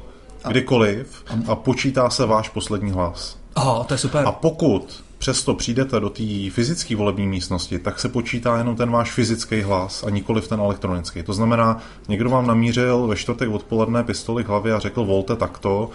Kdykoliv 0.49 1.25
a 1.49 1.55
počítá 1.55 2.11
se 2.11 2.27
váš 2.27 2.49
poslední 2.49 2.91
hlas. 2.91 3.37
Aha, 3.55 3.85
to 3.85 3.95
je 3.95 3.99
super. 3.99 4.27
A 4.27 4.33
pokud 4.33 5.06
přesto 5.27 5.55
přijdete 5.55 6.01
do 6.01 6.11
té 6.11 6.51
fyzické 6.51 6.97
volební 6.97 7.27
místnosti, 7.27 7.79
tak 7.79 8.01
se 8.01 8.09
počítá 8.09 8.59
jenom 8.59 8.77
ten 8.77 8.91
váš 8.91 9.13
fyzický 9.13 9.63
hlas 9.63 10.05
a 10.07 10.11
nikoli 10.11 10.41
ten 10.41 10.61
elektronický. 10.61 11.23
To 11.23 11.33
znamená, 11.33 11.83
někdo 12.09 12.31
vám 12.31 12.47
namířil 12.47 13.07
ve 13.07 13.17
čtvrtek 13.17 13.49
odpoledne 13.49 14.05
pistoli 14.05 14.45
k 14.45 14.49
hlavě 14.49 14.75
a 14.75 14.79
řekl 14.79 15.05
volte 15.05 15.37
takto, 15.37 15.91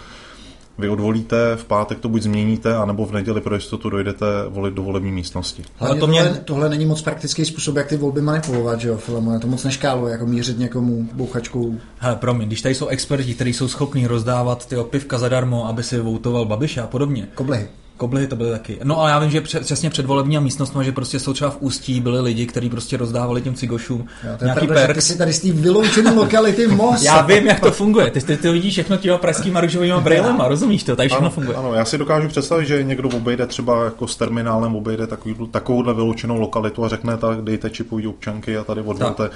vy 0.78 0.88
odvolíte, 0.88 1.36
v 1.56 1.64
pátek 1.64 1.98
to 1.98 2.08
buď 2.08 2.22
změníte, 2.22 2.76
anebo 2.76 3.06
v 3.06 3.12
neděli 3.12 3.40
pro 3.40 3.54
jistotu 3.54 3.90
dojdete 3.90 4.26
volit 4.48 4.74
do 4.74 4.82
volební 4.82 5.12
místnosti. 5.12 5.64
Ale 5.80 5.96
to 5.96 6.06
mě... 6.06 6.22
tohle, 6.22 6.38
tohle 6.38 6.68
není 6.68 6.86
moc 6.86 7.02
praktický 7.02 7.44
způsob, 7.44 7.76
jak 7.76 7.86
ty 7.86 7.96
volby 7.96 8.20
manipulovat, 8.20 8.80
že 8.80 8.88
jo, 8.88 8.96
Filemone? 8.96 9.40
To 9.40 9.46
moc 9.46 9.64
neškáluje, 9.64 10.12
jako 10.12 10.26
mířit 10.26 10.58
někomu 10.58 11.08
bouchačkou. 11.12 11.74
Hele, 11.98 12.16
promiň, 12.16 12.46
když 12.46 12.62
tady 12.62 12.74
jsou 12.74 12.86
experti, 12.86 13.34
kteří 13.34 13.52
jsou 13.52 13.68
schopní 13.68 14.06
rozdávat 14.06 14.66
ty 14.66 14.76
pivka 14.90 15.18
zadarmo, 15.18 15.68
aby 15.68 15.82
si 15.82 16.00
voutoval 16.00 16.44
Babiše 16.44 16.80
a 16.80 16.86
podobně. 16.86 17.28
Koblehy. 17.34 17.68
Kobly 18.02 18.26
to 18.26 18.36
byly 18.36 18.50
taky. 18.50 18.78
No 18.84 19.02
a 19.02 19.08
já 19.08 19.18
vím, 19.18 19.30
že 19.30 19.40
přesně 19.40 19.90
před 19.90 20.06
volební 20.06 20.40
místnost, 20.40 20.76
že 20.82 20.92
prostě 20.92 21.18
jsou 21.18 21.32
třeba 21.32 21.50
v 21.50 21.56
Ústí 21.60 22.00
byli 22.00 22.20
lidi, 22.20 22.46
kteří 22.46 22.70
prostě 22.70 22.96
rozdávali 22.96 23.42
těm 23.42 23.54
cigošům 23.54 24.06
jo, 24.24 24.30
nějaký 24.42 24.66
perk. 24.66 24.94
Ty 24.94 25.02
si 25.02 25.18
tady 25.18 25.32
z 25.32 25.40
té 25.40 25.52
vyloučené 25.52 26.10
lokality 26.10 26.66
most. 26.66 27.02
já 27.02 27.20
vím, 27.20 27.46
jak 27.46 27.60
to 27.60 27.70
funguje. 27.70 28.10
Ty, 28.10 28.20
ty, 28.20 28.36
ty 28.36 28.52
vidíš 28.52 28.72
všechno 28.72 28.96
těma 28.96 29.18
pražskýma 29.18 29.60
růžovými 29.60 30.00
brýlema, 30.00 30.48
rozumíš 30.48 30.82
to? 30.82 30.96
Tady 30.96 31.08
všechno 31.08 31.26
ano, 31.26 31.34
funguje. 31.34 31.56
Ano, 31.56 31.74
já 31.74 31.84
si 31.84 31.98
dokážu 31.98 32.28
představit, 32.28 32.66
že 32.66 32.84
někdo 32.84 33.08
obejde 33.08 33.46
třeba 33.46 33.84
jako 33.84 34.06
s 34.06 34.16
terminálem, 34.16 34.76
obejde 34.76 35.06
takový, 35.06 35.34
takovouhle 35.50 35.94
vyloučenou 35.94 36.40
lokalitu 36.40 36.84
a 36.84 36.88
řekne, 36.88 37.16
tak 37.16 37.42
dejte 37.42 37.70
čipový 37.70 38.06
občanky 38.06 38.56
a 38.56 38.64
tady 38.64 38.80
odvolte. 38.80 39.30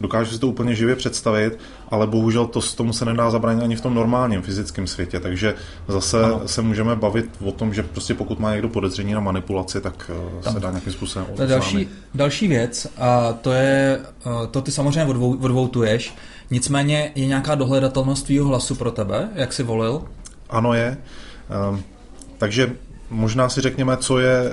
Dokážu 0.00 0.32
si 0.32 0.38
to 0.38 0.48
úplně 0.48 0.74
živě 0.74 0.96
představit, 0.96 1.58
ale 1.88 2.06
bohužel 2.06 2.46
to 2.46 2.60
s 2.62 2.74
tomu 2.74 2.92
se 2.92 3.04
nedá 3.04 3.30
zabránit 3.30 3.62
ani 3.62 3.76
v 3.76 3.80
tom 3.80 3.94
normálním 3.94 4.42
fyzickém 4.42 4.86
světě, 4.86 5.20
takže 5.20 5.54
zase 5.88 6.24
ano. 6.24 6.40
se 6.46 6.62
můžeme 6.62 6.96
bavit 6.96 7.30
o 7.44 7.52
tom, 7.52 7.74
že 7.74 7.82
prostě 7.82 8.14
pokud 8.14 8.38
má 8.38 8.52
někdo 8.52 8.68
podezření 8.68 9.12
na 9.12 9.20
manipulaci, 9.20 9.80
tak 9.80 10.10
eh, 10.14 10.42
Tam. 10.42 10.52
se 10.52 10.60
dá 10.60 10.70
nějakým 10.70 10.92
způsobem 10.92 11.28
to 11.36 11.42
je 11.42 11.48
další, 11.48 11.88
další 12.14 12.48
věc 12.48 12.86
a 12.98 13.32
to 13.32 13.52
je, 13.52 14.00
eh, 14.26 14.46
to 14.50 14.62
ty 14.62 14.72
samozřejmě 14.72 15.04
odvou, 15.04 15.36
odvoutuješ, 15.36 16.14
nicméně 16.50 17.12
je 17.14 17.26
nějaká 17.26 17.54
dohledatelnost 17.54 18.26
tvýho 18.26 18.48
hlasu 18.48 18.74
pro 18.74 18.90
tebe, 18.90 19.28
jak 19.34 19.52
jsi 19.52 19.62
volil? 19.62 20.02
Ano 20.50 20.74
je, 20.74 20.96
um, 21.70 21.82
takže 22.38 22.72
Možná 23.10 23.48
si 23.48 23.60
řekněme, 23.60 23.96
co 23.96 24.18
je 24.18 24.42
eh, 24.44 24.52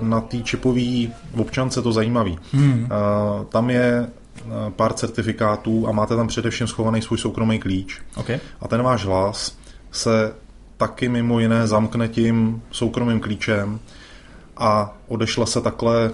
na 0.00 0.20
té 0.20 0.38
čipové 0.38 1.06
občance 1.36 1.82
to 1.82 1.92
zajímavé. 1.92 2.30
Hmm. 2.52 2.88
Tam 3.48 3.70
je 3.70 4.06
pár 4.70 4.92
certifikátů 4.92 5.88
a 5.88 5.92
máte 5.92 6.16
tam 6.16 6.28
především 6.28 6.66
schovaný 6.66 7.02
svůj 7.02 7.18
soukromý 7.18 7.58
klíč. 7.58 8.00
Okay. 8.16 8.38
A 8.60 8.68
ten 8.68 8.82
váš 8.82 9.04
hlas 9.04 9.58
se 9.92 10.34
taky 10.76 11.08
mimo 11.08 11.40
jiné 11.40 11.66
zamkne 11.66 12.08
tím 12.08 12.62
soukromým 12.70 13.20
klíčem 13.20 13.78
a 14.56 14.94
odešle 15.08 15.46
se 15.46 15.60
takhle 15.60 16.10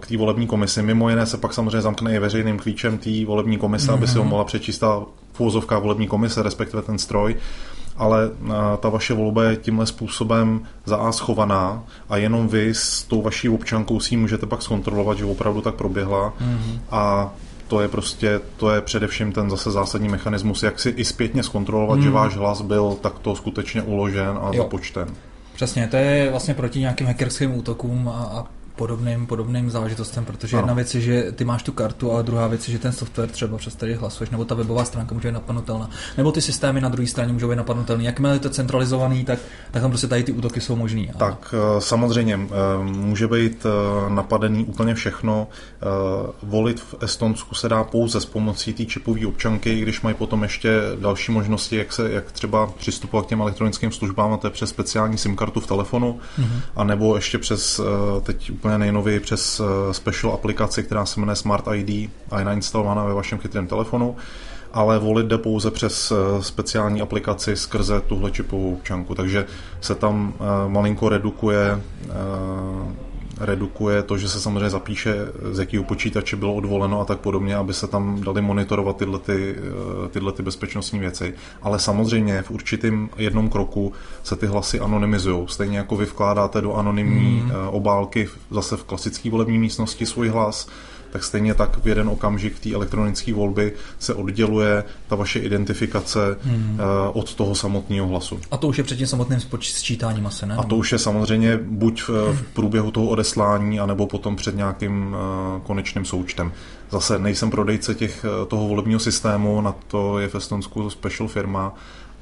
k 0.00 0.06
té 0.06 0.16
volební 0.16 0.46
komisi. 0.46 0.82
Mimo 0.82 1.10
jiné 1.10 1.26
se 1.26 1.36
pak 1.36 1.54
samozřejmě 1.54 1.80
zamkne 1.80 2.14
i 2.14 2.18
veřejným 2.18 2.58
klíčem 2.58 2.98
té 2.98 3.24
volební 3.24 3.58
komise, 3.58 3.90
mm-hmm. 3.90 3.94
aby 3.94 4.08
si 4.08 4.14
ho 4.14 4.22
hmm. 4.22 4.30
mohla 4.30 4.44
přečíst 4.44 4.78
ta 4.78 5.02
volební 5.80 6.06
komise, 6.06 6.42
respektive 6.42 6.82
ten 6.82 6.98
stroj 6.98 7.36
ale 7.96 8.30
eh, 8.46 8.52
ta 8.80 8.88
vaše 8.88 9.14
volba 9.14 9.44
je 9.44 9.56
tímhle 9.56 9.86
způsobem 9.86 10.60
za 10.84 10.96
A 10.96 11.12
schovaná 11.12 11.82
a 12.08 12.16
jenom 12.16 12.48
vy 12.48 12.74
s 12.74 13.02
tou 13.02 13.22
vaší 13.22 13.48
občankou 13.48 14.00
si 14.00 14.16
můžete 14.16 14.46
pak 14.46 14.62
zkontrolovat, 14.62 15.18
že 15.18 15.24
opravdu 15.24 15.60
tak 15.60 15.74
proběhla 15.74 16.32
mm-hmm. 16.40 16.78
a 16.90 17.32
to 17.68 17.80
je 17.80 17.88
prostě, 17.88 18.40
to 18.56 18.70
je 18.70 18.80
především 18.80 19.32
ten 19.32 19.50
zase 19.50 19.70
zásadní 19.70 20.08
mechanismus, 20.08 20.62
jak 20.62 20.80
si 20.80 20.88
i 20.88 21.04
zpětně 21.04 21.42
zkontrolovat, 21.42 21.96
mm. 21.98 22.04
že 22.04 22.10
váš 22.10 22.36
hlas 22.36 22.62
byl 22.62 22.96
takto 23.00 23.36
skutečně 23.36 23.82
uložen 23.82 24.38
a 24.42 24.46
jo. 24.52 24.62
započten. 24.62 25.08
Přesně, 25.54 25.88
to 25.88 25.96
je 25.96 26.30
vlastně 26.30 26.54
proti 26.54 26.78
nějakým 26.80 27.06
hackerským 27.06 27.58
útokům 27.58 28.08
a, 28.08 28.12
a 28.12 28.46
podobným, 28.76 29.26
podobným 29.26 29.70
záležitostem, 29.70 30.24
protože 30.24 30.56
no. 30.56 30.60
jedna 30.60 30.74
věc 30.74 30.94
je, 30.94 31.00
že 31.00 31.32
ty 31.32 31.44
máš 31.44 31.62
tu 31.62 31.72
kartu, 31.72 32.12
ale 32.12 32.22
druhá 32.22 32.46
věc 32.46 32.68
je, 32.68 32.72
že 32.72 32.78
ten 32.78 32.92
software 32.92 33.28
třeba 33.28 33.58
přes 33.58 33.74
který 33.74 33.94
hlasuješ, 33.94 34.30
nebo 34.30 34.44
ta 34.44 34.54
webová 34.54 34.84
stránka 34.84 35.14
může 35.14 35.28
být 35.28 35.34
napadnutelná, 35.34 35.90
nebo 36.16 36.32
ty 36.32 36.40
systémy 36.40 36.80
na 36.80 36.88
druhé 36.88 37.06
straně 37.06 37.32
můžou 37.32 37.48
být 37.48 37.56
napadnutelné. 37.56 38.04
Jakmile 38.04 38.34
je 38.34 38.38
to 38.38 38.50
centralizovaný, 38.50 39.24
tak, 39.24 39.38
tak 39.70 39.82
tam 39.82 39.90
prostě 39.90 40.06
tady 40.06 40.22
ty 40.22 40.32
útoky 40.32 40.60
jsou 40.60 40.76
možný. 40.76 41.10
Tak 41.16 41.54
eh, 41.54 41.80
samozřejmě 41.80 42.34
eh, 42.34 42.48
může 42.84 43.28
být 43.28 43.66
eh, 43.66 44.10
napadený 44.10 44.64
úplně 44.64 44.94
všechno. 44.94 45.48
Volit 46.42 46.80
v 46.80 46.94
Estonsku 47.00 47.54
se 47.54 47.68
dá 47.68 47.84
pouze 47.84 48.20
s 48.20 48.26
pomocí 48.26 48.72
té 48.72 48.84
čipové 48.84 49.26
občanky, 49.26 49.80
když 49.80 50.00
mají 50.00 50.14
potom 50.14 50.42
ještě 50.42 50.80
další 51.00 51.32
možnosti, 51.32 51.76
jak, 51.76 51.92
se, 51.92 52.10
jak 52.10 52.32
třeba 52.32 52.66
přistupovat 52.66 53.26
k 53.26 53.28
těm 53.28 53.40
elektronickým 53.40 53.92
službám, 53.92 54.32
a 54.32 54.36
to 54.36 54.46
je 54.46 54.50
přes 54.50 54.70
speciální 54.70 55.18
SIM 55.18 55.36
kartu 55.36 55.60
v 55.60 55.66
telefonu, 55.66 56.18
mm-hmm. 56.38 56.60
a 56.76 56.84
nebo 56.84 57.16
ještě 57.16 57.38
přes 57.38 57.80
teď 58.22 58.52
úplně 58.64 58.78
nejnověji 58.78 59.20
přes 59.20 59.60
eh, 59.60 59.94
special 59.94 60.32
aplikaci, 60.32 60.82
která 60.82 61.06
se 61.06 61.20
jmenuje 61.20 61.36
Smart 61.36 61.64
ID 61.74 62.10
a 62.30 62.38
je 62.38 62.44
nainstalovaná 62.44 63.04
ve 63.04 63.14
vašem 63.14 63.38
chytrém 63.38 63.66
telefonu, 63.66 64.16
ale 64.72 64.98
volit 64.98 65.26
jde 65.26 65.38
pouze 65.38 65.70
přes 65.70 66.12
eh, 66.12 66.42
speciální 66.42 67.02
aplikaci 67.02 67.56
skrze 67.56 68.00
tuhle 68.00 68.30
čipovou 68.30 68.74
občanku, 68.74 69.14
takže 69.14 69.46
se 69.80 69.94
tam 69.94 70.34
eh, 70.34 70.68
malinko 70.68 71.08
redukuje 71.08 71.80
redukuje 73.40 74.02
to, 74.02 74.18
že 74.18 74.28
se 74.28 74.40
samozřejmě 74.40 74.70
zapíše, 74.70 75.14
z 75.52 75.58
jakého 75.58 75.84
počítače 75.84 76.36
bylo 76.36 76.54
odvoleno 76.54 77.00
a 77.00 77.04
tak 77.04 77.18
podobně, 77.20 77.56
aby 77.56 77.74
se 77.74 77.86
tam 77.86 78.20
dali 78.20 78.42
monitorovat 78.42 78.96
tyhle, 78.96 79.18
ty, 79.18 79.56
eh, 79.58 80.08
tyhle 80.08 80.32
ty 80.32 80.42
bezpečnostní 80.42 80.98
věci. 80.98 81.34
Ale 81.62 81.78
samozřejmě 81.78 82.42
v 82.42 82.50
určitém 82.50 83.08
jednom 83.16 83.48
kroku 83.48 83.92
se 84.22 84.36
ty 84.36 84.46
hlasy 84.46 84.80
anonymizují. 84.80 85.48
Stejně 85.48 85.78
jako 85.78 85.96
vy 85.96 86.04
vkládáte 86.04 86.60
do 86.60 86.74
anonymní 86.74 87.42
mm. 87.44 87.50
obálky 87.66 88.28
zase 88.50 88.76
v 88.76 88.84
klasické 88.84 89.30
volební 89.30 89.58
místnosti 89.58 90.06
svůj 90.06 90.28
hlas, 90.28 90.68
tak 91.14 91.24
stejně 91.24 91.54
tak 91.54 91.84
v 91.84 91.88
jeden 91.88 92.08
okamžik 92.08 92.58
té 92.58 92.74
elektronické 92.74 93.34
volby 93.34 93.72
se 93.98 94.14
odděluje 94.14 94.84
ta 95.08 95.16
vaše 95.16 95.38
identifikace 95.38 96.38
hmm. 96.42 96.80
od 97.12 97.34
toho 97.34 97.54
samotného 97.54 98.06
hlasu. 98.06 98.40
A 98.50 98.56
to 98.56 98.68
už 98.68 98.78
je 98.78 98.84
před 98.84 98.96
tím 98.96 99.06
samotným 99.06 99.40
sčítáním 99.60 100.26
asi, 100.26 100.46
ne? 100.46 100.56
A 100.56 100.62
to 100.62 100.76
už 100.76 100.92
je 100.92 100.98
samozřejmě 100.98 101.58
buď 101.62 102.02
v, 102.02 102.08
v 102.08 102.42
průběhu 102.52 102.90
toho 102.90 103.06
odeslání, 103.06 103.80
anebo 103.80 104.06
potom 104.06 104.36
před 104.36 104.56
nějakým 104.56 105.06
uh, 105.06 105.62
konečným 105.62 106.04
součtem. 106.04 106.52
Zase 106.90 107.18
nejsem 107.18 107.50
prodejce 107.50 107.94
těch, 107.94 108.24
toho 108.48 108.68
volebního 108.68 109.00
systému, 109.00 109.60
na 109.60 109.74
to 109.88 110.18
je 110.18 110.28
v 110.28 110.34
Estonsku 110.34 110.90
special 110.90 111.28
firma, 111.28 111.74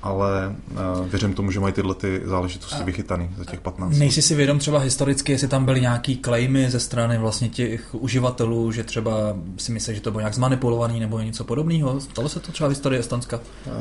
ale 0.03 0.57
uh, 0.71 1.07
věřím 1.07 1.35
tomu, 1.35 1.51
že 1.51 1.61
mají 1.61 1.75
tyhle 1.75 1.95
ty 1.95 2.21
záležitosti 2.25 2.85
vychytané 2.85 3.29
za 3.39 3.45
těch 3.45 3.61
15 3.61 3.99
Nejsi 3.99 4.23
si 4.23 4.35
vědom 4.35 4.59
třeba 4.59 4.79
historicky, 4.79 5.33
jestli 5.33 5.49
tam 5.49 5.65
byly 5.65 5.81
nějaký 5.81 6.19
claimy 6.25 6.71
ze 6.71 6.81
strany 6.81 7.19
vlastně 7.19 7.49
těch 7.49 7.95
uživatelů, 7.95 8.73
že 8.73 8.85
třeba 8.85 9.37
si 9.57 9.73
myslí, 9.73 9.95
že 9.95 10.01
to 10.01 10.11
bylo 10.11 10.21
nějak 10.21 10.35
zmanipulovaný 10.35 11.01
nebo 11.01 11.21
něco 11.21 11.45
podobného? 11.45 12.01
Stalo 12.01 12.29
se 12.29 12.41
to 12.41 12.53
třeba 12.53 12.69
v 12.69 12.71
historii 12.71 13.01
Estonska? 13.01 13.41
Uh, 13.67 13.73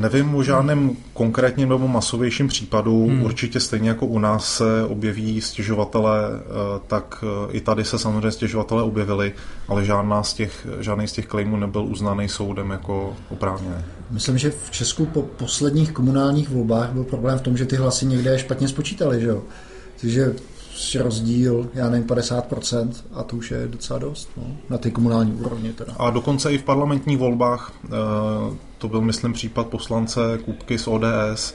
nevím 0.00 0.34
o 0.34 0.42
žádném 0.42 0.78
hmm. 0.78 0.96
konkrétním 1.12 1.68
nebo 1.68 1.88
masovějším 1.88 2.48
případu. 2.48 3.06
Hmm. 3.06 3.22
Určitě 3.22 3.60
stejně 3.60 3.88
jako 3.88 4.06
u 4.06 4.18
nás 4.18 4.56
se 4.56 4.84
objeví 4.84 5.40
stěžovatele, 5.40 6.28
uh, 6.28 6.34
tak 6.86 7.24
uh, 7.46 7.56
i 7.56 7.60
tady 7.60 7.84
se 7.84 7.98
samozřejmě 7.98 8.30
stěžovatele 8.30 8.82
objevili, 8.82 9.32
ale 9.68 9.84
žádná 9.84 10.22
z 10.22 10.34
těch, 10.34 10.66
žádný 10.80 11.08
z 11.08 11.12
těch 11.12 11.26
claimů 11.26 11.56
nebyl 11.56 11.82
uznaný 11.82 12.28
soudem 12.28 12.70
jako 12.70 13.16
oprávněný. 13.28 13.74
Myslím, 14.10 14.38
že 14.38 14.50
v 14.50 14.70
Česku 14.70 15.06
po 15.06 15.22
posledních 15.58 15.92
komunálních 15.92 16.48
volbách 16.48 16.92
byl 16.92 17.04
problém 17.04 17.38
v 17.38 17.42
tom, 17.42 17.56
že 17.56 17.66
ty 17.66 17.76
hlasy 17.76 18.06
někde 18.06 18.38
špatně 18.38 18.68
spočítali, 18.68 19.20
že 19.20 19.26
jo? 19.26 19.42
Takže 20.00 20.34
rozdíl, 20.98 21.68
já 21.74 21.90
nevím, 21.90 22.06
50% 22.06 22.90
a 23.12 23.22
to 23.22 23.36
už 23.36 23.50
je 23.50 23.68
docela 23.68 23.98
dost, 23.98 24.30
no, 24.36 24.42
na 24.70 24.78
ty 24.78 24.90
komunální 24.90 25.32
úrovni 25.32 25.72
teda. 25.72 25.92
A 25.98 26.10
dokonce 26.10 26.52
i 26.52 26.58
v 26.58 26.62
parlamentních 26.62 27.18
volbách, 27.18 27.72
eh, 27.84 27.88
to 28.78 28.88
byl, 28.88 29.00
myslím, 29.00 29.32
případ 29.32 29.66
poslance 29.66 30.20
Kupky 30.44 30.78
z 30.78 30.88
ODS, 30.88 31.54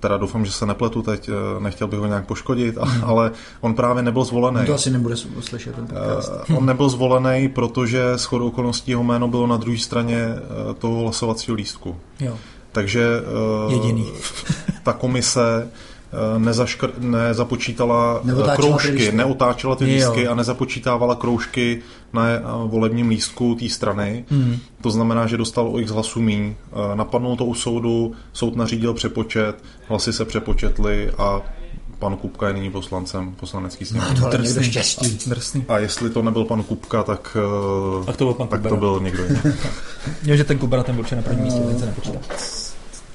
teda 0.00 0.16
doufám, 0.16 0.44
že 0.44 0.52
se 0.52 0.66
nepletu 0.66 1.02
teď, 1.02 1.28
eh, 1.28 1.60
nechtěl 1.60 1.88
bych 1.88 1.98
ho 1.98 2.06
nějak 2.06 2.26
poškodit, 2.26 2.76
hmm. 2.76 3.04
ale 3.04 3.30
on 3.60 3.74
právě 3.74 4.02
nebyl 4.02 4.24
zvolený. 4.24 4.66
To 4.66 4.74
asi 4.74 4.90
nebude 4.90 5.16
slyšet 5.40 5.74
ten 5.74 5.86
podcast. 5.86 6.32
Uh, 6.50 6.58
on 6.58 6.66
nebyl 6.66 6.88
zvolený, 6.88 7.48
protože 7.48 8.10
s 8.10 8.24
chodou 8.24 8.48
okolností 8.48 8.90
jeho 8.90 9.04
jméno 9.04 9.28
bylo 9.28 9.46
na 9.46 9.56
druhé 9.56 9.78
straně 9.78 10.26
toho 10.78 11.00
hlasovacího 11.00 11.54
lístku. 11.54 11.96
Jo. 12.20 12.38
Takže 12.72 13.06
uh, 13.66 13.72
Jediný. 13.72 14.12
ta 14.82 14.92
komise 14.92 15.68
nezaškr- 16.38 16.92
nezapočítala 16.98 18.20
Neotáčela 18.24 18.56
kroužky, 18.56 19.12
neotáčela 19.12 19.76
ty 19.76 19.84
lístky 19.84 20.28
a 20.28 20.34
nezapočítávala 20.34 21.14
kroužky 21.14 21.82
na 22.12 22.22
volebním 22.66 23.08
lístku 23.08 23.54
té 23.54 23.68
strany. 23.68 24.24
Mm. 24.30 24.56
To 24.80 24.90
znamená, 24.90 25.26
že 25.26 25.36
dostal 25.36 25.68
o 25.68 25.78
x 25.78 25.90
hlasů 25.90 26.20
míň. 26.20 26.54
Napadnul 26.94 27.36
to 27.36 27.44
u 27.44 27.54
soudu, 27.54 28.12
soud 28.32 28.56
nařídil 28.56 28.94
přepočet, 28.94 29.64
hlasy 29.88 30.12
se 30.12 30.24
přepočetly 30.24 31.10
a 31.18 31.42
pan 31.98 32.16
Kupka 32.16 32.48
je 32.48 32.54
nyní 32.54 32.70
poslancem 32.70 33.34
poslanecký 33.40 33.84
sněmovny. 33.84 34.20
No, 34.20 34.30
to 34.30 34.62
štěstí. 34.62 35.18
Drsný. 35.30 35.64
A 35.68 35.78
jestli 35.78 36.10
to 36.10 36.22
nebyl 36.22 36.44
pan 36.44 36.62
Kupka, 36.62 37.02
tak, 37.02 37.36
tak 38.06 38.16
to 38.16 38.24
byl, 38.24 38.34
pan 38.34 38.48
tak 38.48 38.62
to 38.62 38.76
byl 38.76 39.00
někdo 39.02 39.24
jiný. 39.24 39.40
Jo, 40.22 40.36
že 40.36 40.44
ten 40.44 40.58
Kubera 40.58 40.82
ten 40.82 40.94
byl 40.94 41.04
na 41.16 41.22
prvním 41.22 41.44
místě, 41.44 41.60
ten 41.60 41.78
se 41.78 41.86
nepočítá. 41.86 42.18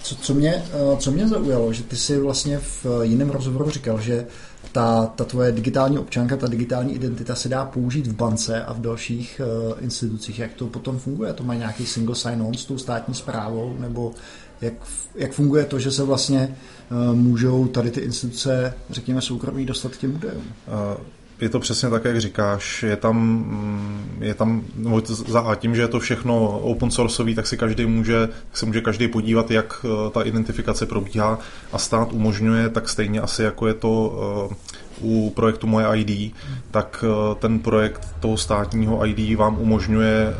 Co, 0.05 0.15
co, 0.15 0.33
mě, 0.33 0.53
eh, 0.53 0.97
co 0.97 1.11
mě 1.11 1.27
zaujalo, 1.27 1.73
že 1.73 1.83
ty 1.83 1.95
si 1.95 2.19
vlastně 2.19 2.59
v 2.59 2.85
jiném 3.01 3.29
rozhovoru 3.29 3.69
říkal, 3.69 4.01
že 4.01 4.27
ta, 4.71 5.05
ta 5.05 5.23
tvoje 5.23 5.51
digitální 5.51 5.99
občanka, 5.99 6.37
ta 6.37 6.47
digitální 6.47 6.95
identita 6.95 7.35
se 7.35 7.49
dá 7.49 7.65
použít 7.65 8.07
v 8.07 8.15
bance 8.15 8.63
a 8.63 8.73
v 8.73 8.81
dalších 8.81 9.41
uh, 9.67 9.73
institucích. 9.83 10.39
Jak 10.39 10.53
to 10.53 10.67
potom 10.67 10.99
funguje? 10.99 11.33
To 11.33 11.43
má 11.43 11.53
nějaký 11.53 11.85
single 11.85 12.15
sign-on 12.15 12.53
s 12.53 12.65
tou 12.65 12.77
státní 12.77 13.13
zprávou? 13.13 13.75
Nebo 13.79 14.13
jak, 14.61 14.73
jak 15.15 15.31
funguje 15.31 15.65
to, 15.65 15.79
že 15.79 15.91
se 15.91 16.03
vlastně 16.03 16.55
uh, 16.91 17.15
můžou 17.15 17.67
tady 17.67 17.91
ty 17.91 17.99
instituce, 17.99 18.73
řekněme, 18.89 19.21
soukromí 19.21 19.65
dostat 19.65 19.91
k 19.91 19.97
těm 19.97 20.15
údajům? 20.15 20.43
Uh, 20.43 20.97
je 21.41 21.49
to 21.49 21.59
přesně 21.59 21.89
tak, 21.89 22.05
jak 22.05 22.21
říkáš. 22.21 22.83
Je 22.83 22.95
tam, 22.95 23.17
mm, 23.17 24.17
je 24.21 24.33
tam 24.33 24.63
no, 24.75 25.01
za 25.05 25.39
a 25.39 25.55
tím, 25.55 25.75
že 25.75 25.81
je 25.81 25.87
to 25.87 25.99
všechno 25.99 26.59
open 26.59 26.91
sourceový, 26.91 27.35
tak 27.35 27.47
si 27.47 27.57
každý 27.57 27.85
může, 27.85 28.27
tak 28.27 28.57
se 28.57 28.65
může 28.65 28.81
každý 28.81 29.07
podívat, 29.07 29.51
jak 29.51 29.85
eh, 29.85 30.09
ta 30.11 30.21
identifikace 30.21 30.85
probíhá 30.85 31.39
a 31.71 31.77
stát 31.77 32.13
umožňuje, 32.13 32.69
tak 32.69 32.89
stejně 32.89 33.21
asi 33.21 33.43
jako 33.43 33.67
je 33.67 33.73
to 33.73 34.19
eh, 34.51 34.55
u 35.01 35.29
projektu 35.35 35.67
Moje 35.67 35.87
ID, 35.93 36.33
tak 36.71 37.03
eh, 37.07 37.35
ten 37.35 37.59
projekt 37.59 38.07
toho 38.19 38.37
státního 38.37 39.05
ID 39.05 39.37
vám 39.37 39.57
umožňuje 39.59 40.33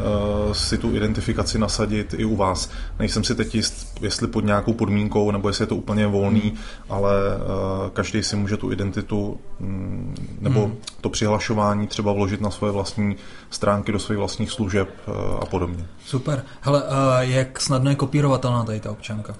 si 0.52 0.78
tu 0.78 0.96
identifikaci 0.96 1.60
nasadit 1.60 2.16
i 2.18 2.26
u 2.26 2.36
vás. 2.36 2.70
Nejsem 3.00 3.24
si 3.24 3.36
teď 3.36 3.56
jist, 3.56 3.98
jestli 4.02 4.28
pod 4.28 4.46
nějakou 4.46 4.74
podmínkou, 4.74 5.32
nebo 5.32 5.50
jestli 5.50 5.64
je 5.64 5.68
to 5.68 5.76
úplně 5.76 6.08
volný, 6.08 6.54
ale 6.90 7.12
každý 7.94 8.24
si 8.24 8.36
může 8.36 8.58
tu 8.58 8.72
identitu, 8.72 9.40
mm, 9.60 10.16
nebo 10.42 10.72
to 11.02 11.10
přihlašování 11.10 11.88
třeba 11.88 12.14
vložit 12.14 12.42
na 12.42 12.50
svoje 12.50 12.72
vlastní 12.74 13.16
stránky 13.50 13.92
do 13.92 14.00
svých 14.00 14.18
vlastních 14.18 14.52
služeb 14.52 14.90
eh, 15.08 15.12
a 15.42 15.46
podobně. 15.46 15.86
Super. 16.06 16.44
Hele, 16.62 16.84
jak 17.20 17.62
snadno 17.62 17.90
je 17.90 17.96
kopírovatelná 17.96 18.64
tady 18.64 18.80
ta 18.80 18.92
občanka? 18.92 19.36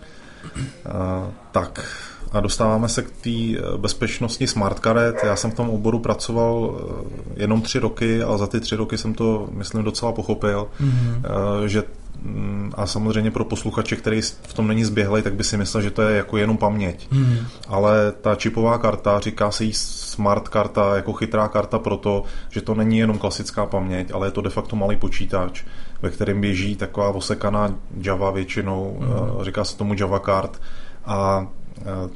Tak, 1.52 1.86
a 2.32 2.40
dostáváme 2.40 2.90
se 2.90 3.02
k 3.02 3.12
té 3.12 3.30
eh, 3.30 3.78
bezpečnosti 3.78 4.48
smart 4.48 4.80
karet. 4.80 5.16
Já 5.24 5.36
jsem 5.36 5.52
v 5.52 5.54
tom 5.54 5.70
oboru 5.70 6.00
pracoval 6.00 6.76
eh, 6.76 7.42
jenom 7.42 7.62
tři 7.62 7.80
roky, 7.80 8.24
ale 8.24 8.38
za 8.38 8.48
ty 8.48 8.60
tři 8.60 8.76
roky 8.76 8.98
jsem 8.98 9.14
to, 9.14 9.48
myslím, 9.52 9.84
docela 9.84 10.12
pochopil, 10.12 10.68
mm-hmm. 10.82 11.66
že 11.66 11.84
mm, 12.22 12.72
a 12.76 12.86
samozřejmě 12.86 13.32
pro 13.32 13.46
posluchače, 13.46 13.96
který 13.96 14.22
v 14.22 14.54
tom 14.54 14.68
není 14.68 14.84
zběhlej, 14.84 15.22
tak 15.22 15.34
by 15.34 15.44
si 15.44 15.58
myslel, 15.58 15.84
že 15.84 15.92
to 15.92 16.02
je 16.02 16.18
jako 16.18 16.38
jenom 16.38 16.58
paměť. 16.58 17.12
Mm. 17.12 17.38
Ale 17.68 18.12
ta 18.22 18.36
čipová 18.36 18.78
karta, 18.78 19.20
říká 19.20 19.52
se 19.52 19.64
jí 19.64 19.74
smart 19.74 20.50
karta, 20.50 20.96
jako 20.96 21.14
chytrá 21.14 21.48
karta 21.48 21.80
proto, 21.80 22.24
že 22.50 22.62
to 22.62 22.76
není 22.76 22.98
jenom 22.98 23.18
klasická 23.18 23.66
paměť, 23.66 24.12
ale 24.14 24.28
je 24.28 24.32
to 24.32 24.42
de 24.42 24.50
facto 24.50 24.76
malý 24.76 24.96
počítač, 24.96 25.64
ve 26.02 26.10
kterém 26.10 26.42
běží 26.42 26.76
taková 26.76 27.10
osekaná 27.10 27.76
Java 28.02 28.32
většinou, 28.32 28.98
mm. 29.00 29.44
říká 29.44 29.64
se 29.64 29.78
tomu 29.78 29.94
Java 30.00 30.20
card 30.20 30.62
a 31.06 31.48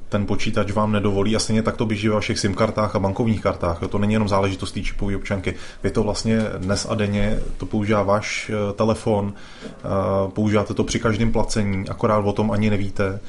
ten 0.09 0.25
počítač 0.25 0.71
vám 0.71 0.91
nedovolí 0.91 1.35
a 1.35 1.39
stejně 1.39 1.63
tak 1.63 1.77
to 1.77 1.85
běží 1.85 2.07
ve 2.07 2.13
vašich 2.13 2.39
SIM 2.39 2.53
kartách 2.53 2.95
a 2.95 2.99
bankovních 2.99 3.41
kartách. 3.41 3.79
To 3.89 3.97
není 3.97 4.13
jenom 4.13 4.29
záležitost 4.29 4.71
té 4.71 4.81
čipové 4.81 5.15
občanky. 5.15 5.55
Vy 5.83 5.91
to 5.91 6.03
vlastně 6.03 6.41
dnes 6.57 6.87
a 6.89 6.95
denně, 6.95 7.39
to 7.57 7.65
používá 7.65 8.03
váš 8.03 8.51
eh, 8.53 8.73
telefon, 8.73 9.33
eh, 9.33 9.87
používáte 10.33 10.73
to 10.73 10.83
při 10.83 10.99
každém 10.99 11.31
placení, 11.31 11.89
akorát 11.89 12.17
o 12.17 12.33
tom 12.33 12.51
ani 12.51 12.69
nevíte, 12.69 13.19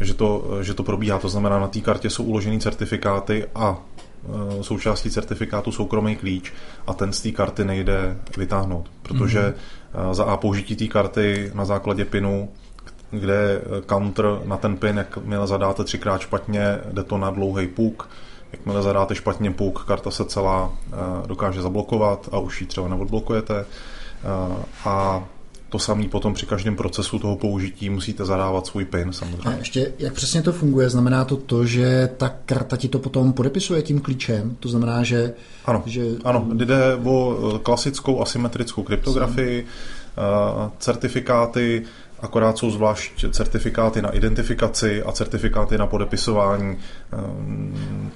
že 0.00 0.14
to, 0.14 0.58
že 0.62 0.74
to 0.74 0.82
probíhá. 0.82 1.18
To 1.18 1.28
znamená, 1.28 1.58
na 1.58 1.68
té 1.68 1.80
kartě 1.80 2.10
jsou 2.10 2.24
uložené 2.24 2.58
certifikáty 2.58 3.46
a 3.54 3.78
součástí 4.60 5.10
certifikátu 5.10 5.72
soukromý 5.72 6.16
klíč 6.16 6.52
a 6.86 6.94
ten 6.94 7.12
z 7.12 7.20
té 7.22 7.30
karty 7.30 7.64
nejde 7.64 8.16
vytáhnout, 8.36 8.90
protože 9.02 9.54
mm-hmm. 9.94 10.14
za 10.14 10.24
A 10.24 10.36
použití 10.36 10.76
té 10.76 10.86
karty 10.86 11.50
na 11.54 11.64
základě 11.64 12.04
PINu 12.04 12.48
kde 13.10 13.62
counter 13.88 14.24
na 14.44 14.56
ten 14.56 14.76
pin, 14.76 14.96
jakmile 14.96 15.46
zadáte 15.46 15.84
třikrát 15.84 16.20
špatně, 16.20 16.78
jde 16.92 17.02
to 17.02 17.18
na 17.18 17.30
dlouhý 17.30 17.66
puk, 17.66 18.08
jakmile 18.52 18.82
zadáte 18.82 19.14
špatně 19.14 19.50
puk, 19.50 19.84
karta 19.84 20.10
se 20.10 20.24
celá 20.24 20.72
eh, 20.92 20.96
dokáže 21.26 21.62
zablokovat 21.62 22.28
a 22.32 22.38
už 22.38 22.60
ji 22.60 22.66
třeba 22.66 22.88
neodblokujete. 22.88 23.64
Eh, 23.64 24.64
a 24.84 25.24
to 25.68 25.78
samé 25.78 26.08
potom 26.08 26.34
při 26.34 26.46
každém 26.46 26.76
procesu 26.76 27.18
toho 27.18 27.36
použití 27.36 27.90
musíte 27.90 28.24
zadávat 28.24 28.66
svůj 28.66 28.84
PIN 28.84 29.12
samozřejmě. 29.12 29.48
A 29.48 29.52
ještě, 29.58 29.92
jak 29.98 30.12
přesně 30.12 30.42
to 30.42 30.52
funguje? 30.52 30.90
Znamená 30.90 31.24
to 31.24 31.36
to, 31.36 31.66
že 31.66 32.10
ta 32.16 32.28
karta 32.46 32.76
ti 32.76 32.88
to 32.88 32.98
potom 32.98 33.32
podepisuje 33.32 33.82
tím 33.82 34.00
klíčem? 34.00 34.56
To 34.60 34.68
znamená, 34.68 35.02
že... 35.02 35.34
Ano, 35.64 35.82
že... 35.86 36.02
ano 36.24 36.46
jde 36.54 36.96
o 37.04 37.38
eh, 37.54 37.58
klasickou 37.58 38.22
asymetrickou 38.22 38.82
kryptografii, 38.82 39.66
certifikáty, 40.78 41.82
akorát 42.22 42.58
jsou 42.58 42.70
zvlášť 42.70 43.24
certifikáty 43.30 44.02
na 44.02 44.10
identifikaci 44.10 45.02
a 45.02 45.12
certifikáty 45.12 45.78
na 45.78 45.86
podepisování. 45.86 46.76
Ehm, 47.12 48.10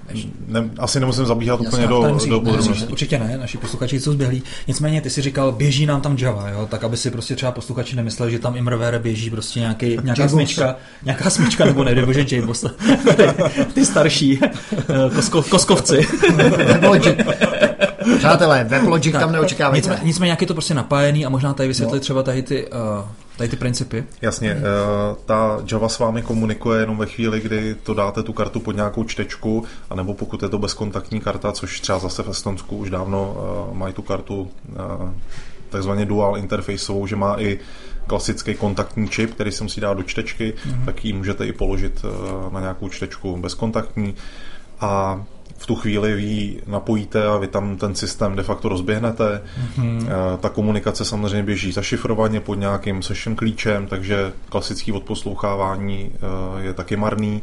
ne, 0.46 0.70
asi 0.78 1.00
nemusím 1.00 1.26
zabíhat 1.26 1.60
Jasně, 1.60 1.68
úplně 1.68 1.86
do, 1.86 2.02
do 2.28 2.40
podrobností. 2.40 2.86
Určitě 2.86 3.18
ne, 3.18 3.38
naši 3.38 3.58
posluchači 3.58 4.00
jsou 4.00 4.12
zběhlí. 4.12 4.42
Nicméně 4.68 5.00
ty 5.00 5.10
si 5.10 5.22
říkal, 5.22 5.52
běží 5.52 5.86
nám 5.86 6.00
tam 6.00 6.16
Java, 6.18 6.48
jo? 6.48 6.66
tak 6.70 6.84
aby 6.84 6.96
si 6.96 7.10
prostě 7.10 7.36
třeba 7.36 7.52
posluchači 7.52 7.96
nemysleli, 7.96 8.32
že 8.32 8.38
tam 8.38 8.56
imrvére 8.56 8.98
běží 8.98 9.30
prostě 9.30 9.60
nějaký, 9.60 9.98
nějaká 10.02 10.28
smyčka, 10.28 10.76
nějaká 11.04 11.30
smyčka, 11.30 11.64
nebo 11.64 11.84
ne, 11.84 12.06
bože 12.06 12.26
James, 12.30 12.64
ty 13.74 13.86
starší 13.86 14.40
eh, 14.42 15.14
kosko, 15.14 15.42
koskovci. 15.42 16.06
Přátelé, 18.18 18.64
WebLogic 18.64 19.12
tam 19.12 19.32
neočekávají. 19.32 19.78
Nicméně, 19.78 20.00
nicméně 20.04 20.30
jak 20.30 20.40
je 20.40 20.46
to 20.46 20.54
prostě 20.54 20.74
napájený 20.74 21.26
a 21.26 21.28
možná 21.28 21.54
tady 21.54 21.68
vysvětlit 21.68 21.98
no. 21.98 22.00
třeba 22.00 22.22
tady 22.22 22.42
ty, 22.42 22.66
uh, 22.66 23.04
tady 23.36 23.50
ty 23.50 23.56
principy. 23.56 24.04
Jasně, 24.22 24.54
uh, 24.54 24.60
ta 25.26 25.62
Java 25.72 25.88
s 25.88 25.98
vámi 25.98 26.22
komunikuje 26.22 26.80
jenom 26.80 26.98
ve 26.98 27.06
chvíli, 27.06 27.40
kdy 27.40 27.74
to 27.74 27.94
dáte 27.94 28.22
tu 28.22 28.32
kartu 28.32 28.60
pod 28.60 28.76
nějakou 28.76 29.04
čtečku, 29.04 29.64
anebo 29.90 30.14
pokud 30.14 30.42
je 30.42 30.48
to 30.48 30.58
bezkontaktní 30.58 31.20
karta, 31.20 31.52
což 31.52 31.80
třeba 31.80 31.98
zase 31.98 32.22
v 32.22 32.28
Estonsku 32.28 32.76
už 32.76 32.90
dávno 32.90 33.36
uh, 33.68 33.76
mají 33.76 33.94
tu 33.94 34.02
kartu 34.02 34.40
uh, 34.40 35.10
takzvaně 35.70 36.06
dual 36.06 36.38
interfaceovou, 36.38 37.06
že 37.06 37.16
má 37.16 37.40
i 37.40 37.58
klasický 38.06 38.54
kontaktní 38.54 39.08
čip, 39.08 39.34
který 39.34 39.52
se 39.52 39.62
musí 39.64 39.80
dát 39.80 39.94
do 39.94 40.02
čtečky, 40.02 40.52
mm-hmm. 40.52 40.84
tak 40.84 41.04
ji 41.04 41.12
můžete 41.12 41.46
i 41.46 41.52
položit 41.52 42.04
na 42.52 42.60
nějakou 42.60 42.88
čtečku 42.88 43.36
bezkontaktní. 43.36 44.14
A 44.80 45.24
v 45.64 45.66
tu 45.66 45.74
chvíli 45.74 46.14
vy 46.14 46.62
napojíte 46.66 47.26
a 47.26 47.36
vy 47.36 47.48
tam 47.48 47.76
ten 47.76 47.94
systém 47.94 48.36
de 48.36 48.42
facto 48.42 48.68
rozběhnete. 48.68 49.42
Mm-hmm. 49.76 50.06
Ta 50.40 50.48
komunikace 50.48 51.04
samozřejmě 51.04 51.42
běží 51.42 51.72
zašifrovaně 51.72 52.40
pod 52.40 52.54
nějakým 52.54 53.02
session 53.02 53.36
klíčem, 53.36 53.86
takže 53.86 54.32
klasický 54.48 54.92
odposlouchávání 54.92 56.10
eh, 56.14 56.64
je 56.64 56.74
taky 56.74 56.96
marný 56.96 57.42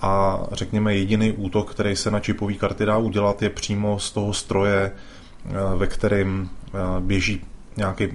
a 0.00 0.42
řekněme 0.52 0.94
jediný 0.94 1.32
útok, 1.32 1.70
který 1.70 1.96
se 1.96 2.10
na 2.10 2.20
čipové 2.20 2.54
karty 2.54 2.84
dá 2.84 2.96
udělat, 2.96 3.42
je 3.42 3.50
přímo 3.50 3.98
z 3.98 4.12
toho 4.12 4.32
stroje, 4.32 4.92
eh, 4.92 5.50
ve 5.76 5.86
kterém 5.86 6.48
běží 7.00 7.40
nějaký 7.76 8.08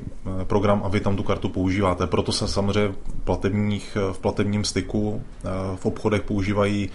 program 0.44 0.82
a 0.86 0.88
vy 0.88 1.00
tam 1.00 1.16
tu 1.16 1.24
kartu 1.24 1.50
používáte. 1.50 2.08
Proto 2.08 2.32
se 2.32 2.48
samozřejmě 2.48 2.96
platebních, 3.24 3.98
v 4.12 4.20
platebním 4.20 4.64
styku 4.64 5.24
v 5.76 5.86
obchodech 5.86 6.22
používají 6.22 6.90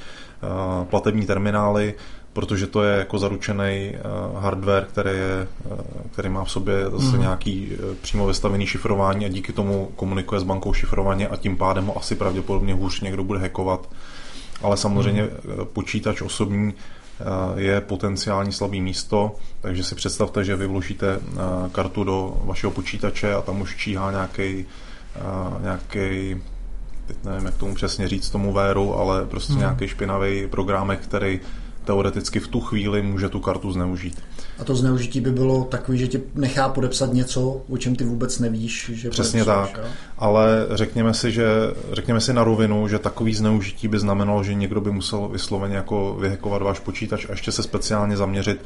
platební 0.90 1.26
terminály, 1.26 1.94
protože 2.35 2.66
to 2.66 2.82
je 2.82 2.99
jako 2.99 3.18
zaručený 3.18 3.93
uh, 3.95 4.41
hardware, 4.41 4.85
který, 4.85 5.11
je, 5.11 5.49
uh, 5.70 5.78
který 6.12 6.28
má 6.28 6.45
v 6.45 6.51
sobě 6.51 6.85
zase 6.91 7.16
mm. 7.16 7.20
nějaký 7.20 7.70
uh, 7.72 7.95
přímo 7.95 8.26
vystavený 8.26 8.66
šifrování 8.66 9.26
a 9.26 9.28
díky 9.28 9.53
tomu 9.53 9.91
komunikuje 9.97 10.41
s 10.41 10.45
bankou 10.45 10.72
šifrovaně 10.72 11.28
a 11.28 11.37
tím 11.37 11.57
pádem 11.57 11.87
ho 11.87 11.99
asi 11.99 12.14
pravděpodobně 12.14 12.74
hůř 12.74 13.01
někdo 13.01 13.24
bude 13.24 13.39
hackovat. 13.39 13.89
Ale 14.62 14.76
samozřejmě 14.76 15.22
mm. 15.22 15.30
počítač 15.72 16.22
osobní 16.22 16.74
je 17.57 17.80
potenciální 17.80 18.53
slabý 18.53 18.80
místo, 18.80 19.37
takže 19.61 19.85
si 19.85 19.95
představte, 19.95 20.45
že 20.45 20.57
vy 20.57 20.66
vložíte 20.66 21.20
kartu 21.72 22.05
do 22.05 22.37
vašeho 22.45 22.70
počítače 22.70 23.35
a 23.35 23.43
tam 23.43 23.61
už 23.61 23.76
číhá 23.76 24.11
nějaký 24.11 24.66
nějaký 25.61 26.37
teď 27.07 27.16
nevím, 27.24 27.47
jak 27.47 27.57
tomu 27.57 27.74
přesně 27.74 28.09
říct 28.09 28.30
tomu 28.30 28.53
véru, 28.53 28.99
ale 28.99 29.26
prostě 29.26 29.53
hmm. 29.53 29.61
nějaký 29.61 29.89
špinavý 29.89 30.47
programek, 30.47 31.01
který 31.01 31.41
teoreticky 31.85 32.41
v 32.41 32.49
tu 32.49 32.61
chvíli 32.61 33.03
může 33.03 33.28
tu 33.28 33.41
kartu 33.41 33.72
zneužít. 33.72 34.22
A 34.59 34.64
to 34.64 34.74
zneužití 34.74 35.20
by 35.20 35.30
bylo 35.30 35.64
takový, 35.64 35.99
že 35.99 36.07
ti 36.07 36.22
nechá 36.35 36.68
podepsat 36.68 37.12
něco, 37.12 37.62
o 37.70 37.78
čem 37.78 37.97
ty 37.97 38.05
vůbec 38.05 38.39
nevíš. 38.39 38.91
Že 38.95 39.11
Přesně 39.11 39.45
tak, 39.45 39.80
jo? 39.82 39.89
ale 40.18 40.66
řekněme 40.70 41.14
si, 41.14 41.32
že, 41.32 41.47
řekněme 41.93 42.20
si 42.20 42.32
na 42.32 42.45
rovinu, 42.45 42.89
že 42.89 42.99
takový 42.99 43.35
zneužití 43.35 43.89
by 43.89 43.99
znamenalo, 43.99 44.45
že 44.45 44.55
někdo 44.55 44.80
by 44.80 44.91
musel 44.91 45.28
vysloveně 45.28 45.76
jako 45.76 46.16
vyhekovat 46.20 46.62
váš 46.62 46.78
počítač 46.78 47.26
a 47.28 47.32
ještě 47.32 47.53
se 47.53 47.62
speciálně 47.62 48.16
zaměřit 48.16 48.61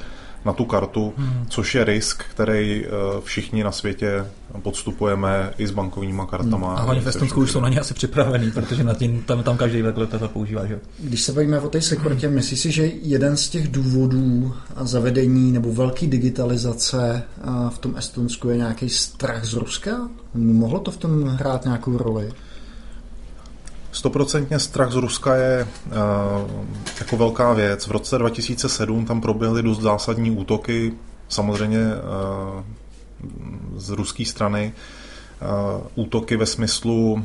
na 0.45 0.53
tu 0.53 0.65
kartu, 0.65 1.13
hmm. 1.17 1.47
což 1.49 1.75
je 1.75 1.85
risk, 1.85 2.23
který 2.31 2.85
eh, 2.85 2.89
všichni 3.25 3.65
na 3.65 3.73
světě 3.73 4.25
podstupujeme 4.63 5.53
i 5.59 5.67
s 5.67 5.71
bankovníma 5.71 6.27
kartama. 6.27 6.69
Hmm. 6.69 6.79
A 6.79 6.81
hlavně 6.81 7.03
v 7.03 7.07
Estonsku 7.07 7.41
už 7.41 7.51
jsou 7.51 7.61
na 7.61 7.69
ně 7.69 7.81
asi 7.81 7.95
připravený, 7.95 8.51
protože 8.51 8.85
na 8.85 8.95
tím, 8.95 9.23
tam, 9.23 9.43
tam 9.43 9.57
každý 9.57 9.83
takhle 9.83 10.07
to 10.07 10.29
používá. 10.29 10.67
Že? 10.67 10.81
Když 10.99 11.23
se 11.23 11.33
bavíme 11.33 11.61
o 11.61 11.69
té 11.69 11.81
sekuritě, 11.81 12.27
hmm. 12.27 12.37
myslíš 12.37 12.61
si, 12.61 12.73
že 12.73 12.91
jeden 13.03 13.37
z 13.37 13.49
těch 13.49 13.69
důvodů 13.69 14.55
a 14.77 14.85
zavedení 14.85 15.53
nebo 15.53 15.73
velký 15.73 16.07
digitalizace 16.07 17.23
v 17.69 17.79
tom 17.79 17.97
Estonsku 17.97 18.49
je 18.49 18.57
nějaký 18.57 18.89
strach 18.89 19.45
z 19.45 19.55
Ruska? 19.55 20.09
Mohlo 20.35 20.81
to 20.81 20.91
v 20.91 20.97
tom 20.97 21.25
hrát 21.25 21.65
nějakou 21.65 21.99
roli? 21.99 22.33
Stoprocentně 23.99 24.59
strach 24.59 24.93
z 24.93 24.97
Ruska 24.97 25.35
je 25.35 25.69
uh, 25.87 25.93
jako 27.01 27.17
velká 27.17 27.53
věc. 27.53 27.87
V 27.87 27.91
roce 27.91 28.19
2007 28.19 29.07
tam 29.07 29.21
proběhly 29.21 29.63
dost 29.63 29.81
zásadní 29.81 30.31
útoky, 30.31 30.93
samozřejmě 31.29 31.79
uh, 31.79 32.63
z 33.77 33.91
ruské 33.91 34.25
strany. 34.25 34.73
Uh, 35.75 35.87
útoky 35.95 36.37
ve 36.37 36.47
smyslu 36.47 37.13
uh, 37.13 37.21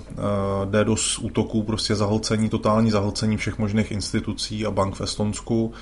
DDoS 0.66 1.20
útoků, 1.20 1.64
prostě 1.64 1.96
zahlcení, 1.96 2.50
totální 2.50 2.92
zahlcení 2.92 3.38
všech 3.38 3.58
možných 3.58 3.92
institucí 3.92 4.66
a 4.66 4.72
bank 4.72 4.96
v 4.96 5.02
Estonsku. 5.02 5.74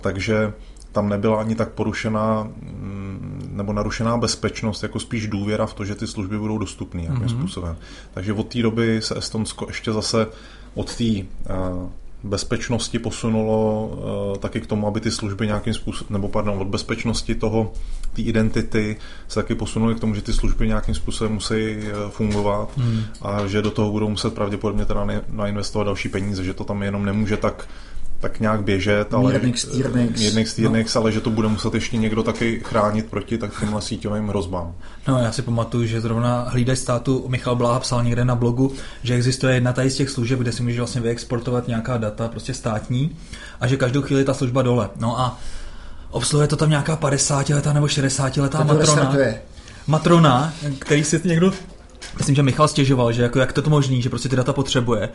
Takže 0.00 0.52
tam 0.92 1.08
nebyla 1.08 1.40
ani 1.40 1.54
tak 1.54 1.68
porušená 1.68 2.42
mm, 2.42 3.50
nebo 3.52 3.72
narušená 3.72 4.16
bezpečnost, 4.16 4.82
jako 4.82 5.00
spíš 5.00 5.26
důvěra 5.26 5.66
v 5.66 5.74
to, 5.74 5.84
že 5.84 5.94
ty 5.94 6.06
služby 6.06 6.38
budou 6.38 6.58
dostupné 6.58 7.02
jakým 7.02 7.22
mm-hmm. 7.22 7.38
způsobem. 7.38 7.76
Takže 8.14 8.32
od 8.32 8.48
té 8.48 8.62
doby 8.62 9.02
se 9.02 9.18
Estonsko 9.18 9.66
ještě 9.68 9.92
zase 9.92 10.26
od 10.74 10.96
té 10.96 11.04
uh, 11.04 11.88
bezpečnosti 12.22 12.98
posunulo 12.98 13.86
uh, 13.86 14.38
taky 14.38 14.60
k 14.60 14.66
tomu, 14.66 14.86
aby 14.86 15.00
ty 15.00 15.10
služby 15.10 15.46
nějakým 15.46 15.74
způsobem, 15.74 16.12
nebo 16.12 16.28
pardon, 16.28 16.58
od 16.58 16.66
bezpečnosti 16.66 17.34
toho, 17.34 17.72
té 18.12 18.22
identity 18.22 18.96
se 19.28 19.40
taky 19.40 19.54
posunuly 19.54 19.94
k 19.94 20.00
tomu, 20.00 20.14
že 20.14 20.22
ty 20.22 20.32
služby 20.32 20.68
nějakým 20.68 20.94
způsobem 20.94 21.32
musí 21.32 21.54
uh, 21.54 22.10
fungovat 22.10 22.76
mm. 22.76 23.02
a 23.22 23.46
že 23.46 23.62
do 23.62 23.70
toho 23.70 23.90
budou 23.90 24.08
muset 24.08 24.34
pravděpodobně 24.34 24.84
teda 24.84 25.06
nainvestovat 25.28 25.86
další 25.86 26.08
peníze, 26.08 26.44
že 26.44 26.54
to 26.54 26.64
tam 26.64 26.82
jenom 26.82 27.04
nemůže 27.04 27.36
tak 27.36 27.68
tak 28.22 28.40
nějak 28.40 28.62
běžet, 28.64 29.14
ale 29.14 29.32
Mírných 29.32 29.58
stírnix. 29.58 30.20
mírných 30.20 30.48
stírnix, 30.48 30.96
ale 30.96 31.12
že 31.12 31.20
to 31.20 31.30
bude 31.30 31.48
muset 31.48 31.74
ještě 31.74 31.96
někdo 31.96 32.22
taky 32.22 32.60
chránit 32.64 33.06
proti 33.06 33.38
tak 33.38 33.60
těmhle 33.60 33.82
síťovým 33.82 34.28
hrozbám. 34.28 34.74
No, 35.08 35.18
já 35.18 35.32
si 35.32 35.42
pamatuju, 35.42 35.86
že 35.86 36.00
zrovna 36.00 36.46
hlídač 36.48 36.78
státu 36.78 37.24
Michal 37.28 37.56
Bláha 37.56 37.80
psal 37.80 38.04
někde 38.04 38.24
na 38.24 38.34
blogu, 38.34 38.72
že 39.02 39.14
existuje 39.14 39.54
jedna 39.54 39.72
tady 39.72 39.90
z 39.90 39.96
těch 39.96 40.10
služeb, 40.10 40.38
kde 40.38 40.52
si 40.52 40.62
můžeš 40.62 40.78
vlastně 40.78 41.00
vyexportovat 41.00 41.68
nějaká 41.68 41.96
data, 41.98 42.28
prostě 42.28 42.54
státní, 42.54 43.16
a 43.60 43.66
že 43.66 43.76
každou 43.76 44.02
chvíli 44.02 44.20
je 44.20 44.24
ta 44.24 44.34
služba 44.34 44.62
dole. 44.62 44.90
No 44.96 45.20
a 45.20 45.38
obsluhuje 46.10 46.48
to 46.48 46.56
tam 46.56 46.70
nějaká 46.70 46.96
50 46.96 47.48
letá 47.48 47.72
nebo 47.72 47.88
60 47.88 48.36
letá 48.36 48.64
matrona. 48.64 49.14
Matrona, 49.86 50.52
který 50.78 51.04
si 51.04 51.20
někdo, 51.24 51.52
myslím, 52.18 52.34
že 52.34 52.42
Michal 52.42 52.68
stěžoval, 52.68 53.12
že 53.12 53.22
jako 53.22 53.38
jak 53.38 53.52
to 53.52 53.60
je 53.60 53.64
to 53.64 53.70
možný, 53.70 54.02
že 54.02 54.08
prostě 54.08 54.28
ty 54.28 54.36
data 54.36 54.52
potřebuje. 54.52 55.08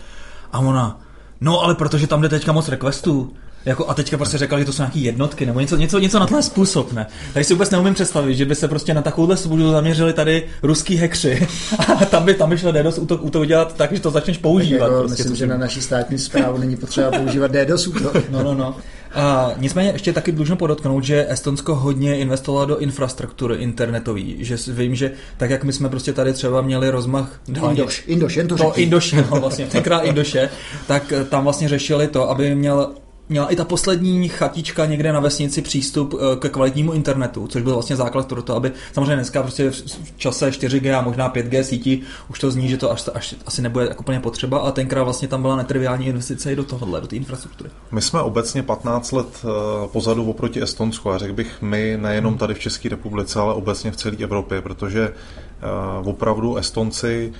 A 0.54 0.60
ona, 0.60 1.00
no 1.42 1.62
ale 1.62 1.76
protože 1.76 2.08
tam 2.08 2.22
jde 2.22 2.30
teďka 2.30 2.52
moc 2.52 2.70
requestů, 2.70 3.34
jako 3.68 3.90
a 3.90 3.94
teďka 3.94 4.18
prostě 4.18 4.38
řekla, 4.38 4.60
že 4.60 4.66
to 4.66 4.74
jsou 4.74 4.82
nějaký 4.82 5.04
jednotky 5.04 5.46
nebo 5.46 5.60
něco, 5.60 5.76
něco, 5.76 6.00
něco 6.00 6.20
na 6.20 6.28
ten 6.28 6.44
způsob, 6.44 6.94
ne? 6.94 7.08
Takže 7.34 7.48
si 7.48 7.54
vůbec 7.54 7.70
neumím 7.72 7.94
představit, 7.94 8.36
že 8.36 8.46
by 8.46 8.56
se 8.56 8.68
prostě 8.68 8.94
na 8.94 9.02
takovouhle 9.02 9.38
službu 9.38 9.72
zaměřili 9.72 10.14
tady 10.14 10.44
ruský 10.64 10.96
hekři 10.96 11.48
a 12.02 12.06
tam 12.06 12.26
by, 12.26 12.34
tam 12.34 12.50
by 12.50 12.58
šlo 12.58 12.72
DDoS 12.72 12.98
útok, 12.98 13.24
útok 13.24 13.48
dělat 13.48 13.76
tak, 13.76 13.92
že 13.92 14.00
to 14.00 14.12
začneš 14.12 14.38
používat. 14.38 14.86
Jako, 14.86 15.00
prostě, 15.00 15.24
myslím, 15.24 15.36
že 15.36 15.48
na 15.48 15.58
naší 15.58 15.82
státní 15.82 16.18
zprávu 16.18 16.58
není 16.58 16.78
potřeba 16.78 17.12
používat 17.12 17.52
DDoS 17.52 17.88
útok. 17.88 18.18
No, 18.30 18.44
no, 18.44 18.54
no. 18.54 18.76
A 19.18 19.52
nicméně 19.58 19.90
ještě 19.90 20.14
taky 20.14 20.32
dlužno 20.32 20.56
podotknout, 20.56 21.04
že 21.04 21.26
Estonsko 21.30 21.76
hodně 21.76 22.18
investovalo 22.18 22.66
do 22.66 22.78
infrastruktury 22.78 23.56
internetový, 23.56 24.36
že 24.40 24.58
vím, 24.68 24.96
že 24.96 25.12
tak 25.38 25.50
jak 25.50 25.64
my 25.64 25.74
jsme 25.74 25.90
prostě 25.90 26.14
tady 26.14 26.34
třeba 26.34 26.62
měli 26.62 26.90
rozmach 26.90 27.42
Indoš, 27.70 28.04
Indoš, 28.08 28.36
jen 28.36 28.48
to 28.48 28.56
to. 28.56 28.74
Indoše, 28.76 29.26
no 29.32 29.40
vlastně, 29.40 29.66
tenkrát 29.72 30.00
Indoše, 30.00 30.50
tak 30.88 31.14
tam 31.30 31.44
vlastně 31.44 31.70
řešili 31.70 32.08
to, 32.08 32.30
aby 32.30 32.56
měl 32.56 32.92
měla 33.30 33.48
i 33.48 33.56
ta 33.56 33.66
poslední 33.66 34.30
chatička 34.30 34.86
někde 34.86 35.14
na 35.14 35.20
vesnici 35.20 35.62
přístup 35.62 36.16
eh, 36.16 36.36
ke 36.36 36.50
kvalitnímu 36.50 36.94
internetu, 36.94 37.48
což 37.48 37.62
byl 37.62 37.74
vlastně 37.74 37.96
základ 37.96 38.28
pro 38.28 38.42
to, 38.42 38.56
aby 38.56 38.72
samozřejmě 38.94 39.16
dneska 39.16 39.42
prostě 39.42 39.70
v 39.72 40.18
čase 40.18 40.50
4G 40.50 40.98
a 40.98 41.02
možná 41.02 41.34
5G 41.34 41.62
sítí 41.62 42.04
už 42.30 42.40
to 42.40 42.52
zní, 42.52 42.70
že 42.70 42.78
to 42.78 42.92
až, 42.92 43.10
až 43.14 43.36
asi 43.46 43.62
nebude 43.62 43.86
jako 43.86 44.00
úplně 44.00 44.20
potřeba 44.20 44.60
a 44.60 44.72
tenkrát 44.72 45.04
vlastně 45.04 45.28
tam 45.28 45.42
byla 45.42 45.56
netriviální 45.56 46.08
investice 46.08 46.54
i 46.54 46.56
do 46.56 46.64
tohohle, 46.64 47.02
do 47.02 47.08
té 47.08 47.16
infrastruktury. 47.16 47.70
My 47.92 48.02
jsme 48.02 48.22
obecně 48.22 48.64
15 48.64 49.12
let 49.12 49.28
eh, 49.44 49.48
pozadu 49.88 50.30
oproti 50.30 50.62
Estonsku 50.64 51.12
a 51.12 51.18
řekl 51.18 51.34
bych 51.34 51.62
my 51.62 51.98
nejenom 52.02 52.38
tady 52.38 52.54
v 52.54 52.60
České 52.60 52.90
republice, 52.90 53.40
ale 53.40 53.54
obecně 53.54 53.92
v 53.92 53.96
celé 53.96 54.16
Evropě, 54.18 54.62
protože 54.62 55.04
eh, 55.04 56.08
opravdu 56.08 56.56
Estonci 56.56 57.34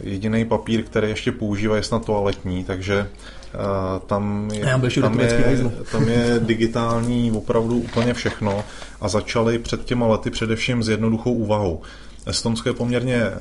jediný 0.00 0.44
papír, 0.44 0.82
který 0.82 1.08
ještě 1.08 1.32
používají, 1.32 1.78
je 1.78 1.82
snad 1.82 2.04
toaletní, 2.04 2.64
takže 2.64 3.08
tam 4.06 4.50
je, 4.52 4.64
tam, 5.00 5.20
je, 5.20 5.70
tam 5.92 6.08
je 6.08 6.34
digitální 6.38 7.32
opravdu 7.32 7.76
úplně 7.76 8.14
všechno 8.14 8.64
a 9.00 9.08
začali 9.08 9.58
před 9.58 9.84
těma 9.84 10.06
lety 10.06 10.30
především 10.30 10.82
s 10.82 10.88
jednoduchou 10.88 11.32
úvahou. 11.32 11.82
Estonsko 12.26 12.68
je 12.68 12.72
poměrně, 12.72 13.16
eh, 13.16 13.34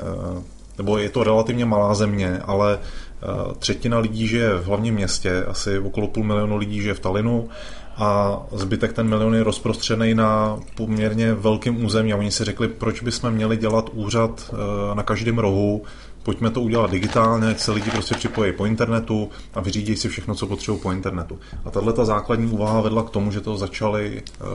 nebo 0.77 0.97
je 0.97 1.09
to 1.09 1.23
relativně 1.23 1.65
malá 1.65 1.93
země, 1.93 2.39
ale 2.45 2.79
eh, 2.79 3.27
třetina 3.59 3.99
lidí 3.99 4.27
žije 4.27 4.53
v 4.53 4.65
hlavním 4.65 4.93
městě, 4.93 5.43
asi 5.43 5.79
okolo 5.79 6.07
půl 6.07 6.23
milionu 6.23 6.57
lidí 6.57 6.81
žije 6.81 6.93
v 6.93 6.99
Talinu 6.99 7.49
a 7.97 8.39
zbytek 8.51 8.93
ten 8.93 9.07
milion 9.07 9.35
je 9.35 9.43
rozprostřený 9.43 10.13
na 10.13 10.59
poměrně 10.75 11.33
velkém 11.33 11.85
území 11.85 12.13
a 12.13 12.17
oni 12.17 12.31
si 12.31 12.43
řekli, 12.43 12.67
proč 12.67 13.01
bychom 13.01 13.31
měli 13.31 13.57
dělat 13.57 13.89
úřad 13.93 14.53
eh, 14.53 14.95
na 14.95 15.03
každém 15.03 15.39
rohu, 15.39 15.83
pojďme 16.25 16.49
to 16.49 16.61
udělat 16.61 16.91
digitálně, 16.91 17.55
se 17.57 17.71
lidi 17.71 17.91
prostě 17.91 18.15
připojí 18.15 18.53
po 18.53 18.65
internetu 18.65 19.29
a 19.53 19.61
vyřídí 19.61 19.95
si 19.95 20.09
všechno, 20.09 20.35
co 20.35 20.47
potřebují 20.47 20.81
po 20.81 20.91
internetu. 20.91 21.39
A 21.65 21.71
tahle 21.71 21.93
ta 21.93 22.05
základní 22.05 22.51
úvaha 22.51 22.81
vedla 22.81 23.03
k 23.03 23.09
tomu, 23.09 23.31
že 23.31 23.41
to 23.41 23.57
začali 23.57 24.21
uh, 24.41 24.47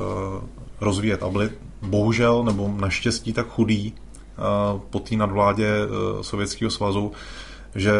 rozvíjet 0.80 1.22
a 1.22 1.28
byli 1.28 1.50
bohužel 1.82 2.44
nebo 2.44 2.74
naštěstí 2.76 3.32
tak 3.32 3.48
chudí 3.48 3.94
uh, 3.94 4.80
po 4.90 5.00
té 5.00 5.16
nadvládě 5.16 5.68
uh, 5.84 6.22
Sovětského 6.22 6.70
svazu, 6.70 7.12
že 7.74 7.92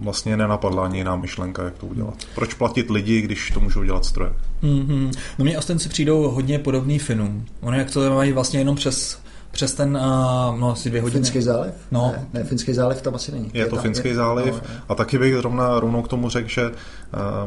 vlastně 0.00 0.36
nenapadla 0.36 0.84
ani 0.84 0.98
jiná 0.98 1.16
myšlenka, 1.16 1.64
jak 1.64 1.78
to 1.78 1.86
udělat. 1.86 2.14
Proč 2.34 2.54
platit 2.54 2.90
lidi, 2.90 3.20
když 3.20 3.50
to 3.50 3.60
můžou 3.60 3.82
dělat 3.82 4.04
stroje? 4.04 4.32
Mm-hmm. 4.62 5.12
No 5.38 5.44
mě 5.44 5.58
Ostenci 5.58 5.88
přijdou 5.88 6.30
hodně 6.30 6.58
podobný 6.58 6.98
Finům. 6.98 7.44
Ono 7.60 7.76
jak 7.76 7.90
to 7.90 8.14
mají 8.14 8.32
vlastně 8.32 8.60
jenom 8.60 8.76
přes 8.76 9.25
přes 9.56 9.74
ten, 9.74 9.96
uh, 9.96 10.58
no 10.60 10.72
asi 10.72 10.88
dvě 10.88 11.02
hodiny. 11.02 11.20
Finský 11.20 11.42
záliv? 11.42 11.74
No. 11.90 12.12
Ne, 12.16 12.26
ne, 12.32 12.44
Finský 12.44 12.74
záliv 12.74 13.02
tam 13.02 13.14
asi 13.14 13.32
není. 13.32 13.50
Je, 13.54 13.60
je 13.60 13.66
to 13.66 13.76
tam, 13.76 13.82
Finský 13.82 14.08
je, 14.08 14.14
záliv 14.14 14.54
no, 14.54 14.60
a 14.88 14.94
taky 14.94 15.18
bych 15.18 15.34
zrovna 15.34 15.80
rovnou 15.80 16.02
k 16.02 16.08
tomu 16.08 16.28
řekl, 16.28 16.48
že 16.48 16.66
uh, 16.66 16.72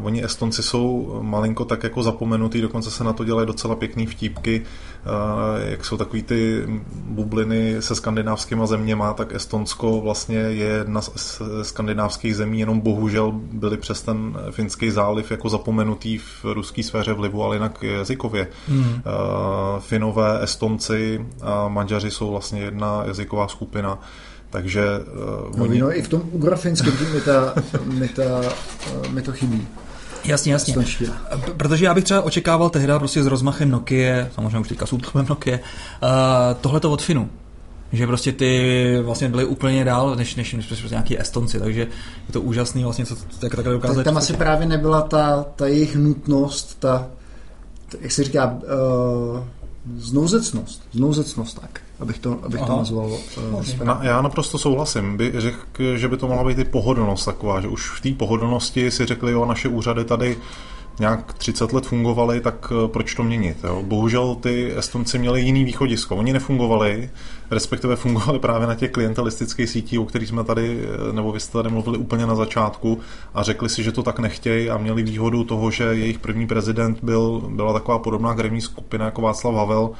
oni 0.05 0.23
Estonci 0.25 0.63
jsou 0.63 1.19
malinko 1.21 1.65
tak 1.65 1.83
jako 1.83 2.03
zapomenutý, 2.03 2.61
dokonce 2.61 2.91
se 2.91 3.03
na 3.03 3.13
to 3.13 3.23
dělají 3.23 3.47
docela 3.47 3.75
pěkný 3.75 4.05
vtípky, 4.05 4.61
uh, 4.61 4.98
jak 5.65 5.85
jsou 5.85 5.97
takový 5.97 6.23
ty 6.23 6.63
bubliny 6.91 7.75
se 7.79 7.95
skandinávskýma 7.95 8.65
zeměma, 8.65 9.13
tak 9.13 9.35
Estonsko 9.35 10.01
vlastně 10.01 10.37
je 10.37 10.67
jedna 10.67 11.01
z 11.01 11.41
skandinávských 11.61 12.35
zemí, 12.35 12.59
jenom 12.59 12.79
bohužel 12.79 13.31
byli 13.31 13.77
přes 13.77 14.01
ten 14.01 14.37
Finský 14.51 14.91
záliv 14.91 15.31
jako 15.31 15.49
zapomenutý 15.49 16.17
v 16.17 16.45
ruské 16.45 16.83
sféře 16.83 17.13
vlivu, 17.13 17.43
ale 17.43 17.55
jinak 17.55 17.83
jazykově. 17.83 18.47
Uh, 18.69 19.79
Finové, 19.79 20.43
Estonci 20.43 21.25
a 21.41 21.67
Maďaři 21.67 22.11
jsou 22.11 22.31
vlastně 22.31 22.61
jedna 22.61 23.03
jazyková 23.07 23.47
skupina. 23.47 23.99
Takže 24.49 24.85
uh, 24.99 25.57
No, 25.57 25.63
oni... 25.63 25.79
no, 25.79 25.97
i 25.97 26.01
v 26.01 26.07
tom 26.07 26.21
ugrofinském 26.31 26.93
mi, 27.13 27.21
ta, 27.21 27.53
mi, 27.85 28.07
ta, 28.07 28.41
mi 29.09 29.21
to 29.21 29.31
chybí. 29.31 29.67
Jasně, 30.23 30.53
jasně. 30.53 30.75
Protože 31.57 31.85
já 31.85 31.93
bych 31.93 32.03
třeba 32.03 32.21
očekával 32.21 32.69
tehdy 32.69 32.93
prostě 32.97 33.23
s 33.23 33.27
rozmachem 33.27 33.71
Nokia, 33.71 34.27
samozřejmě 34.35 34.59
už 34.59 34.67
teďka 34.67 34.85
s 34.85 34.93
útlumem 34.93 35.27
Nokia, 35.29 35.57
uh, 35.57 36.09
tohle 36.61 36.79
to 36.79 36.91
od 36.91 37.01
Finu. 37.01 37.29
Že 37.91 38.07
prostě 38.07 38.31
ty 38.31 38.99
vlastně 39.03 39.29
byly 39.29 39.45
úplně 39.45 39.85
dál, 39.85 40.15
než, 40.15 40.35
než, 40.35 40.53
než 40.53 40.65
prostě 40.65 40.87
nějaký 40.89 41.19
Estonci, 41.19 41.59
takže 41.59 41.81
je 42.27 42.33
to 42.33 42.41
úžasný 42.41 42.83
vlastně, 42.83 43.05
co 43.05 43.15
tak 43.15 43.55
takhle 43.55 43.73
dokázat. 43.73 43.95
Tak 43.95 44.05
tam 44.05 44.17
asi 44.17 44.33
právě 44.33 44.67
nebyla 44.67 45.01
ta, 45.01 45.45
ta 45.55 45.67
jejich 45.67 45.95
nutnost, 45.95 46.79
ta, 46.79 47.07
ta 47.91 47.97
jak 48.01 48.11
se 48.11 48.23
říká, 48.23 48.59
uh, 49.33 49.39
znouzecnost. 49.97 50.83
Znouzecnost, 50.91 51.61
tak, 51.61 51.81
abych 51.99 52.19
to, 52.19 52.39
abych 52.43 52.61
to 52.61 52.77
nazval. 52.77 53.11
Uh, 53.51 53.83
Na, 53.83 53.99
já 54.03 54.21
naprosto 54.21 54.57
souhlasím. 54.57 55.17
By 55.17 55.33
řekl, 55.37 55.97
že 55.97 56.07
by 56.07 56.17
to 56.17 56.27
mohla 56.27 56.43
být 56.43 56.59
i 56.59 56.65
pohodlnost 56.65 57.25
taková, 57.25 57.61
že 57.61 57.67
už 57.67 57.89
v 57.89 58.01
té 58.01 58.11
pohodlnosti 58.11 58.91
si 58.91 59.05
řekli, 59.05 59.31
jo, 59.31 59.45
naše 59.45 59.67
úřady 59.67 60.05
tady 60.05 60.37
nějak 60.99 61.33
30 61.33 61.73
let 61.73 61.85
fungovaly, 61.85 62.41
tak 62.41 62.71
eh, 62.71 62.87
proč 62.87 63.15
to 63.15 63.23
měnit? 63.23 63.57
Jo? 63.63 63.83
Bohužel 63.83 64.35
ty 64.35 64.77
Estonci 64.77 65.19
měli 65.19 65.41
jiný 65.41 65.63
východisko. 65.63 66.15
Oni 66.15 66.33
nefungovali, 66.33 67.09
respektive 67.51 67.95
fungovali 67.95 68.39
právě 68.39 68.67
na 68.67 68.75
těch 68.75 68.91
klientelistických 68.91 69.69
sítích, 69.69 69.99
o 69.99 70.05
kterých 70.05 70.29
jsme 70.29 70.43
tady, 70.43 70.79
eh, 70.83 71.13
nebo 71.13 71.31
vy 71.31 71.39
jste 71.39 71.53
tady 71.53 71.69
mluvili 71.69 71.97
úplně 71.97 72.25
na 72.25 72.35
začátku 72.35 72.99
a 73.33 73.43
řekli 73.43 73.69
si, 73.69 73.83
že 73.83 73.91
to 73.91 74.03
tak 74.03 74.19
nechtějí 74.19 74.69
a 74.69 74.77
měli 74.77 75.03
výhodu 75.03 75.43
toho, 75.43 75.71
že 75.71 75.83
jejich 75.83 76.19
první 76.19 76.47
prezident 76.47 76.99
byl, 77.03 77.43
byla 77.49 77.73
taková 77.73 77.99
podobná 77.99 78.33
gremní 78.33 78.61
skupina 78.61 79.05
jako 79.05 79.21
Václav 79.21 79.55
Havel, 79.55 79.91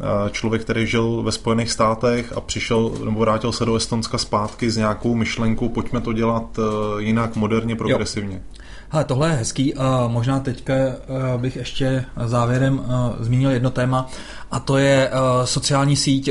Eh, 0.00 0.30
člověk, 0.30 0.62
který 0.62 0.86
žil 0.86 1.22
ve 1.22 1.32
Spojených 1.32 1.70
státech 1.70 2.32
a 2.36 2.40
přišel 2.40 2.92
nebo 3.04 3.20
vrátil 3.20 3.52
se 3.52 3.64
do 3.64 3.74
Estonska 3.74 4.18
zpátky 4.18 4.70
s 4.70 4.76
nějakou 4.76 5.14
myšlenkou, 5.14 5.68
pojďme 5.68 6.00
to 6.00 6.12
dělat 6.12 6.58
eh, 6.58 7.02
jinak, 7.02 7.36
moderně, 7.36 7.76
progresivně. 7.76 8.42
Hele, 8.88 9.04
tohle 9.04 9.28
je 9.28 9.34
hezký 9.36 9.74
a 9.74 10.08
možná 10.08 10.40
teďka 10.40 10.74
eh, 10.74 10.94
bych 11.36 11.56
ještě 11.56 12.04
závěrem 12.26 12.82
eh, 12.84 13.24
zmínil 13.24 13.50
jedno 13.50 13.70
téma 13.70 14.08
a 14.50 14.60
to 14.60 14.76
je 14.76 15.10
eh, 15.10 15.46
sociální 15.46 15.96
síť 15.96 16.30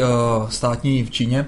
státní 0.49 1.03
v 1.03 1.11
Číně. 1.11 1.45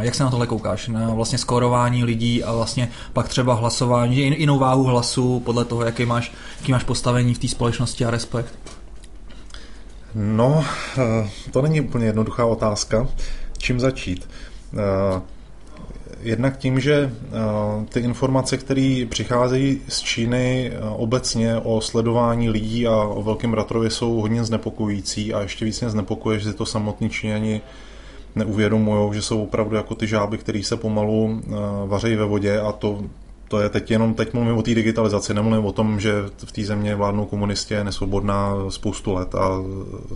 Jak 0.00 0.14
se 0.14 0.24
na 0.24 0.30
tohle 0.30 0.46
koukáš? 0.46 0.88
Na 0.88 1.10
vlastně 1.10 1.38
skórování 1.38 2.04
lidí 2.04 2.44
a 2.44 2.52
vlastně 2.52 2.90
pak 3.12 3.28
třeba 3.28 3.54
hlasování, 3.54 4.16
jin- 4.16 4.36
jinou 4.38 4.58
váhu 4.58 4.84
hlasu 4.84 5.40
podle 5.40 5.64
toho, 5.64 5.82
jaký 5.84 6.06
máš, 6.06 6.32
jaký 6.60 6.72
máš 6.72 6.84
postavení 6.84 7.34
v 7.34 7.38
té 7.38 7.48
společnosti 7.48 8.04
a 8.04 8.10
respekt. 8.10 8.58
No, 10.14 10.64
to 11.50 11.62
není 11.62 11.80
úplně 11.80 12.06
jednoduchá 12.06 12.44
otázka. 12.44 13.06
Čím 13.58 13.80
začít? 13.80 14.28
Jednak 16.24 16.56
tím, 16.56 16.80
že 16.80 17.12
eh, 17.12 17.30
ty 17.88 18.00
informace, 18.00 18.56
které 18.56 19.06
přicházejí 19.08 19.80
z 19.88 20.00
Číny 20.00 20.70
eh, 20.72 20.80
obecně 20.80 21.56
o 21.56 21.80
sledování 21.80 22.50
lidí 22.50 22.86
a 22.86 22.96
o 22.96 23.22
velkém 23.22 23.54
ratrově 23.54 23.90
jsou 23.90 24.20
hodně 24.20 24.44
znepokojící 24.44 25.34
a 25.34 25.40
ještě 25.40 25.64
víc 25.64 25.80
mě 25.80 25.90
znepokuje, 25.90 26.38
že 26.38 26.50
si 26.50 26.56
to 26.56 26.66
samotní 26.66 27.10
Číňani 27.10 27.60
neuvědomují, 28.34 29.14
že 29.14 29.22
jsou 29.22 29.42
opravdu 29.42 29.76
jako 29.76 29.94
ty 29.94 30.06
žáby, 30.06 30.38
které 30.38 30.62
se 30.62 30.76
pomalu 30.76 31.42
eh, 31.42 31.50
vařejí 31.86 32.16
ve 32.16 32.24
vodě 32.24 32.60
a 32.60 32.72
to, 32.72 33.02
to 33.48 33.60
je 33.60 33.68
teď 33.68 33.90
jenom, 33.90 34.14
teď 34.14 34.34
mluvím 34.34 34.56
o 34.56 34.62
té 34.62 34.74
digitalizaci, 34.74 35.34
nemluvím 35.34 35.66
o 35.66 35.72
tom, 35.72 36.00
že 36.00 36.12
v 36.44 36.52
té 36.52 36.62
země 36.62 36.94
vládnou 36.94 37.24
komunisti 37.24 37.74
je 37.74 37.84
nesvobodná 37.84 38.54
spoustu 38.68 39.12
let 39.12 39.34
a 39.34 39.50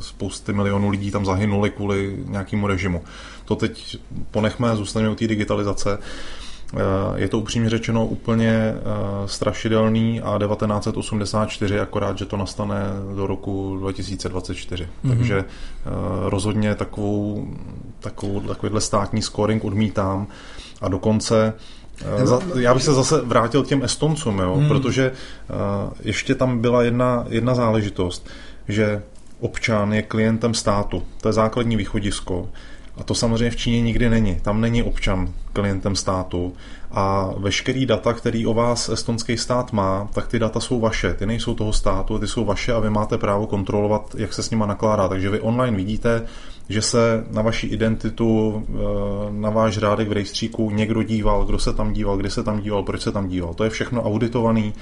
spousty 0.00 0.52
milionů 0.52 0.90
lidí 0.90 1.10
tam 1.10 1.24
zahynuli 1.24 1.70
kvůli 1.70 2.16
nějakému 2.28 2.66
režimu. 2.66 3.02
To 3.48 3.56
teď 3.56 3.98
ponechme, 4.30 4.76
zůstaneme 4.76 5.12
u 5.12 5.14
té 5.14 5.26
digitalizace. 5.26 5.98
je 7.16 7.28
to 7.28 7.38
upřímně 7.38 7.70
řečeno 7.70 8.06
úplně 8.06 8.74
strašidelný 9.26 10.20
a 10.20 10.38
1984, 10.38 11.80
akorát, 11.80 12.18
že 12.18 12.24
to 12.24 12.36
nastane 12.36 12.82
do 13.16 13.26
roku 13.26 13.76
2024. 13.78 14.84
Mm-hmm. 14.84 15.16
Takže 15.16 15.44
rozhodně 16.24 16.74
takovou, 16.74 17.48
takovou, 18.00 18.40
takovýhle 18.40 18.80
státní 18.80 19.22
scoring 19.22 19.64
odmítám 19.64 20.26
a 20.80 20.88
dokonce 20.88 21.54
já 22.54 22.74
bych 22.74 22.82
se 22.82 22.94
zase 22.94 23.20
vrátil 23.20 23.62
k 23.62 23.66
těm 23.66 23.82
Estoncům, 23.82 24.38
jo, 24.38 24.54
hmm. 24.54 24.68
protože 24.68 25.12
ještě 26.02 26.34
tam 26.34 26.58
byla 26.58 26.82
jedna, 26.82 27.24
jedna 27.28 27.54
záležitost, 27.54 28.28
že 28.68 29.02
občan 29.40 29.92
je 29.92 30.02
klientem 30.02 30.54
státu. 30.54 31.02
To 31.20 31.28
je 31.28 31.32
základní 31.32 31.76
východisko. 31.76 32.48
A 32.98 33.04
to 33.04 33.14
samozřejmě 33.14 33.50
v 33.50 33.56
Číně 33.56 33.82
nikdy 33.82 34.10
není. 34.10 34.34
Tam 34.42 34.60
není 34.60 34.82
občan 34.82 35.32
klientem 35.52 35.96
státu 35.96 36.52
a 36.90 37.30
veškerý 37.36 37.86
data, 37.86 38.12
který 38.12 38.46
o 38.46 38.54
vás 38.54 38.88
estonský 38.88 39.36
stát 39.36 39.72
má, 39.72 40.08
tak 40.14 40.28
ty 40.28 40.38
data 40.38 40.60
jsou 40.60 40.80
vaše. 40.80 41.14
Ty 41.14 41.26
nejsou 41.26 41.54
toho 41.54 41.72
státu, 41.72 42.18
ty 42.18 42.26
jsou 42.26 42.44
vaše 42.44 42.72
a 42.72 42.80
vy 42.80 42.90
máte 42.90 43.18
právo 43.18 43.46
kontrolovat, 43.46 44.14
jak 44.18 44.34
se 44.34 44.42
s 44.42 44.50
nima 44.50 44.66
nakládá. 44.66 45.08
Takže 45.08 45.30
vy 45.30 45.40
online 45.40 45.76
vidíte, 45.76 46.26
že 46.68 46.82
se 46.82 47.24
na 47.30 47.42
vaši 47.42 47.66
identitu, 47.66 48.62
eh, 48.68 48.72
na 49.30 49.50
váš 49.50 49.78
řádek 49.78 50.08
v 50.08 50.12
rejstříku 50.12 50.70
někdo 50.70 51.02
díval, 51.02 51.44
kdo 51.44 51.58
se 51.58 51.72
tam 51.72 51.92
díval, 51.92 52.16
kdy 52.16 52.30
se 52.30 52.42
tam 52.42 52.60
díval, 52.60 52.82
proč 52.82 53.02
se 53.02 53.12
tam 53.12 53.28
díval. 53.28 53.54
To 53.54 53.64
je 53.64 53.70
všechno 53.70 54.02
auditovaný 54.02 54.74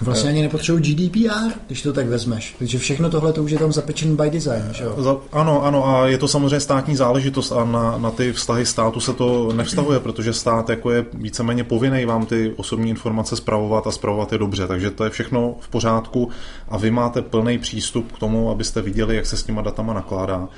Vlastně 0.00 0.30
ani 0.30 0.42
nepotřebuji 0.42 0.78
GDPR, 0.82 1.58
když 1.66 1.82
to 1.82 1.92
tak 1.92 2.06
vezmeš, 2.06 2.54
protože 2.58 2.78
všechno 2.78 3.10
tohle 3.10 3.32
to 3.32 3.42
už 3.42 3.50
je 3.50 3.58
tam 3.58 3.72
zapečen 3.72 4.16
by 4.16 4.30
design, 4.30 4.68
že 4.72 4.84
jo? 4.84 5.22
Ano, 5.32 5.64
ano, 5.64 5.88
a 5.88 6.06
je 6.06 6.18
to 6.18 6.28
samozřejmě 6.28 6.60
státní 6.60 6.96
záležitost 6.96 7.52
a 7.52 7.64
na, 7.64 7.98
na 7.98 8.10
ty 8.10 8.32
vztahy 8.32 8.66
státu 8.66 9.00
se 9.00 9.12
to 9.12 9.52
nevztahuje, 9.52 10.00
protože 10.00 10.32
stát 10.32 10.68
jako 10.70 10.90
je 10.90 11.04
víceméně 11.14 11.64
povinný 11.64 12.04
vám 12.04 12.26
ty 12.26 12.52
osobní 12.56 12.90
informace 12.90 13.36
zpravovat 13.36 13.86
a 13.86 13.90
zpravovat 13.90 14.32
je 14.32 14.38
dobře, 14.38 14.66
takže 14.66 14.90
to 14.90 15.04
je 15.04 15.10
všechno 15.10 15.54
v 15.60 15.68
pořádku 15.68 16.30
a 16.68 16.78
vy 16.78 16.90
máte 16.90 17.22
plný 17.22 17.58
přístup 17.58 18.12
k 18.12 18.18
tomu, 18.18 18.50
abyste 18.50 18.82
viděli, 18.82 19.16
jak 19.16 19.26
se 19.26 19.36
s 19.36 19.42
těma 19.42 19.62
datama 19.62 19.94
nakládá 19.94 20.48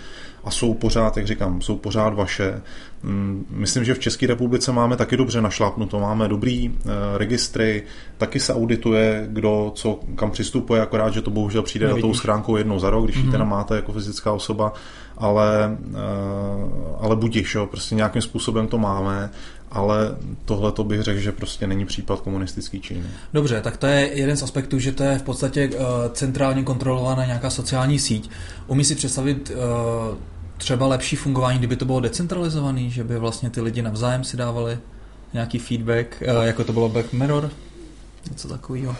a 0.45 0.51
jsou 0.51 0.74
pořád, 0.74 1.16
jak 1.16 1.26
říkám, 1.26 1.61
jsou 1.61 1.76
pořád 1.76 2.14
vaše. 2.14 2.62
Mm, 3.03 3.47
myslím, 3.51 3.84
že 3.84 3.95
v 3.95 3.99
České 3.99 4.26
republice 4.26 4.72
máme 4.72 4.97
taky 4.97 5.16
dobře 5.16 5.41
našlápnuto, 5.41 6.01
máme 6.01 6.28
dobrý 6.28 6.70
eh, 6.70 6.89
registry, 7.18 7.82
taky 8.18 8.41
se 8.41 8.55
audituje, 8.55 9.26
kdo 9.30 9.72
co 9.74 10.01
kam 10.16 10.30
přistupuje, 10.30 10.82
akorát, 10.82 11.14
že 11.14 11.22
to 11.22 11.30
bohužel 11.30 11.62
přijde 11.62 11.86
Nevidíš. 11.86 12.03
na 12.03 12.09
tou 12.09 12.14
schránkou 12.14 12.57
jednou 12.57 12.78
za 12.78 12.91
rok, 12.91 13.05
když 13.05 13.16
mm-hmm. 13.16 13.24
ji 13.24 13.30
teda 13.30 13.45
mhm. 13.45 13.51
máte 13.51 13.76
jako 13.76 13.93
fyzická 13.93 14.32
osoba, 14.32 14.72
ale, 15.16 15.78
eh, 15.95 15.99
ale 17.01 17.16
budíš, 17.16 17.55
jo, 17.55 17.66
prostě 17.66 17.95
nějakým 17.95 18.22
způsobem 18.22 18.66
to 18.66 18.78
máme 18.78 19.30
ale 19.70 20.16
tohle 20.44 20.72
to 20.72 20.84
bych 20.84 21.02
řekl, 21.02 21.20
že 21.20 21.32
prostě 21.32 21.66
není 21.66 21.86
případ 21.86 22.20
komunistický 22.20 22.80
Číny. 22.80 23.06
Dobře, 23.32 23.60
tak 23.60 23.76
to 23.76 23.86
je 23.86 24.10
jeden 24.14 24.36
z 24.36 24.42
aspektů, 24.42 24.78
že 24.78 24.92
to 24.92 25.02
je 25.02 25.18
v 25.18 25.22
podstatě 25.22 25.68
uh, 25.68 25.84
centrálně 26.12 26.62
kontrolovaná 26.62 27.26
nějaká 27.26 27.50
sociální 27.50 27.98
síť. 27.98 28.30
Umí 28.66 28.84
si 28.84 28.94
představit 28.94 29.50
uh, 29.50 30.16
třeba 30.56 30.86
lepší 30.86 31.16
fungování, 31.16 31.58
kdyby 31.58 31.76
to 31.76 31.84
bylo 31.84 32.00
decentralizovaný, 32.00 32.90
že 32.90 33.04
by 33.04 33.18
vlastně 33.18 33.50
ty 33.50 33.60
lidi 33.60 33.82
navzájem 33.82 34.24
si 34.24 34.36
dávali 34.36 34.78
nějaký 35.32 35.58
feedback, 35.58 36.22
uh, 36.36 36.44
jako 36.44 36.64
to 36.64 36.72
bylo 36.72 36.88
Back 36.88 37.12
Mirror? 37.12 37.50
Něco 38.30 38.48
takového? 38.48 38.96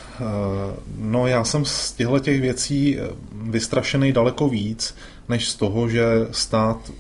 No 0.99 1.27
já 1.27 1.45
jsem 1.45 1.65
z 1.65 1.93
těchto 1.93 2.19
těch 2.19 2.41
věcí 2.41 2.99
vystrašený 3.33 4.13
daleko 4.13 4.49
víc, 4.49 4.95
než 5.29 5.49
z 5.49 5.55
toho, 5.57 5.89
že 5.89 6.05
stát 6.31 6.91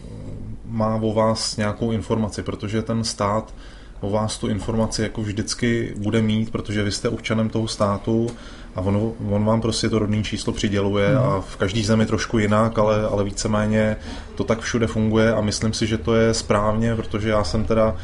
má 0.68 0.94
o 0.94 1.12
vás 1.12 1.56
nějakou 1.56 1.92
informaci, 1.92 2.42
protože 2.42 2.82
ten 2.82 3.04
stát 3.04 3.54
o 4.00 4.10
vás 4.10 4.38
tu 4.38 4.48
informaci 4.48 5.02
jako 5.02 5.22
vždycky 5.22 5.94
bude 5.96 6.22
mít, 6.22 6.50
protože 6.50 6.82
vy 6.82 6.92
jste 6.92 7.08
občanem 7.08 7.48
toho 7.48 7.68
státu 7.68 8.30
a 8.76 8.80
on, 8.80 9.12
on 9.30 9.44
vám 9.44 9.60
prostě 9.60 9.88
to 9.88 9.98
rodné 9.98 10.22
číslo 10.22 10.52
přiděluje 10.52 11.10
mm. 11.10 11.18
a 11.18 11.40
v 11.40 11.56
každý 11.56 11.84
zemi 11.84 12.06
trošku 12.06 12.38
jinak, 12.38 12.78
ale, 12.78 13.06
ale 13.06 13.24
víceméně 13.24 13.96
to 14.34 14.44
tak 14.44 14.60
všude 14.60 14.86
funguje 14.86 15.34
a 15.34 15.40
myslím 15.40 15.72
si, 15.72 15.86
že 15.86 15.98
to 15.98 16.14
je 16.14 16.34
správně, 16.34 16.96
protože 16.96 17.28
já 17.28 17.44
jsem 17.44 17.64
teda 17.64 17.96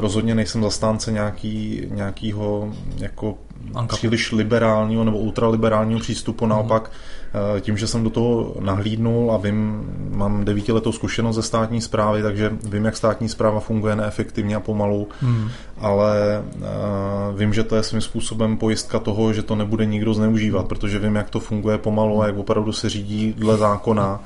rozhodně 0.00 0.34
nejsem 0.34 0.62
zastánce 0.62 1.12
nějaký, 1.12 1.82
nějakýho 1.90 2.72
jako 2.96 3.38
příliš 3.86 4.32
liberálního 4.32 5.04
nebo 5.04 5.18
ultraliberálního 5.18 6.00
přístupu, 6.00 6.46
naopak 6.46 6.90
Eh, 7.34 7.60
tím, 7.60 7.76
že 7.76 7.86
jsem 7.86 8.04
do 8.04 8.10
toho 8.10 8.54
nahlídnul 8.60 9.32
a 9.32 9.36
vím, 9.36 9.84
mám 10.14 10.44
devítiletou 10.44 10.92
zkušenost 10.92 11.36
ze 11.36 11.42
státní 11.42 11.80
zprávy, 11.80 12.22
takže 12.22 12.52
vím, 12.64 12.84
jak 12.84 12.96
státní 12.96 13.28
zpráva 13.28 13.60
funguje 13.60 13.96
neefektivně 13.96 14.56
a 14.56 14.60
pomalu, 14.60 15.08
hmm. 15.20 15.50
ale 15.78 16.42
uh, 16.56 17.38
vím, 17.38 17.54
že 17.54 17.64
to 17.64 17.76
je 17.76 17.82
svým 17.82 18.00
způsobem 18.00 18.56
pojistka 18.56 18.98
toho, 18.98 19.32
že 19.32 19.42
to 19.42 19.56
nebude 19.56 19.86
nikdo 19.86 20.14
zneužívat, 20.14 20.68
protože 20.68 20.98
vím, 20.98 21.14
jak 21.14 21.30
to 21.30 21.40
funguje 21.40 21.78
pomalu 21.78 22.22
a 22.22 22.26
jak 22.26 22.38
opravdu 22.38 22.72
se 22.72 22.88
řídí 22.88 23.34
dle 23.38 23.56
zákona 23.56 24.20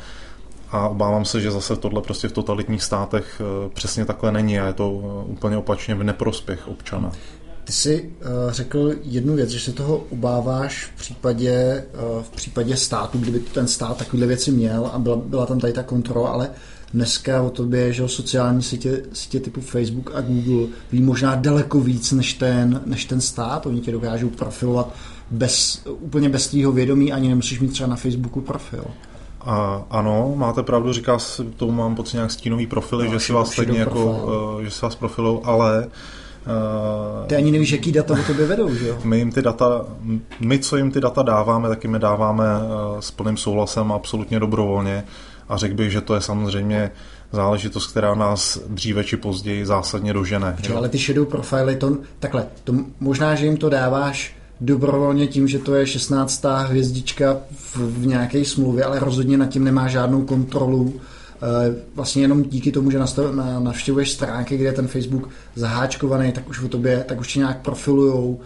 a 0.70 0.88
obávám 0.88 1.24
se, 1.24 1.40
že 1.40 1.50
zase 1.50 1.76
tohle 1.76 2.02
prostě 2.02 2.28
v 2.28 2.32
totalitních 2.32 2.82
státech 2.82 3.40
eh, 3.40 3.68
přesně 3.74 4.04
takhle 4.04 4.32
není 4.32 4.60
a 4.60 4.66
je 4.66 4.72
to 4.72 4.90
úplně 5.26 5.56
opačně 5.56 5.94
v 5.94 6.02
neprospěch 6.02 6.68
občana. 6.68 7.12
Ty 7.64 7.72
jsi 7.72 8.10
uh, 8.20 8.52
řekl 8.52 8.94
jednu 9.02 9.34
věc, 9.34 9.50
že 9.50 9.60
se 9.60 9.72
toho 9.72 10.04
obáváš 10.10 10.84
v 10.84 10.98
případě, 10.98 11.84
v 12.22 12.30
případě 12.30 12.76
státu, 12.76 13.18
kdyby 13.18 13.38
ten 13.38 13.68
stát 13.68 13.96
takovéhle 13.96 14.26
věci 14.26 14.50
měl 14.50 14.86
a 14.86 14.98
byla, 14.98 15.16
byla 15.16 15.46
tam 15.46 15.60
tady 15.60 15.72
ta 15.72 15.82
kontrola, 15.82 16.30
ale 16.30 16.50
dneska 16.94 17.42
o 17.42 17.50
tobě, 17.50 17.92
že 17.92 18.08
sociální 18.08 18.62
sítě, 18.62 19.02
sítě 19.12 19.40
typu 19.40 19.60
Facebook 19.60 20.10
a 20.14 20.20
Google 20.20 20.68
ví 20.92 21.02
možná 21.02 21.34
daleko 21.34 21.80
víc 21.80 22.12
než 22.12 22.34
ten, 22.34 22.80
než 22.86 23.04
ten 23.04 23.20
stát. 23.20 23.66
Oni 23.66 23.80
tě 23.80 23.92
dokážou 23.92 24.28
profilovat 24.28 24.94
bez, 25.30 25.82
úplně 25.86 26.28
bez 26.28 26.48
tvýho 26.48 26.72
vědomí, 26.72 27.12
ani 27.12 27.28
nemusíš 27.28 27.60
mít 27.60 27.72
třeba 27.72 27.88
na 27.88 27.96
Facebooku 27.96 28.40
profil. 28.40 28.84
A, 29.40 29.82
ano, 29.90 30.32
máte 30.36 30.62
pravdu, 30.62 30.92
říká 30.92 31.18
se, 31.18 31.44
tomu 31.44 31.72
mám 31.72 31.94
pocit 31.94 32.14
nějak 32.14 32.30
stínový 32.30 32.66
profily, 32.66 33.04
no, 33.06 33.12
že 33.12 33.20
si 33.20 33.32
vás 33.32 33.52
stejně 33.52 33.78
jako, 33.78 34.04
uh, 34.04 34.62
že 34.62 34.70
si 34.70 34.82
vás 34.82 34.94
profilou, 34.94 35.42
ale 35.44 35.86
uh, 35.86 37.26
ty 37.26 37.36
ani 37.36 37.50
nevíš, 37.50 37.70
jaký 37.70 37.92
data 37.92 38.14
o 38.14 38.22
tobě 38.26 38.46
vedou, 38.46 38.74
že 38.74 38.88
jo? 38.88 38.98
My 39.04 39.18
jim 39.18 39.32
ty 39.32 39.42
data, 39.42 39.84
my, 40.40 40.58
co 40.58 40.76
jim 40.76 40.90
ty 40.90 41.00
data 41.00 41.22
dáváme, 41.22 41.68
tak 41.68 41.84
jim 41.84 41.94
je 41.94 42.00
dáváme 42.00 42.44
eh, 42.46 43.02
s 43.02 43.10
plným 43.10 43.36
souhlasem 43.36 43.92
absolutně 43.92 44.40
dobrovolně 44.40 45.04
a 45.48 45.56
řekl 45.56 45.74
bych, 45.74 45.90
že 45.90 46.00
to 46.00 46.14
je 46.14 46.20
samozřejmě 46.20 46.90
záležitost, 47.32 47.86
která 47.86 48.14
nás 48.14 48.58
dříve 48.68 49.04
či 49.04 49.16
později 49.16 49.66
zásadně 49.66 50.12
dožene. 50.12 50.56
Že? 50.62 50.74
Ale 50.74 50.88
ty 50.88 50.98
shadow 50.98 51.26
profily, 51.26 51.76
to, 51.76 51.96
takhle, 52.18 52.46
to, 52.64 52.74
možná, 53.00 53.34
že 53.34 53.46
jim 53.46 53.56
to 53.56 53.68
dáváš 53.68 54.37
dobrovolně 54.60 55.26
tím, 55.26 55.48
že 55.48 55.58
to 55.58 55.74
je 55.74 55.86
16. 55.86 56.44
hvězdička 56.44 57.36
v, 57.50 57.76
v 57.76 58.06
nějaké 58.06 58.44
smlouvě, 58.44 58.84
ale 58.84 58.98
rozhodně 58.98 59.38
nad 59.38 59.46
tím 59.46 59.64
nemá 59.64 59.88
žádnou 59.88 60.22
kontrolu 60.22 60.94
Eh, 61.42 61.74
vlastně 61.94 62.22
jenom 62.22 62.42
díky 62.42 62.72
tomu, 62.72 62.90
že 62.90 62.98
navštěvuješ 63.58 64.12
stránky, 64.12 64.56
kde 64.56 64.66
je 64.66 64.72
ten 64.72 64.88
Facebook 64.88 65.28
zaháčkovaný, 65.54 66.32
tak 66.32 66.48
už 66.48 66.62
o 66.62 66.68
tobě, 66.68 67.04
tak 67.08 67.20
už 67.20 67.32
tě 67.32 67.38
nějak 67.38 67.62
profilujou, 67.62 68.40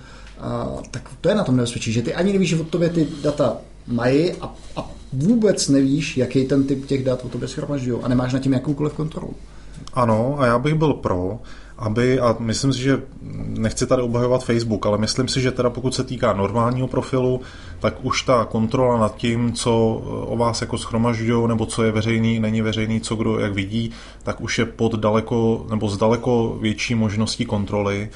tak 0.91 1.11
to 1.21 1.29
je 1.29 1.35
na 1.35 1.45
tom 1.45 1.57
nebezpečí, 1.57 1.93
že 1.93 2.03
ty 2.03 2.15
ani 2.15 2.33
nevíš, 2.33 2.49
že 2.49 2.61
od 2.61 2.69
tobě 2.69 2.89
ty 2.89 3.09
data 3.23 3.57
mají 3.87 4.33
a, 4.33 4.55
a 4.77 4.91
vůbec 5.13 5.69
nevíš, 5.69 6.17
jaký 6.17 6.45
ten 6.45 6.65
typ 6.65 6.87
těch 6.87 7.05
dat 7.05 7.25
o 7.25 7.29
tobě 7.29 7.49
schromažďují 7.49 8.03
a 8.03 8.09
nemáš 8.09 8.33
na 8.33 8.39
tím 8.39 8.53
jakoukoliv 8.53 8.93
kontrolu. 8.93 9.35
Ano, 9.95 10.37
a 10.39 10.47
já 10.47 10.59
bych 10.59 10.75
byl 10.75 10.95
pro, 10.95 11.39
aby, 11.83 12.21
a 12.21 12.37
myslím 12.39 12.73
si, 12.73 12.79
že 12.83 13.03
nechci 13.47 13.87
tady 13.87 14.03
obhajovat 14.03 14.45
Facebook, 14.45 14.87
ale 14.87 14.99
myslím 14.99 15.29
si, 15.29 15.41
že 15.41 15.51
teda 15.51 15.71
pokud 15.71 15.95
se 15.95 16.05
týká 16.05 16.33
normálního 16.33 16.89
profilu, 16.89 17.41
tak 17.81 18.05
už 18.05 18.23
ta 18.23 18.45
kontrola 18.45 18.99
nad 18.99 19.17
tím, 19.17 19.53
co 19.53 19.73
o 20.27 20.37
vás 20.37 20.61
jako 20.61 20.79
schromažďují, 20.79 21.49
nebo 21.49 21.67
co 21.67 21.83
je 21.83 21.93
veřejný, 21.93 22.41
není 22.41 22.63
veřejný, 22.63 23.01
co 23.01 23.17
kdo 23.17 23.39
jak 23.39 23.53
vidí, 23.53 23.91
tak 24.23 24.41
už 24.41 24.59
je 24.59 24.65
pod 24.65 24.95
daleko, 24.95 25.67
nebo 25.71 25.89
s 25.89 25.99
daleko 25.99 26.59
větší 26.61 26.95
možností 26.95 27.45
kontroly. 27.45 28.11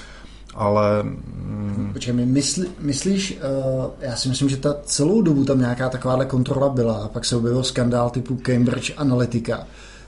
Ale... 0.54 1.02
Mm... 1.02 1.90
Počkej, 1.92 2.14
my 2.14 2.26
myslí, 2.26 2.66
myslíš, 2.80 3.38
uh, 3.76 3.84
já 4.00 4.16
si 4.16 4.28
myslím, 4.28 4.48
že 4.48 4.56
ta 4.56 4.74
celou 4.84 5.22
dobu 5.22 5.44
tam 5.44 5.58
nějaká 5.58 5.88
takováhle 5.88 6.26
kontrola 6.26 6.68
byla 6.68 6.94
a 6.94 7.08
pak 7.08 7.24
se 7.24 7.36
objevil 7.36 7.62
skandál 7.62 8.10
typu 8.10 8.36
Cambridge 8.36 8.92
Analytica, 8.96 9.66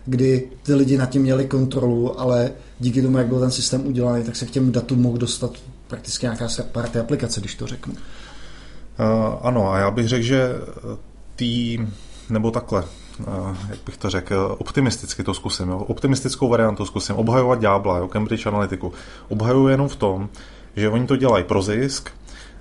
kdy 0.09 0.49
ty 0.63 0.75
lidi 0.75 0.99
nad 0.99 1.11
tím 1.11 1.23
měli 1.23 1.45
kontrolu, 1.47 2.21
ale 2.21 2.53
díky 2.81 3.03
tomu, 3.03 3.19
jak 3.19 3.27
byl 3.27 3.41
ten 3.41 3.51
systém 3.51 3.87
udělaný, 3.87 4.25
tak 4.25 4.37
se 4.37 4.47
k 4.47 4.51
těm 4.51 4.73
datům 4.73 5.03
mohl 5.03 5.19
dostat 5.19 5.51
prakticky 5.89 6.27
nějaká 6.27 6.49
party 6.73 6.99
aplikace, 6.99 7.41
když 7.41 7.55
to 7.55 7.67
řeknu. 7.67 7.93
Uh, 7.93 7.99
ano, 9.43 9.73
a 9.73 9.79
já 9.79 9.91
bych 9.91 10.09
řekl, 10.09 10.25
že 10.25 10.51
tý, 11.37 11.79
nebo 12.31 12.51
takhle, 12.51 12.85
uh, 13.21 13.57
jak 13.71 13.79
bych 13.87 13.97
to 13.97 14.11
řekl, 14.11 14.57
optimisticky 14.59 15.25
to 15.25 15.35
zkusím, 15.35 15.69
jo? 15.69 15.79
optimistickou 15.79 16.49
variantu 16.49 16.85
zkusím, 16.85 17.17
obhajovat 17.17 17.61
ďábla, 17.61 17.99
jo? 17.99 18.09
Cambridge 18.09 18.47
Analytiku. 18.47 18.93
Obhajuji 19.29 19.69
jenom 19.69 19.89
v 19.89 19.97
tom, 19.97 20.29
že 20.77 20.89
oni 20.89 21.07
to 21.07 21.17
dělají 21.17 21.45
pro 21.45 21.63
zisk, 21.63 22.11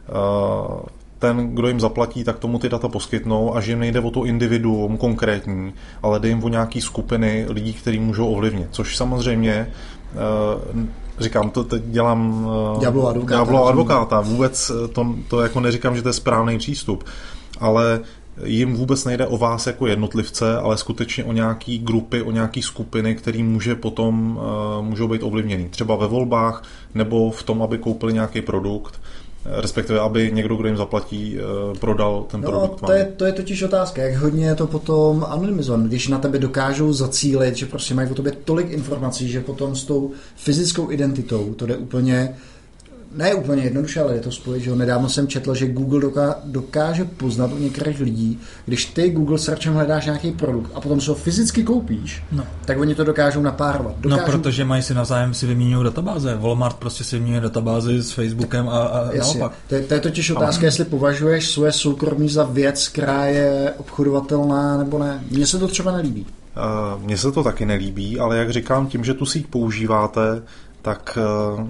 uh, 0.10 0.80
ten, 1.20 1.56
kdo 1.56 1.68
jim 1.68 1.80
zaplatí, 1.80 2.24
tak 2.24 2.40
tomu 2.40 2.60
ty 2.60 2.70
data 2.70 2.88
poskytnou 2.88 3.56
a 3.56 3.62
že 3.62 3.72
jim 3.72 3.80
nejde 3.80 4.00
o 4.00 4.12
to 4.12 4.26
individuum 4.26 4.98
konkrétní, 4.98 5.74
ale 6.04 6.20
jde 6.20 6.28
jim 6.30 6.44
o 6.44 6.50
nějaký 6.50 6.82
skupiny 6.82 7.46
lidí, 7.50 7.74
který 7.74 8.00
můžou 8.00 8.28
ovlivnit. 8.28 8.68
Což 8.72 8.98
samozřejmě 8.98 9.54
eh, 9.54 10.88
říkám, 11.20 11.50
to 11.50 11.64
teď 11.64 11.84
dělám 11.84 12.50
Ďáblo 12.80 13.08
advokáta. 13.08 13.38
Ďáblo 13.38 13.68
advokáta. 13.68 14.22
Vůbec 14.22 14.72
to, 14.94 15.16
to 15.28 15.42
jako 15.42 15.60
neříkám, 15.60 15.96
že 15.96 16.02
to 16.02 16.10
je 16.10 16.14
správný 16.14 16.58
přístup, 16.58 17.04
ale 17.60 18.00
jim 18.44 18.76
vůbec 18.76 19.06
nejde 19.06 19.28
o 19.28 19.38
vás 19.38 19.68
jako 19.68 19.88
jednotlivce, 19.88 20.58
ale 20.58 20.78
skutečně 20.78 21.24
o 21.24 21.32
nějaký 21.32 21.80
grupy, 21.80 22.22
o 22.22 22.32
nějaký 22.32 22.62
skupiny, 22.62 23.16
které 23.16 23.44
může 23.44 23.76
potom, 23.76 24.40
můžou 24.82 25.08
být 25.08 25.24
ovlivněný. 25.24 25.70
Třeba 25.70 25.96
ve 25.96 26.08
volbách, 26.08 26.64
nebo 26.96 27.32
v 27.32 27.44
tom, 27.44 27.62
aby 27.62 27.78
koupili 27.78 28.14
nějaký 28.14 28.42
produkt, 28.42 29.02
respektive 29.48 30.00
aby 30.00 30.32
někdo, 30.34 30.56
kdo 30.56 30.68
jim 30.68 30.78
zaplatí, 30.78 31.38
uh, 31.38 31.78
prodal 31.78 32.26
ten 32.32 32.42
No, 32.42 32.50
produkt 32.50 32.82
to 32.86 32.92
je, 32.92 33.06
to 33.06 33.26
je 33.26 33.32
totiž 33.32 33.64
otázka, 33.64 34.02
jak 34.02 34.16
hodně 34.16 34.46
je 34.46 34.56
to 34.56 34.68
potom 34.68 35.26
anonymizované, 35.30 35.88
když 35.88 36.08
na 36.08 36.20
tebe 36.20 36.40
dokážou 36.40 36.94
zacílit, 36.94 37.56
že 37.56 37.66
prostě 37.66 37.94
mají 37.94 38.10
o 38.10 38.14
tobě 38.16 38.32
tolik 38.32 38.72
informací, 38.72 39.30
že 39.30 39.42
potom 39.42 39.76
s 39.76 39.84
tou 39.84 40.12
fyzickou 40.36 40.92
identitou 40.92 41.54
to 41.54 41.66
jde 41.66 41.78
úplně 41.78 42.36
ne 43.16 43.34
úplně 43.34 43.64
jednoduše, 43.64 44.02
ale 44.02 44.14
je 44.14 44.20
to 44.20 44.32
spojit, 44.32 44.64
že 44.64 44.70
jo. 44.70 44.76
Nedávno 44.76 45.10
jsem 45.10 45.28
četl, 45.28 45.56
že 45.56 45.68
Google 45.68 46.02
doká, 46.02 46.36
dokáže 46.44 47.06
poznat 47.06 47.52
u 47.54 47.58
některých 47.58 48.00
lidí, 48.00 48.40
když 48.66 48.86
ty 48.86 49.10
Google 49.10 49.38
searchem 49.38 49.74
hledáš 49.74 50.06
nějaký 50.06 50.32
produkt 50.32 50.72
a 50.76 50.82
potom 50.82 51.02
se 51.02 51.12
ho 51.12 51.16
fyzicky 51.16 51.64
koupíš, 51.64 52.24
No. 52.32 52.44
tak 52.66 52.80
oni 52.80 52.96
to 52.96 53.04
dokážou 53.04 53.42
napárovat. 53.42 53.96
No, 54.04 54.10
Dokážou, 54.10 54.32
protože 54.32 54.66
mají 54.66 54.82
si 54.84 54.94
navzájem 54.94 55.34
si 55.34 55.46
vyměňují 55.48 55.84
databáze. 55.84 56.36
Walmart 56.36 56.76
prostě 56.76 57.04
si 57.04 57.16
vyměňuje 57.16 57.42
databázy 57.42 58.04
s 58.04 58.12
Facebookem 58.12 58.70
a, 58.70 58.80
a 58.80 59.12
Jasně. 59.14 59.40
naopak. 59.40 59.58
To, 59.70 59.76
je, 59.76 59.82
to 59.82 59.94
je 59.94 60.00
totiž 60.00 60.32
otázka, 60.32 60.66
jestli 60.66 60.86
považuješ 60.86 61.50
svoje 61.50 61.72
soukromí 61.72 62.30
za 62.30 62.44
věc, 62.44 62.88
která 62.88 63.26
je 63.26 63.74
obchodovatelná 63.78 64.78
nebo 64.78 65.00
ne. 65.00 65.24
Mně 65.32 65.48
se 65.48 65.60
to 65.60 65.68
třeba 65.68 65.92
nelíbí. 65.92 66.26
Uh, 66.96 67.04
Mně 67.04 67.18
se 67.18 67.32
to 67.32 67.44
taky 67.44 67.66
nelíbí, 67.66 68.20
ale 68.20 68.38
jak 68.38 68.50
říkám, 68.50 68.88
tím, 68.88 69.04
že 69.04 69.14
tu 69.14 69.26
síť 69.26 69.48
používáte, 69.48 70.42
tak 70.88 71.18
uh, 71.58 71.68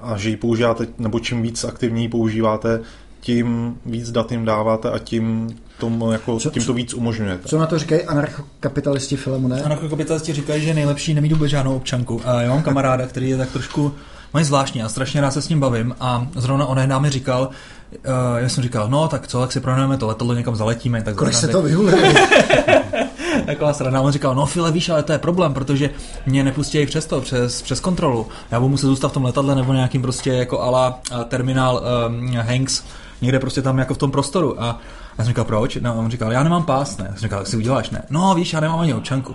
a 0.00 0.16
že 0.16 0.30
ji 0.30 0.36
používáte, 0.36 0.86
nebo 0.98 1.20
čím 1.20 1.42
víc 1.42 1.64
aktivní 1.64 2.02
ji 2.02 2.08
používáte, 2.08 2.80
tím 3.20 3.76
víc 3.86 4.10
dat 4.10 4.32
jim 4.32 4.44
dáváte 4.44 4.90
a 4.90 4.98
tím, 4.98 5.56
tomu 5.78 6.12
jako, 6.12 6.38
Co- 6.38 6.50
tím 6.50 6.64
to 6.64 6.72
víc 6.72 6.94
umožňujete. 6.94 7.48
Co 7.48 7.58
na 7.58 7.66
to 7.66 7.78
říkají 7.78 8.02
anarchokapitalisti 8.02 9.16
Filemone? 9.16 9.62
Anarchokapitalisti 9.62 10.32
říkají, 10.32 10.62
že 10.62 10.68
je 10.68 10.74
nejlepší 10.74 11.14
nemít 11.14 11.32
vůbec 11.32 11.50
žádnou 11.50 11.76
občanku. 11.76 12.20
A 12.24 12.42
já 12.42 12.50
mám 12.50 12.62
kamaráda, 12.62 13.06
který 13.06 13.30
je 13.30 13.36
tak 13.36 13.50
trošku 13.50 13.94
mají 14.34 14.46
zvláštní 14.46 14.82
a 14.82 14.88
strašně 14.88 15.20
rád 15.20 15.30
se 15.30 15.42
s 15.42 15.48
ním 15.48 15.60
bavím 15.60 15.94
a 16.00 16.26
zrovna 16.36 16.66
on 16.66 16.88
nám 16.88 17.02
mi 17.02 17.10
říkal, 17.10 17.50
uh, 17.92 18.38
já 18.38 18.48
jsem 18.48 18.62
říkal, 18.62 18.88
no 18.90 19.08
tak 19.08 19.28
co, 19.28 19.40
tak 19.40 19.52
si 19.52 19.60
pronajmeme 19.60 19.96
to 19.96 20.06
letadlo, 20.06 20.34
někam 20.34 20.56
zaletíme. 20.56 21.02
Tak 21.02 21.14
Kolik 21.14 21.34
se 21.34 21.48
to 21.48 21.62
vyhuluje? 21.62 22.14
Taková 23.46 23.72
sranda. 23.72 24.00
On 24.00 24.12
říkal, 24.12 24.34
no 24.34 24.46
File, 24.46 24.72
víš, 24.72 24.88
ale 24.88 25.02
to 25.02 25.12
je 25.12 25.18
problém, 25.18 25.54
protože 25.54 25.90
mě 26.26 26.44
nepustí 26.44 26.86
přes 26.86 27.06
to, 27.06 27.20
přes, 27.20 27.62
přes 27.62 27.80
kontrolu. 27.80 28.26
Já 28.50 28.60
budu 28.60 28.70
muset 28.70 28.86
zůstat 28.86 29.08
v 29.08 29.12
tom 29.12 29.24
letadle 29.24 29.54
nebo 29.54 29.72
nějakým 29.72 30.02
prostě 30.02 30.30
jako 30.30 30.60
ala 30.60 31.00
a, 31.12 31.24
terminál 31.24 31.82
um, 32.08 32.36
Hanks, 32.36 32.84
někde 33.22 33.38
prostě 33.38 33.62
tam 33.62 33.78
jako 33.78 33.94
v 33.94 33.98
tom 33.98 34.10
prostoru. 34.10 34.62
A 34.62 34.78
já 35.18 35.24
jsem 35.24 35.26
říkal, 35.26 35.44
proč? 35.44 35.76
No, 35.76 35.94
on 35.94 36.10
říkal, 36.10 36.32
já 36.32 36.42
nemám 36.42 36.62
pás, 36.62 36.98
ne. 36.98 37.04
Já 37.04 37.12
jsem 37.12 37.22
říkal, 37.22 37.38
tak 37.38 37.48
si 37.48 37.56
uděláš, 37.56 37.90
ne. 37.90 38.02
No, 38.10 38.34
víš, 38.34 38.52
já 38.52 38.60
nemám 38.60 38.80
ani 38.80 38.94
občanku. 38.94 39.34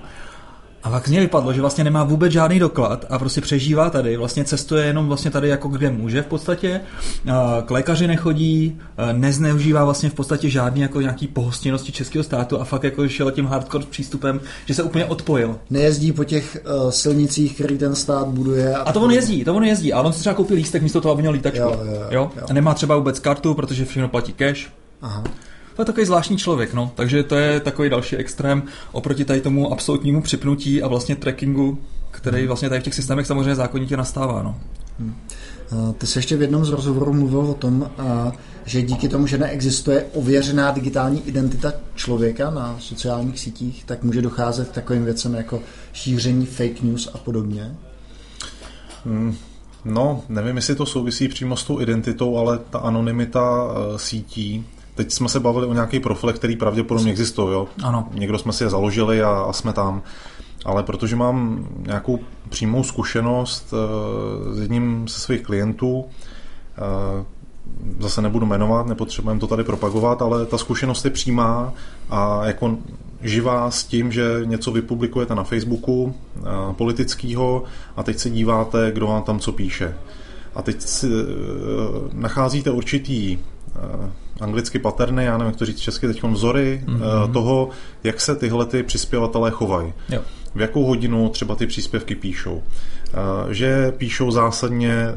A 0.83 0.89
pak 0.89 1.07
z 1.07 1.11
něj 1.11 1.21
vypadlo, 1.21 1.53
že 1.53 1.61
vlastně 1.61 1.83
nemá 1.83 2.03
vůbec 2.03 2.31
žádný 2.31 2.59
doklad 2.59 3.05
a 3.09 3.19
prostě 3.19 3.41
přežívá 3.41 3.89
tady, 3.89 4.17
vlastně 4.17 4.43
cestuje 4.43 4.85
jenom 4.85 5.07
vlastně 5.07 5.31
tady 5.31 5.49
jako 5.49 5.67
kde 5.67 5.89
může 5.89 6.21
v 6.21 6.25
podstatě, 6.25 6.81
A 7.33 7.61
k 7.65 7.71
lékaři 7.71 8.07
nechodí, 8.07 8.79
a 8.97 9.11
nezneužívá 9.11 9.85
vlastně 9.85 10.09
v 10.09 10.13
podstatě 10.13 10.49
žádný 10.49 10.81
jako 10.81 11.01
nějaký 11.01 11.27
pohostinnosti 11.27 11.91
českého 11.91 12.23
státu 12.23 12.61
a 12.61 12.63
fakt 12.63 12.83
jako 12.83 13.07
šel 13.07 13.31
tím 13.31 13.45
hardcore 13.45 13.85
přístupem, 13.89 14.39
že 14.65 14.73
se 14.73 14.83
úplně 14.83 15.05
odpojil. 15.05 15.55
Nejezdí 15.69 16.11
po 16.11 16.23
těch 16.23 16.57
uh, 16.83 16.89
silnicích, 16.89 17.55
který 17.55 17.77
ten 17.77 17.95
stát 17.95 18.27
buduje. 18.27 18.75
A 18.75 18.91
to 18.91 19.01
on 19.01 19.11
jezdí, 19.11 19.43
to 19.43 19.55
on 19.55 19.63
jezdí, 19.63 19.93
ale 19.93 20.07
on 20.07 20.13
si 20.13 20.19
třeba 20.19 20.35
koupil 20.35 20.55
lístek 20.55 20.81
místo 20.81 21.01
toho, 21.01 21.11
aby 21.11 21.21
měl 21.21 21.33
lítačku. 21.33 21.59
Jo, 21.59 21.79
jo, 21.85 21.93
jo, 22.09 22.31
jo. 22.35 22.43
A 22.49 22.53
nemá 22.53 22.73
třeba 22.73 22.95
vůbec 22.95 23.19
kartu, 23.19 23.53
protože 23.53 23.85
všechno 23.85 24.07
platí 24.07 24.33
cash. 24.33 24.69
Aha. 25.01 25.23
To 25.75 25.81
je 25.81 25.85
takový 25.85 26.05
zvláštní 26.05 26.37
člověk, 26.37 26.73
no. 26.73 26.91
Takže 26.95 27.23
to 27.23 27.35
je 27.35 27.59
takový 27.59 27.89
další 27.89 28.15
extrém 28.15 28.63
oproti 28.91 29.25
tady 29.25 29.41
tomu 29.41 29.73
absolutnímu 29.73 30.21
připnutí 30.21 30.83
a 30.83 30.87
vlastně 30.87 31.15
trackingu, 31.15 31.77
který 32.11 32.47
vlastně 32.47 32.69
tady 32.69 32.81
v 32.81 32.83
těch 32.83 32.93
systémech 32.93 33.27
samozřejmě 33.27 33.55
zákonitě 33.55 33.97
nastává, 33.97 34.43
no. 34.43 34.59
Uh, 35.71 35.93
Ty 35.93 36.07
jsi 36.07 36.19
ještě 36.19 36.37
v 36.37 36.41
jednom 36.41 36.65
z 36.65 36.69
rozhovorů 36.69 37.13
mluvil 37.13 37.39
o 37.39 37.53
tom, 37.53 37.81
uh, 37.81 38.31
že 38.65 38.81
díky 38.81 39.09
tomu, 39.09 39.27
že 39.27 39.37
neexistuje 39.37 40.05
ověřená 40.13 40.71
digitální 40.71 41.27
identita 41.27 41.73
člověka 41.95 42.49
na 42.49 42.75
sociálních 42.79 43.39
sítích, 43.39 43.83
tak 43.85 44.03
může 44.03 44.21
docházet 44.21 44.69
k 44.69 44.73
takovým 44.73 45.05
věcem 45.05 45.35
jako 45.35 45.61
šíření 45.93 46.45
fake 46.45 46.81
news 46.81 47.09
a 47.13 47.17
podobně. 47.17 47.75
No, 49.85 50.23
nevím, 50.29 50.55
jestli 50.55 50.75
to 50.75 50.85
souvisí 50.85 51.27
přímo 51.27 51.57
s 51.57 51.63
tou 51.63 51.81
identitou, 51.81 52.37
ale 52.37 52.59
ta 52.69 52.79
anonymita 52.79 53.63
uh, 53.63 53.97
sítí. 53.97 54.65
Teď 55.01 55.11
jsme 55.11 55.29
se 55.29 55.39
bavili 55.39 55.67
o 55.67 55.73
nějakých 55.73 56.01
profilech, 56.01 56.35
který 56.35 56.55
pravděpodobně 56.55 57.11
existují, 57.11 57.53
jo? 57.53 57.67
Ano. 57.83 58.07
Někdo 58.13 58.37
jsme 58.37 58.53
si 58.53 58.63
je 58.63 58.69
založili 58.69 59.23
a, 59.23 59.29
a 59.29 59.53
jsme 59.53 59.73
tam. 59.73 60.01
Ale 60.65 60.83
protože 60.83 61.15
mám 61.15 61.67
nějakou 61.85 62.19
přímou 62.49 62.83
zkušenost 62.83 63.73
uh, 63.73 64.53
s 64.53 64.59
jedním 64.59 65.07
ze 65.07 65.19
svých 65.19 65.41
klientů, 65.41 65.99
uh, 65.99 66.05
zase 67.99 68.21
nebudu 68.21 68.45
jmenovat, 68.45 68.87
nepotřebujeme 68.87 69.39
to 69.39 69.47
tady 69.47 69.63
propagovat, 69.63 70.21
ale 70.21 70.45
ta 70.45 70.57
zkušenost 70.57 71.05
je 71.05 71.11
přímá 71.11 71.73
a 72.09 72.45
jako 72.45 72.77
živá 73.21 73.71
s 73.71 73.83
tím, 73.83 74.11
že 74.11 74.41
něco 74.43 74.71
vypublikujete 74.71 75.35
na 75.35 75.43
Facebooku 75.43 76.15
eh, 76.37 76.41
politického 76.73 77.63
a 77.97 78.03
teď 78.03 78.17
se 78.17 78.29
díváte, 78.29 78.91
kdo 78.91 79.07
vám 79.07 79.23
tam 79.23 79.39
co 79.39 79.51
píše. 79.51 79.97
A 80.55 80.61
teď 80.61 80.81
si, 80.81 81.07
nacházíte 82.13 82.71
určitý 82.71 83.37
anglicky 84.41 84.79
paterny, 84.79 85.25
já 85.25 85.37
nevím, 85.37 85.51
jak 85.51 85.55
to 85.55 85.65
říct 85.65 85.79
česky, 85.79 86.07
teď 86.07 86.23
vzory 86.23 86.83
mm-hmm. 86.85 87.31
toho, 87.31 87.69
jak 88.03 88.21
se 88.21 88.35
tyhle 88.35 88.65
ty 88.65 88.83
přispěvatelé 88.83 89.51
chovají. 89.51 89.93
Jo. 90.09 90.21
V 90.55 90.61
jakou 90.61 90.83
hodinu 90.83 91.29
třeba 91.29 91.55
ty 91.55 91.67
příspěvky 91.67 92.15
píšou. 92.15 92.63
Eh, 93.13 93.53
Že 93.53 93.91
píšou 93.91 94.31
zásadně 94.31 94.93
eh, 94.93 95.13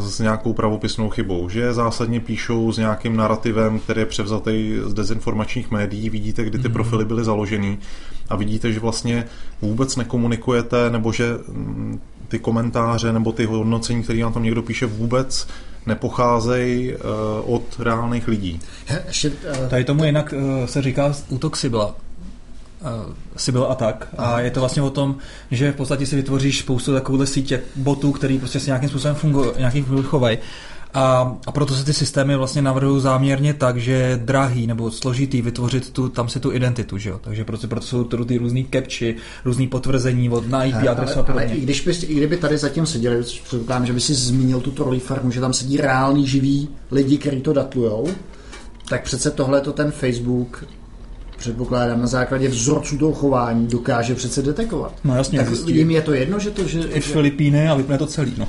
s 0.00 0.18
nějakou 0.18 0.52
pravopisnou 0.52 1.10
chybou, 1.10 1.48
že 1.48 1.72
zásadně 1.72 2.20
píšou 2.20 2.72
s 2.72 2.78
nějakým 2.78 3.16
narrativem, 3.16 3.78
který 3.78 4.00
je 4.00 4.06
převzatý 4.06 4.78
z 4.84 4.94
dezinformačních 4.94 5.70
médií. 5.70 6.10
Vidíte, 6.10 6.44
kdy 6.44 6.58
ty 6.58 6.68
profily 6.68 7.04
byly 7.04 7.24
založený 7.24 7.78
a 8.28 8.36
vidíte, 8.36 8.72
že 8.72 8.80
vlastně 8.80 9.24
vůbec 9.62 9.96
nekomunikujete, 9.96 10.90
nebo 10.90 11.12
že 11.12 11.32
mm, 11.48 12.00
ty 12.28 12.38
komentáře 12.38 13.12
nebo 13.12 13.32
ty 13.32 13.44
hodnocení, 13.44 14.02
které 14.02 14.22
vám 14.22 14.32
tam 14.32 14.42
někdo 14.42 14.62
píše, 14.62 14.86
vůbec 14.86 15.48
nepocházejí 15.86 16.92
eh, 16.92 16.98
od 17.44 17.62
reálných 17.78 18.28
lidí. 18.28 18.60
He, 18.86 19.02
Ještě, 19.06 19.30
uh, 19.30 19.68
Tady 19.68 19.84
tomu 19.84 20.04
jinak 20.04 20.34
uh, 20.36 20.66
se 20.66 20.82
říká 20.82 21.14
útok 21.28 21.56
Sybila. 21.56 21.86
Uh, 21.86 23.12
Sybil 23.36 23.66
attack. 23.70 24.06
A 24.18 24.40
je 24.40 24.50
to 24.50 24.60
vlastně 24.60 24.82
o 24.82 24.90
tom, 24.90 25.16
že 25.50 25.72
v 25.72 25.76
podstatě 25.76 26.06
si 26.06 26.16
vytvoříš 26.16 26.58
spoustu 26.58 26.94
takovýchhle 26.94 27.26
sítě 27.26 27.62
botů, 27.76 28.12
který 28.12 28.38
prostě 28.38 28.60
si 28.60 28.66
nějakým 28.66 28.88
způsobem 28.88 29.14
fungují, 29.14 29.50
nějakým 29.58 29.84
způsobem 29.84 30.04
chovají. 30.04 30.38
A, 30.96 31.36
a 31.46 31.52
proto 31.52 31.74
se 31.74 31.84
ty 31.84 31.92
systémy 31.92 32.36
vlastně 32.36 32.62
navrhují 32.62 33.02
záměrně 33.02 33.54
tak, 33.54 33.76
že 33.76 33.92
je 33.92 34.20
drahý 34.24 34.66
nebo 34.66 34.90
složitý 34.90 35.42
vytvořit 35.42 35.90
tu, 35.90 36.08
tam 36.08 36.28
si 36.28 36.40
tu 36.40 36.52
identitu, 36.52 36.98
že 36.98 37.10
jo? 37.10 37.20
Takže 37.22 37.44
proto, 37.44 37.68
proto 37.68 37.86
jsou 37.86 38.04
to 38.04 38.24
ty 38.24 38.38
různý 38.38 38.68
capči, 38.72 39.16
různý 39.44 39.68
potvrzení 39.68 40.30
od 40.30 40.48
na 40.48 40.64
IP 40.64 40.74
adresu 40.90 41.12
a 41.12 41.22
ale 41.22 41.24
podobně. 41.24 41.54
i, 41.54 41.60
když 41.60 41.80
bys, 41.80 42.02
i 42.02 42.14
kdyby 42.14 42.36
tady 42.36 42.58
zatím 42.58 42.86
seděli, 42.86 43.22
předpokládám, 43.22 43.86
že 43.86 43.92
by 43.92 44.00
si 44.00 44.14
zmínil 44.14 44.60
tu 44.60 44.70
trolí 44.70 45.00
farmu, 45.00 45.30
že 45.30 45.40
tam 45.40 45.52
sedí 45.52 45.76
reální 45.76 46.26
živí 46.26 46.68
lidi, 46.90 47.18
kteří 47.18 47.40
to 47.40 47.52
datujou, 47.52 48.08
tak 48.88 49.02
přece 49.02 49.30
tohle 49.30 49.60
to 49.60 49.72
ten 49.72 49.90
Facebook 49.90 50.64
předpokládám 51.36 52.00
na 52.00 52.06
základě 52.06 52.48
vzorců 52.48 52.98
toho 52.98 53.12
chování 53.12 53.66
dokáže 53.66 54.14
přece 54.14 54.42
detekovat. 54.42 54.94
No 55.04 55.16
jasně, 55.16 55.38
tak 55.38 55.48
jim 55.66 55.90
je 55.90 56.02
to 56.02 56.14
jedno, 56.14 56.38
že 56.38 56.50
to, 56.50 56.68
že, 56.68 56.80
I 56.80 57.00
že 57.00 57.12
Filipíny 57.12 57.68
a 57.68 57.74
vypne 57.74 57.98
to 57.98 58.06
celý, 58.06 58.32
no. 58.38 58.48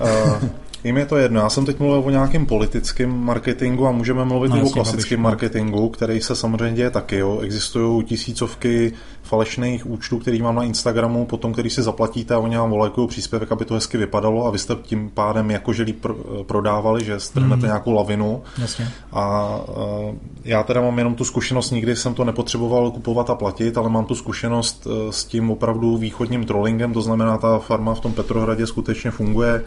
Uh, 0.00 0.48
jim 0.84 0.96
je 0.96 1.06
to 1.06 1.16
jedno. 1.16 1.40
Já 1.40 1.50
jsem 1.50 1.66
teď 1.66 1.78
mluvil 1.78 2.02
o 2.06 2.10
nějakém 2.10 2.46
politickém 2.46 3.24
marketingu 3.24 3.86
a 3.86 3.92
můžeme 3.92 4.24
mluvit 4.24 4.48
No, 4.48 4.56
i 4.56 4.62
o 4.62 4.70
klasickém 4.70 5.18
no. 5.18 5.22
marketingu, 5.22 5.88
který 5.88 6.20
se 6.20 6.36
samozřejmě 6.36 6.76
děje 6.76 6.90
taky. 6.90 7.16
Jo. 7.16 7.40
Existují 7.40 8.04
tisícovky 8.04 8.92
falešných 9.22 9.86
účtů, 9.86 10.18
který 10.18 10.42
mám 10.42 10.54
na 10.54 10.62
Instagramu, 10.62 11.26
potom 11.26 11.52
který 11.52 11.70
si 11.70 11.82
zaplatíte 11.82 12.34
a 12.34 12.38
oni 12.38 12.56
vám 12.56 12.70
volajkují 12.70 13.08
příspěvek, 13.08 13.52
aby 13.52 13.64
to 13.64 13.74
hezky 13.74 13.98
vypadalo 13.98 14.46
a 14.46 14.50
vy 14.50 14.58
jste 14.58 14.74
tím 14.82 15.10
pádem 15.14 15.50
jakože 15.50 15.82
líp 15.82 16.04
pr- 16.04 16.44
prodávali, 16.44 17.04
že 17.04 17.20
strhnete 17.20 17.56
mm. 17.56 17.66
nějakou 17.66 17.92
lavinu. 17.92 18.42
Jasně. 18.58 18.88
A 19.12 19.56
uh, 19.68 20.14
já 20.44 20.62
teda 20.62 20.80
mám 20.80 20.98
jenom 20.98 21.14
tu 21.14 21.24
zkušenost, 21.24 21.70
nikdy 21.70 21.96
jsem 21.96 22.14
to 22.14 22.24
nepotřeboval 22.24 22.90
kupovat 22.90 23.30
a 23.30 23.34
platit, 23.34 23.78
ale 23.78 23.88
mám 23.88 24.04
tu 24.04 24.14
zkušenost 24.14 24.86
uh, 24.86 25.10
s 25.10 25.24
tím 25.24 25.50
opravdu 25.50 25.96
východním 25.96 26.44
trollingem, 26.44 26.92
to 26.92 27.02
znamená, 27.02 27.38
ta 27.38 27.58
farma 27.58 27.94
v 27.94 28.00
tom 28.00 28.12
Petrohradě 28.12 28.66
skutečně 28.66 29.10
funguje 29.10 29.62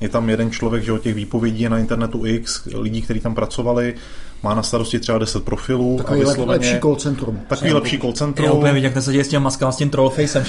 je 0.00 0.08
tam 0.08 0.30
jeden 0.30 0.50
člověk, 0.50 0.84
že 0.84 0.92
o 0.92 0.98
těch 0.98 1.14
výpovědí 1.14 1.62
je 1.62 1.70
na 1.70 1.78
internetu 1.78 2.26
X, 2.26 2.68
lidí, 2.74 3.02
kteří 3.02 3.20
tam 3.20 3.34
pracovali, 3.34 3.94
má 4.42 4.54
na 4.54 4.62
starosti 4.62 4.98
třeba 4.98 5.18
10 5.18 5.44
profilů. 5.44 5.96
Takový 5.96 6.22
a 6.22 6.28
vysloveně, 6.28 6.50
lepší 6.50 6.80
call 6.80 6.96
centrum. 6.96 7.40
Takový 7.48 7.70
Jsem 7.70 7.74
lepší 7.74 7.98
call 7.98 8.12
centrum. 8.12 8.46
Já 8.46 8.52
úplně 8.52 8.72
vidím, 8.72 8.84
jak 8.84 8.94
to 8.94 9.02
se 9.02 9.12
děje 9.12 9.24
s 9.24 9.28
těm 9.28 9.42
maskama, 9.42 9.72
s 9.72 9.76
tím 9.76 9.90
trollfacem. 9.90 10.44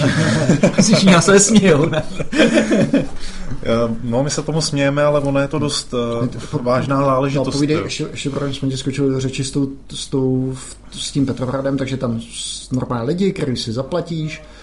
Všichni 0.81 1.11
já 1.11 1.21
se 1.21 1.39
smějou. 1.39 1.91
no, 4.03 4.23
my 4.23 4.29
se 4.29 4.41
tomu 4.41 4.61
smějeme, 4.61 5.03
ale 5.03 5.19
ono 5.19 5.39
je 5.39 5.47
to 5.47 5.59
dost 5.59 5.93
uh, 5.93 6.61
vážná 6.61 7.05
záležitost. 7.05 7.45
No, 7.45 7.51
povídej, 7.51 7.77
ještě, 7.83 8.07
ještě 8.11 8.31
jsme 8.51 8.69
ti 8.69 8.77
skočili 8.77 9.09
do 9.09 9.19
řeči 9.19 9.43
s, 9.43 9.51
tou, 9.51 9.69
s, 9.93 10.07
tou, 10.07 10.57
s 10.91 11.11
tím 11.11 11.25
Petrohradem, 11.25 11.77
takže 11.77 11.97
tam 11.97 12.21
normální 12.71 13.07
lidi, 13.07 13.31
který 13.31 13.57
si 13.57 13.71
zaplatíš, 13.71 14.41
Eh, 14.41 14.54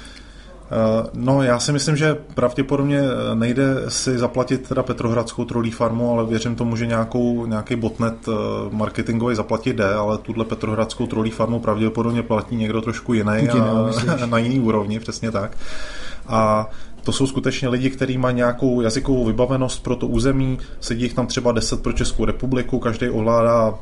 no, 1.14 1.42
já 1.42 1.58
si 1.58 1.72
myslím, 1.72 1.96
že 1.96 2.14
pravděpodobně 2.34 2.98
eh, 2.98 3.34
nejde 3.34 3.64
si 3.88 4.18
zaplatit 4.18 4.68
teda 4.68 4.82
Petrohradskou 4.82 5.44
trolí 5.44 5.70
farmu, 5.70 6.12
ale 6.12 6.26
věřím 6.26 6.54
tomu, 6.54 6.76
že 6.76 6.86
nějakou, 6.86 7.46
nějaký 7.46 7.76
botnet 7.76 8.14
eh, 8.28 8.32
marketingový 8.70 9.36
zaplatit 9.36 9.76
jde, 9.76 9.94
ale 9.94 10.18
tuhle 10.18 10.44
Petrohradskou 10.44 11.06
trolí 11.06 11.30
farmu 11.30 11.60
pravděpodobně 11.60 12.22
platí 12.22 12.56
někdo 12.56 12.80
trošku 12.80 13.12
jiný 13.12 13.48
a 13.48 14.26
na 14.26 14.38
jiný 14.38 14.60
úrovni, 14.60 15.00
přesně 15.00 15.30
tak. 15.30 15.56
A 16.26 16.70
to 17.02 17.12
jsou 17.12 17.26
skutečně 17.26 17.68
lidi, 17.68 17.90
kteří 17.90 18.18
mají 18.18 18.36
nějakou 18.36 18.80
jazykovou 18.80 19.24
vybavenost 19.24 19.82
pro 19.82 19.96
to 19.96 20.06
území, 20.06 20.58
sedí 20.80 21.02
jich 21.02 21.14
tam 21.14 21.26
třeba 21.26 21.52
10 21.52 21.82
pro 21.82 21.92
Českou 21.92 22.24
republiku, 22.24 22.78
každý 22.78 23.08
ovládá 23.10 23.74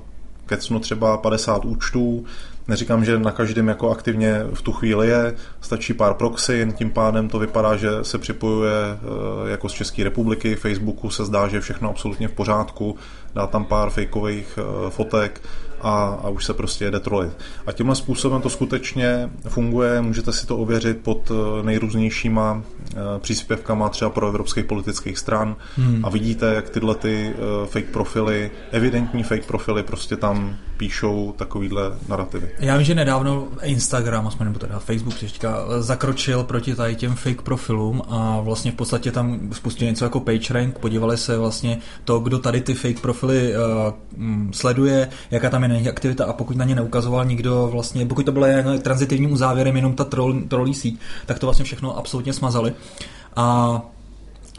kecnu 0.46 0.80
třeba 0.80 1.16
50 1.16 1.64
účtů, 1.64 2.24
Neříkám, 2.68 3.04
že 3.04 3.18
na 3.18 3.30
každém 3.30 3.68
jako 3.68 3.90
aktivně 3.90 4.44
v 4.54 4.62
tu 4.62 4.72
chvíli 4.72 5.08
je, 5.08 5.34
stačí 5.60 5.94
pár 5.94 6.14
proxy, 6.14 6.72
tím 6.76 6.90
pádem 6.90 7.28
to 7.28 7.38
vypadá, 7.38 7.76
že 7.76 7.88
se 8.02 8.18
připojuje 8.18 8.72
eh, 8.92 9.50
jako 9.50 9.68
z 9.68 9.72
České 9.72 10.04
republiky, 10.04 10.56
Facebooku 10.56 11.10
se 11.10 11.24
zdá, 11.24 11.48
že 11.48 11.56
je 11.56 11.60
všechno 11.60 11.90
absolutně 11.90 12.28
v 12.28 12.32
pořádku, 12.32 12.96
dá 13.34 13.46
tam 13.46 13.64
pár 13.64 13.90
fejkových 13.90 14.58
eh, 14.58 14.90
fotek 14.90 15.40
a, 15.80 16.18
a 16.22 16.28
už 16.28 16.44
se 16.44 16.54
prostě 16.54 16.84
jede 16.84 17.00
trolit. 17.00 17.32
A 17.66 17.72
tímhle 17.72 17.96
způsobem 17.96 18.42
to 18.42 18.50
skutečně 18.50 19.30
funguje, 19.48 20.02
můžete 20.02 20.32
si 20.32 20.46
to 20.46 20.56
ověřit 20.56 20.98
pod 20.98 21.30
eh, 21.30 21.62
nejrůznějšíma 21.62 22.62
příspěvkama 23.18 23.88
třeba 23.88 24.10
pro 24.10 24.28
evropských 24.28 24.64
politických 24.64 25.18
stran 25.18 25.56
hmm. 25.76 26.04
a 26.04 26.10
vidíte, 26.10 26.54
jak 26.54 26.70
tyhle 26.70 26.94
ty 26.94 27.34
fake 27.66 27.90
profily, 27.92 28.50
evidentní 28.70 29.22
fake 29.22 29.46
profily 29.46 29.82
prostě 29.82 30.16
tam 30.16 30.56
píšou 30.76 31.34
takovýhle 31.36 31.82
narrativy. 32.08 32.50
Já 32.58 32.76
vím, 32.76 32.84
že 32.84 32.94
nedávno 32.94 33.48
Instagram, 33.62 34.26
aspoň 34.26 34.46
nebo 34.46 34.58
teda 34.58 34.78
Facebook 34.78 35.18
teďka, 35.18 35.56
zakročil 35.78 36.44
proti 36.44 36.74
tady 36.74 36.96
těm 36.96 37.14
fake 37.14 37.42
profilům 37.42 38.02
a 38.08 38.40
vlastně 38.40 38.72
v 38.72 38.74
podstatě 38.74 39.12
tam 39.12 39.40
spustil 39.52 39.88
něco 39.88 40.04
jako 40.04 40.20
PageRank, 40.20 40.78
podívali 40.78 41.16
se 41.16 41.38
vlastně 41.38 41.78
to, 42.04 42.18
kdo 42.18 42.38
tady 42.38 42.60
ty 42.60 42.74
fake 42.74 43.00
profily 43.00 43.54
uh, 43.56 43.92
sleduje, 44.52 45.08
jaká 45.30 45.50
tam 45.50 45.62
je 45.62 45.68
na 45.68 45.74
nich 45.74 45.88
aktivita 45.88 46.24
a 46.24 46.32
pokud 46.32 46.56
na 46.56 46.64
ně 46.64 46.74
neukazoval 46.74 47.24
nikdo 47.24 47.68
vlastně, 47.72 48.06
pokud 48.06 48.26
to 48.26 48.32
bylo 48.32 48.46
transitivním 48.82 49.32
uzávěrem 49.32 49.76
jenom 49.76 49.94
ta 49.94 50.04
troll, 50.04 50.40
trollí 50.48 50.74
síť, 50.74 51.00
tak 51.26 51.38
to 51.38 51.46
vlastně 51.46 51.64
všechno 51.64 51.98
absolutně 51.98 52.32
smazali. 52.32 52.72
A 53.36 53.80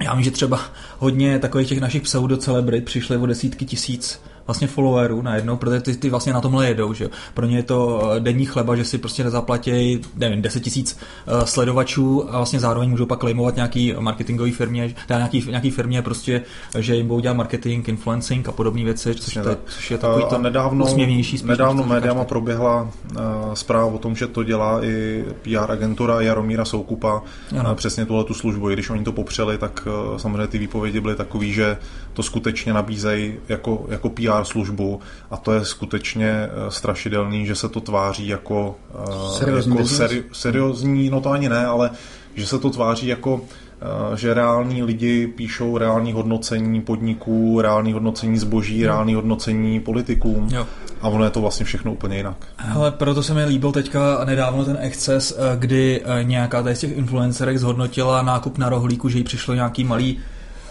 já 0.01 0.13
vím, 0.15 0.23
že 0.23 0.31
třeba 0.31 0.59
hodně 0.99 1.39
takových 1.39 1.67
těch 1.67 1.79
našich 1.79 2.01
pseudocelebrit 2.01 2.85
přišly 2.85 3.17
o 3.17 3.25
desítky 3.25 3.65
tisíc 3.65 4.21
vlastně 4.51 4.67
followerů 4.67 5.21
najednou, 5.21 5.57
protože 5.57 5.81
ty, 5.81 5.95
ty 5.95 6.09
vlastně 6.09 6.33
na 6.33 6.41
tomhle 6.41 6.67
jedou, 6.67 6.93
že 6.93 7.09
Pro 7.33 7.45
ně 7.45 7.57
je 7.57 7.63
to 7.63 8.11
eh, 8.11 8.19
denní 8.19 8.45
chleba, 8.45 8.75
že 8.75 8.85
si 8.85 8.97
prostě 8.97 9.23
nezaplatí, 9.23 10.01
nevím, 10.15 10.41
10 10.41 10.59
tisíc 10.59 10.97
uh, 11.27 11.43
sledovačů 11.43 12.33
a 12.33 12.37
vlastně 12.37 12.59
zároveň 12.59 12.89
můžou 12.89 13.05
pak 13.05 13.19
claimovat 13.19 13.55
nějaký 13.55 13.93
marketingový 13.99 14.51
firmě, 14.51 14.93
teda 15.07 15.17
nějaký, 15.17 15.45
nějaký 15.49 15.71
firmě 15.71 16.01
prostě, 16.01 16.41
že 16.79 16.95
jim 16.95 17.07
budou 17.07 17.19
dělat 17.19 17.33
marketing, 17.33 17.89
influencing 17.89 18.49
a 18.49 18.51
podobné 18.51 18.83
věci, 18.83 19.15
což, 19.15 19.33
to, 19.33 19.57
což 19.65 19.91
je 19.91 19.97
takový 19.97 20.25
to 20.29 20.37
nedávno, 20.37 20.85
usměvnější 20.85 21.37
spíš, 21.37 21.49
Nedávno 21.49 21.83
médiama 21.83 22.23
proběhla 22.23 22.81
uh, 22.81 23.53
zpráva 23.53 23.85
o 23.85 23.97
tom, 23.97 24.15
že 24.15 24.27
to 24.27 24.43
dělá 24.43 24.85
i 24.85 25.25
PR 25.41 25.71
agentura 25.71 26.21
Jaromíra 26.21 26.65
Soukupa, 26.65 27.21
uh, 27.51 27.73
přesně 27.73 28.05
tuhle 28.05 28.23
tu 28.23 28.33
službu. 28.33 28.69
I 28.69 28.73
když 28.73 28.89
oni 28.89 29.03
to 29.03 29.11
popřeli, 29.11 29.57
tak 29.57 29.87
uh, 30.11 30.17
samozřejmě 30.17 30.47
ty 30.47 30.57
výpovědi 30.57 30.99
byly 30.99 31.15
takové, 31.15 31.45
že 31.45 31.77
to 32.13 32.23
skutečně 32.23 32.73
nabízejí 32.73 33.33
jako, 33.49 33.85
jako 33.89 34.09
PR 34.09 34.43
službu 34.43 34.99
a 35.31 35.37
to 35.37 35.51
je 35.51 35.65
skutečně 35.65 36.29
eh, 36.29 36.49
strašidelný, 36.71 37.45
že 37.45 37.55
se 37.55 37.69
to 37.69 37.81
tváří 37.81 38.27
jako, 38.27 38.75
eh, 38.95 39.37
seriózní, 39.37 39.75
jako 39.75 39.87
seri, 39.87 40.23
seriózní, 40.31 41.09
no 41.09 41.21
to 41.21 41.29
ani 41.29 41.49
ne, 41.49 41.65
ale 41.65 41.89
že 42.35 42.47
se 42.47 42.59
to 42.59 42.69
tváří 42.69 43.07
jako 43.07 43.41
eh, 43.81 44.17
že 44.17 44.33
reální 44.33 44.83
lidi 44.83 45.27
píšou 45.27 45.77
reální 45.77 46.13
hodnocení 46.13 46.81
podniků, 46.81 47.61
reální 47.61 47.93
hodnocení 47.93 48.37
zboží, 48.37 48.77
hmm. 48.77 48.85
reální 48.85 49.13
hodnocení 49.13 49.79
politikům. 49.79 50.49
Jo. 50.51 50.67
A 51.01 51.07
ono 51.07 51.23
je 51.23 51.29
to 51.29 51.41
vlastně 51.41 51.65
všechno 51.65 51.93
úplně 51.93 52.17
jinak. 52.17 52.47
Ale 52.73 52.91
proto 52.91 53.23
se 53.23 53.33
mi 53.33 53.45
líbil 53.45 53.71
teďka 53.71 54.25
nedávno 54.25 54.65
ten 54.65 54.77
exces, 54.81 55.37
kdy 55.55 56.03
nějaká 56.23 56.63
z 56.73 56.79
těch 56.79 56.97
influencerek 56.97 57.57
zhodnotila 57.57 58.21
nákup 58.21 58.57
na 58.57 58.69
rohlíku, 58.69 59.09
že 59.09 59.17
jí 59.17 59.23
přišlo 59.23 59.53
nějaký 59.53 59.83
malý 59.83 60.19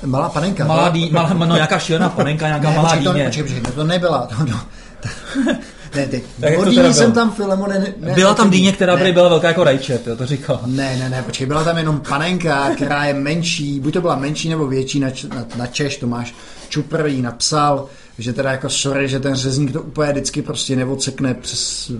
Malá 0.04 0.28
panenka. 0.28 0.64
Malá 0.64 0.88
dý, 0.88 1.10
malá, 1.10 1.34
no 1.34 1.54
nějaká 1.54 1.78
šílená 1.78 2.08
panenka, 2.08 2.46
nějaká 2.46 2.70
ne, 2.70 2.76
malá 2.76 2.90
počkej, 2.90 3.12
dýně. 3.12 3.24
Počkej, 3.24 3.42
počkej, 3.42 3.72
to 3.74 3.84
nebyla. 3.84 4.26
To, 4.26 4.34
no, 4.44 4.60
ne, 5.94 6.06
teď. 6.06 6.24
Tak 6.40 6.94
jsem 6.94 7.12
tam 7.12 7.32
Filemone... 7.32 7.78
Ne, 7.78 7.94
ne, 7.96 8.14
byla 8.14 8.34
tam 8.34 8.50
dýně, 8.50 8.72
která 8.72 8.96
ne. 8.96 9.12
byla 9.12 9.28
velká 9.28 9.48
jako 9.48 9.64
rajčet, 9.64 10.06
jo, 10.06 10.16
to 10.16 10.26
říkal. 10.26 10.60
Ne, 10.66 10.96
ne, 10.96 11.10
ne, 11.10 11.22
počkej, 11.22 11.46
byla 11.46 11.64
tam 11.64 11.78
jenom 11.78 12.00
panenka, 12.00 12.70
která 12.74 13.04
je 13.04 13.14
menší, 13.14 13.80
buď 13.80 13.94
to 13.94 14.00
byla 14.00 14.16
menší 14.16 14.48
nebo 14.48 14.66
větší 14.66 15.00
na, 15.00 15.08
na, 15.34 15.44
na 15.56 15.66
Češ, 15.66 15.96
to 15.96 16.06
máš 16.06 16.34
Čuprý 16.68 17.22
napsal, 17.22 17.86
že 18.18 18.32
teda 18.32 18.50
jako 18.50 18.68
sorry, 18.68 19.08
že 19.08 19.20
ten 19.20 19.34
řezník 19.34 19.72
to 19.72 19.82
úplně 19.82 20.12
vždycky 20.12 20.42
prostě 20.42 20.76
neodsekne 20.76 21.34
přes 21.34 21.90
uh, 21.90 21.96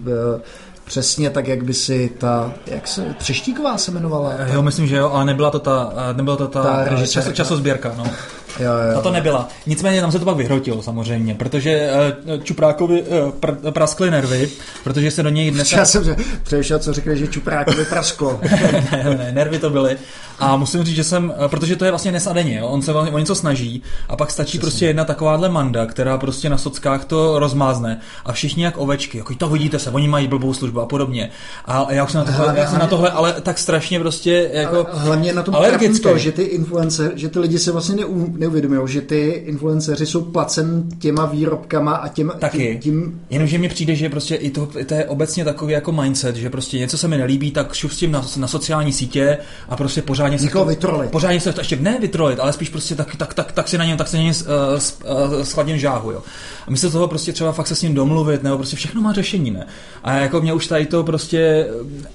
přesně 0.91 1.31
tak, 1.31 1.49
jak 1.49 1.65
by 1.65 1.75
si 1.75 2.13
ta, 2.19 2.53
jak 2.67 2.89
se, 2.89 3.15
Třeštíková 3.19 3.79
se 3.79 3.91
jmenovala? 3.91 4.33
Jo, 4.53 4.63
myslím, 4.63 4.87
že 4.87 4.97
jo, 4.97 5.11
ale 5.11 5.25
nebyla 5.25 5.51
to 5.51 5.59
ta, 5.59 5.93
nebyla 6.13 6.37
to 6.37 6.49
ta, 6.49 6.63
ta 6.63 7.07
čas, 7.07 7.33
časozběrka, 7.33 7.95
no. 7.97 8.05
Jo, 8.59 8.73
jo. 8.93 8.99
A 8.99 9.01
to 9.01 9.11
nebyla. 9.11 9.49
Nicméně 9.67 10.01
tam 10.01 10.13
se 10.13 10.19
to 10.19 10.25
pak 10.25 10.37
vyhrotilo 10.37 10.83
samozřejmě, 10.83 11.35
protože 11.35 11.91
uh, 12.25 12.43
Čuprákovi 12.43 13.03
uh, 13.03 13.09
pr- 13.41 13.71
praskly 13.71 14.11
nervy, 14.11 14.49
protože 14.85 15.11
se 15.11 15.23
do 15.23 15.29
něj 15.29 15.51
dnes... 15.51 15.73
Já 15.73 15.85
jsem 15.85 16.17
přešel, 16.43 16.79
co 16.79 16.93
řekli, 16.93 17.19
že 17.19 17.27
Čuprákovi 17.27 17.85
prasklo. 17.85 18.41
ne, 18.93 19.17
ne, 19.19 19.33
nervy 19.33 19.59
to 19.59 19.71
byly. 19.71 19.97
A 20.39 20.57
musím 20.57 20.85
říct, 20.85 20.97
že 20.97 21.05
jsem, 21.05 21.35
uh, 21.39 21.49
protože 21.49 21.77
to 21.77 21.85
je 21.85 21.91
vlastně 21.91 22.11
dnes 22.11 22.27
a 22.27 22.33
denně, 22.33 22.59
jo? 22.59 22.67
on 22.67 22.83
se 22.83 22.95
o 22.95 23.19
něco 23.19 23.35
snaží 23.35 23.83
a 24.09 24.17
pak 24.17 24.31
stačí 24.31 24.49
Přesně. 24.49 24.61
prostě 24.61 24.87
jedna 24.87 25.05
takováhle 25.05 25.49
manda, 25.49 25.87
která 25.87 26.19
prostě 26.19 26.51
na 26.51 26.59
sockách 26.59 27.05
to 27.05 27.39
rozmázne 27.39 28.01
a 28.25 28.33
všichni 28.33 28.65
jak 28.65 28.79
ovečky, 28.79 29.19
jako 29.19 29.35
to 29.35 29.49
vidíte 29.49 29.79
se, 29.79 29.91
oni 29.91 30.09
mají 30.09 30.29
blbou 30.29 30.55
službu 30.55 30.81
a 30.81 30.87
podobně. 30.87 31.31
A 31.65 31.93
já 31.93 32.05
už 32.05 32.13
jsem 32.13 32.19
na 32.19 32.25
tohle, 32.25 32.45
hlavně, 32.45 32.61
já 32.61 32.71
jsem 32.71 32.79
na 32.79 32.87
tohle 32.87 33.11
ale 33.11 33.41
tak 33.41 33.59
strašně 33.59 34.01
prostě 34.01 34.51
jako 34.53 34.87
ale 34.93 35.01
hlavně 35.01 35.33
na 35.33 35.43
tom 35.43 35.55
to, 36.03 36.19
že 36.19 36.33
ty 36.33 36.43
influence, 36.43 37.13
že 37.15 37.29
ty 37.29 37.39
lidi 37.39 37.59
se 37.59 37.73
vlastně 37.73 37.97
neum, 37.97 38.35
neuvědomují, 38.41 38.89
že 38.89 39.01
ty 39.01 39.29
influenceři 39.47 40.07
jsou 40.07 40.23
placen 40.23 40.85
těma 40.99 41.27
výrobkama 41.27 41.93
a 41.93 42.09
těm, 42.09 42.33
Taky. 42.39 42.79
Tím... 42.83 43.21
Jenomže 43.31 43.59
mi 43.59 43.69
přijde, 43.69 43.95
že 43.95 44.09
prostě 44.09 44.35
i 44.35 44.51
to, 44.51 44.69
to 44.87 44.95
je 44.95 45.05
obecně 45.05 45.45
takový 45.45 45.73
jako 45.73 45.93
mindset, 45.93 46.37
že 46.37 46.51
prostě 46.51 46.79
něco 46.79 46.99
se 46.99 47.09
mi 47.09 47.19
nelíbí, 47.19 47.51
tak 47.51 47.75
šup 47.75 47.91
s 47.91 47.97
tím 47.97 48.13
na, 48.13 48.27
na 48.37 48.47
sociální 48.47 48.93
sítě 48.93 49.39
a 49.69 49.77
prostě 49.77 50.03
pořádně 50.03 50.39
se 50.39 50.49
to, 50.49 50.65
vytrolit. 50.65 51.11
Pořádně 51.11 51.41
se 51.41 51.53
to 51.53 51.61
ještě 51.61 51.77
ne 51.77 51.99
vytrolit, 52.01 52.41
ale 52.41 52.53
spíš 52.53 52.69
prostě 52.69 52.95
tak, 52.95 53.17
tak, 53.17 53.35
tak, 53.35 53.53
tak 53.53 53.69
si 53.69 53.79
na 53.79 53.85
něm, 53.85 53.99
tak 53.99 54.09
si 54.09 54.17
na 54.17 54.23
něm 54.23 54.35
uh, 54.35 55.37
uh, 55.39 55.43
schladím 55.43 55.79
žáhu, 55.79 56.11
jo. 56.11 56.23
A 56.67 56.71
místo 56.71 56.91
toho 56.91 57.09
prostě 57.09 57.33
třeba 57.33 57.53
fakt 57.53 57.67
se 57.67 57.75
s 57.75 57.83
ním 57.83 57.95
domluvit, 57.95 58.43
nebo 58.43 58.57
prostě 58.57 58.77
všechno 58.77 59.01
má 59.01 59.13
řešení, 59.13 59.51
ne? 59.51 59.67
A 60.05 60.13
jako 60.13 60.41
mě 60.41 60.53
už 60.53 60.67
tady 60.67 60.87
to 60.87 61.05
prostě, 61.05 61.67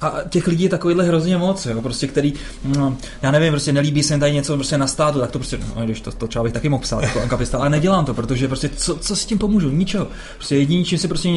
a 0.02 0.16
těch 0.30 0.48
lidí 0.48 0.64
je 0.64 0.70
takovýhle 0.70 1.04
hrozně 1.04 1.38
moc, 1.38 1.66
jo, 1.66 1.82
prostě 1.82 2.08
který, 2.08 2.34
no, 2.64 2.98
já 3.22 3.32
nevím, 3.32 3.54
prostě 3.54 3.74
nelíbí 3.74 4.04
se 4.04 4.20
tady 4.20 4.34
něco 4.34 4.56
prostě 4.56 4.78
na 4.78 4.88
státu, 4.88 5.20
tak 5.20 5.32
to 5.32 5.40
prostě, 5.40 5.58
no, 5.76 5.86
když 5.86 6.02
to, 6.02 6.12
to 6.18 6.28
třeba 6.28 6.44
bych 6.44 6.54
taky 6.54 6.70
mohl 6.70 6.84
psát 6.84 7.04
jako 7.04 7.22
ankapista, 7.22 7.58
ale 7.58 7.70
nedělám 7.70 8.06
to, 8.06 8.14
protože 8.14 8.48
prostě 8.48 8.70
co, 8.70 8.96
co 8.96 9.16
s 9.16 9.26
tím 9.26 9.38
pomůžu? 9.38 9.70
Ničeho. 9.70 10.08
Prostě 10.36 10.56
jediný, 10.56 10.86
čím 10.86 10.98
si 10.98 11.08
prostě, 11.08 11.30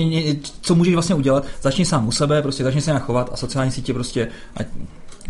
co 0.61 0.75
můžeš 0.75 0.95
vlastně 0.95 1.15
udělat, 1.15 1.45
začni 1.63 1.85
sám 1.85 2.09
u 2.09 2.13
sebe, 2.13 2.43
prostě 2.43 2.65
začni 2.65 2.81
se 2.81 2.99
chovat 2.99 3.31
a 3.33 3.37
sociální 3.37 3.73
sítě 3.73 3.95
prostě 3.95 4.29
ať, 4.57 4.67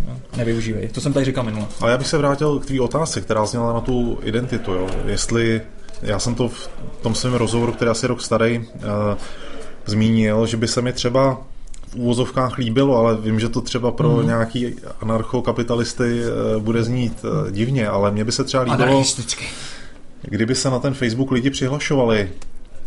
no, 0.07 0.17
nevyužívej. 0.37 0.89
To 0.89 1.01
jsem 1.01 1.13
tady 1.13 1.25
říkal 1.25 1.45
minule. 1.45 1.67
Ale 1.81 1.91
já 1.91 1.99
bych 1.99 2.07
se 2.07 2.19
vrátil 2.19 2.59
k 2.59 2.67
tvý 2.67 2.81
otázce, 2.81 3.21
která 3.21 3.47
zněla 3.47 3.73
na 3.73 3.81
tu 3.81 4.19
identitu. 4.23 4.73
Jo. 4.73 4.89
Jestli 5.07 5.61
já 6.03 6.19
jsem 6.19 6.35
to 6.35 6.49
v 6.49 6.71
tom 7.03 7.15
svém 7.15 7.35
rozhovoru, 7.35 7.73
který 7.73 7.91
asi 7.91 8.07
rok 8.07 8.23
starý, 8.23 8.59
uh, 8.59 8.65
zmínil, 9.87 10.47
že 10.47 10.57
by 10.57 10.69
se 10.69 10.83
mi 10.83 10.93
třeba 10.93 11.43
úvozovkách 11.99 12.59
líbilo, 12.59 12.97
ale 12.97 13.17
vím, 13.17 13.41
že 13.41 13.49
to 13.49 13.61
třeba 13.61 13.91
pro 13.91 14.17
mm. 14.17 14.27
nějaký 14.27 14.75
anarchokapitalisty 15.01 16.23
uh, 16.23 16.63
bude 16.63 16.83
znít 16.83 17.25
uh, 17.25 17.51
divně, 17.51 17.89
ale 17.89 18.11
mně 18.11 18.25
by 18.25 18.33
se 18.33 18.45
třeba 18.45 18.63
líbilo, 18.63 19.05
kdyby 20.23 20.55
se 20.55 20.71
na 20.71 20.79
ten 20.79 20.95
Facebook 20.95 21.31
lidi 21.31 21.51
přihlašovali 21.51 22.29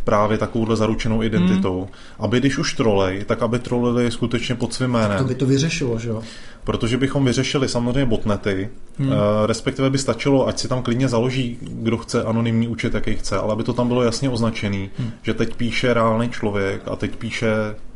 právě 0.03 0.37
takovouhle 0.37 0.75
zaručenou 0.75 1.23
identitou. 1.23 1.79
Hmm. 1.79 1.89
Aby 2.19 2.39
když 2.39 2.57
už 2.57 2.73
trolej, 2.73 3.23
tak 3.25 3.41
aby 3.41 3.59
trolili 3.59 4.11
skutečně 4.11 4.55
pod 4.55 4.73
svým 4.73 4.89
jménem. 4.91 5.17
To 5.17 5.23
by 5.23 5.35
to 5.35 5.45
vyřešilo, 5.45 5.99
že 5.99 6.09
jo? 6.09 6.23
Protože 6.63 6.97
bychom 6.97 7.25
vyřešili 7.25 7.69
samozřejmě 7.69 8.05
botnety, 8.05 8.69
hmm. 8.97 9.11
respektive 9.45 9.89
by 9.89 9.97
stačilo, 9.97 10.47
ať 10.47 10.59
si 10.59 10.67
tam 10.67 10.81
klidně 10.81 11.07
založí, 11.07 11.57
kdo 11.61 11.97
chce 11.97 12.23
anonymní 12.23 12.67
účet, 12.67 12.93
jaký 12.93 13.15
chce, 13.15 13.37
ale 13.37 13.53
aby 13.53 13.63
to 13.63 13.73
tam 13.73 13.87
bylo 13.87 14.03
jasně 14.03 14.29
označený, 14.29 14.89
hmm. 14.97 15.11
že 15.21 15.33
teď 15.33 15.55
píše 15.55 15.93
reálný 15.93 16.29
člověk 16.29 16.81
a 16.91 16.95
teď 16.95 17.15
píše 17.15 17.47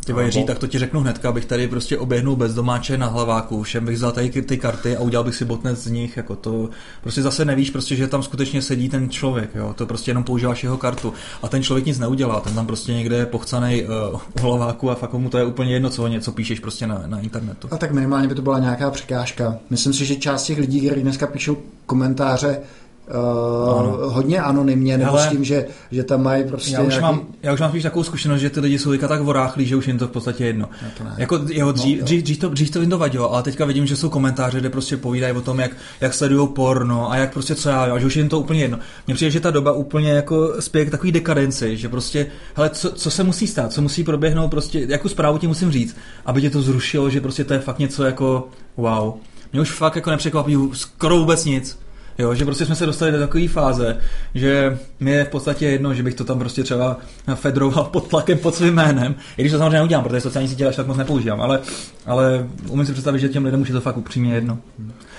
ty 0.06 0.14
Jiří, 0.22 0.44
tak 0.44 0.60
to 0.60 0.68
ti 0.68 0.80
řeknu 0.80 1.00
hnedka, 1.00 1.30
abych 1.30 1.46
tady 1.46 1.68
prostě 1.68 1.98
oběhnul 1.98 2.36
bez 2.36 2.54
domáče 2.54 2.98
na 2.98 3.08
hlaváku, 3.08 3.64
všem 3.64 3.86
bych 3.86 3.96
vzal 3.96 4.12
tady 4.12 4.30
ty 4.30 4.58
karty 4.58 4.98
a 4.98 5.02
udělal 5.02 5.24
bych 5.24 5.36
si 5.36 5.46
botnet 5.46 5.78
z 5.78 5.88
nich, 5.88 6.18
jako 6.18 6.36
to 6.36 6.70
prostě 7.02 7.22
zase 7.22 7.46
nevíš, 7.46 7.70
prostě, 7.70 7.96
že 7.96 8.08
tam 8.08 8.24
skutečně 8.24 8.62
sedí 8.62 8.90
ten 8.90 9.10
člověk, 9.10 9.50
jo, 9.56 9.74
to 9.78 9.86
prostě 9.86 10.12
jenom 10.12 10.24
používáš 10.24 10.64
jeho 10.64 10.78
kartu 10.78 11.14
a 11.44 11.48
ten 11.48 11.64
člověk 11.64 11.86
nic 11.86 12.00
neudělá, 12.00 12.40
ten 12.40 12.54
tam 12.54 12.68
prostě 12.68 12.94
někde 12.94 13.16
je 13.16 13.26
pochcaný 13.26 13.84
uh, 13.84 14.20
u 14.36 14.40
hlaváku 14.40 14.92
a 14.92 14.96
fakt 14.96 15.14
mu 15.14 15.30
to 15.30 15.38
je 15.38 15.46
úplně 15.46 15.74
jedno, 15.74 15.90
co 15.90 16.08
něco 16.08 16.32
píšeš 16.32 16.60
prostě 16.60 16.88
na, 16.88 17.04
na 17.06 17.20
internetu. 17.20 17.68
A 17.72 17.78
tak 17.78 17.92
minimálně 17.92 18.28
by 18.28 18.36
to 18.36 18.42
byla 18.42 18.60
nějaká 18.60 18.92
překážka. 18.92 19.58
Myslím 19.70 19.94
si, 19.94 20.06
že 20.06 20.16
část 20.16 20.44
těch 20.44 20.58
lidí, 20.58 20.82
kteří 20.82 21.02
dneska 21.02 21.28
píšou 21.28 21.58
komentáře, 21.86 22.60
Uh, 23.08 24.14
hodně 24.14 24.42
anonymně, 24.42 24.98
nebo 24.98 25.12
Ale 25.12 25.28
s 25.28 25.28
tím, 25.28 25.44
že, 25.44 25.66
že 25.92 26.04
tam 26.04 26.24
mají 26.24 26.44
prostě 26.44 26.74
já 26.74 26.82
už, 26.82 26.88
nějaký... 26.88 27.02
mám, 27.02 27.22
já 27.44 27.54
už 27.54 27.60
mám 27.60 27.70
spíš 27.70 27.84
takovou 27.84 28.04
zkušenost, 28.04 28.42
že 28.42 28.50
ty 28.50 28.60
lidi 28.60 28.80
jsou 28.80 28.98
tak 28.98 29.22
voráchlí, 29.22 29.66
že 29.66 29.76
už 29.76 29.88
jim 29.88 29.98
to 29.98 30.08
v 30.08 30.12
podstatě 30.12 30.46
jedno. 30.46 30.70
No 30.84 30.88
to 30.98 31.04
ne. 31.04 31.16
Jako, 31.18 31.40
jeho, 31.50 31.72
dřív, 31.72 32.00
no, 32.00 32.06
dřív, 32.06 32.24
dřív, 32.24 32.40
to, 32.40 32.50
dřív 32.50 32.72
to 32.72 32.82
jim 32.82 32.90
to 32.90 32.98
vadilo, 32.98 33.34
ale 33.34 33.44
teďka 33.44 33.66
vidím, 33.66 33.86
že 33.86 33.96
jsou 33.96 34.10
komentáře, 34.10 34.60
kde 34.60 34.70
prostě 34.70 34.98
povídají 34.98 35.34
o 35.34 35.42
tom, 35.42 35.60
jak, 35.60 35.72
jak 36.02 36.14
sledují 36.14 36.48
porno 36.48 37.12
a 37.12 37.16
jak 37.16 37.34
prostě 37.34 37.56
co 37.56 37.70
já, 37.70 37.84
a 37.84 38.00
že 38.00 38.06
už 38.06 38.16
jim 38.16 38.30
to 38.30 38.40
úplně 38.40 38.62
jedno. 38.62 38.80
Mně 39.08 39.16
přijde, 39.16 39.32
že 39.32 39.40
ta 39.40 39.52
doba 39.52 39.72
úplně 39.72 40.12
jako 40.12 40.54
spěje 40.62 40.86
k 40.86 40.92
takový 40.92 41.12
dekadenci, 41.12 41.78
že 41.78 41.90
prostě, 41.90 42.28
hele, 42.56 42.70
co, 42.70 42.92
co, 42.92 43.12
se 43.12 43.24
musí 43.24 43.48
stát, 43.48 43.74
co 43.74 43.82
musí 43.82 44.04
proběhnout, 44.04 44.48
prostě, 44.48 44.86
jakou 44.90 45.10
zprávu 45.10 45.38
ti 45.38 45.48
musím 45.48 45.72
říct, 45.72 45.98
aby 46.26 46.42
tě 46.42 46.50
to 46.50 46.62
zrušilo, 46.62 47.10
že 47.10 47.22
prostě 47.22 47.44
to 47.44 47.54
je 47.54 47.60
fakt 47.60 47.80
něco 47.80 48.04
jako 48.04 48.48
wow. 48.78 49.14
Mě 49.54 49.62
už 49.62 49.72
fakt 49.72 49.96
jako 49.96 50.12
nepřekvapí 50.12 50.58
skoro 50.74 51.18
vůbec 51.18 51.46
nic. 51.46 51.85
Jo, 52.18 52.36
že 52.36 52.46
prostě 52.46 52.66
jsme 52.66 52.76
se 52.76 52.86
dostali 52.86 53.12
do 53.12 53.20
takové 53.20 53.48
fáze, 53.48 53.98
že 54.34 54.78
mi 55.00 55.12
je 55.12 55.26
v 55.26 55.30
podstatě 55.30 55.66
jedno, 55.66 55.94
že 55.94 56.04
bych 56.04 56.14
to 56.14 56.24
tam 56.24 56.40
prostě 56.40 56.64
třeba 56.64 56.98
fedroval 57.36 57.84
pod 57.92 58.08
tlakem 58.08 58.38
pod 58.38 58.56
svým 58.56 58.74
jménem, 58.74 59.16
i 59.38 59.42
když 59.42 59.52
to 59.52 59.58
samozřejmě 59.58 59.78
neudělám, 59.78 60.04
protože 60.04 60.22
sociální 60.22 60.50
sítě 60.50 60.68
až 60.68 60.76
tak 60.76 60.88
moc 60.88 60.98
nepoužívám, 60.98 61.42
ale, 61.42 61.60
ale 62.06 62.50
umím 62.70 62.86
si 62.86 62.92
představit, 62.92 63.20
že 63.20 63.30
těm 63.30 63.46
lidem 63.46 63.62
už 63.62 63.68
je 63.68 63.74
to 63.74 63.82
fakt 63.82 63.98
upřímně 63.98 64.34
jedno. 64.34 64.58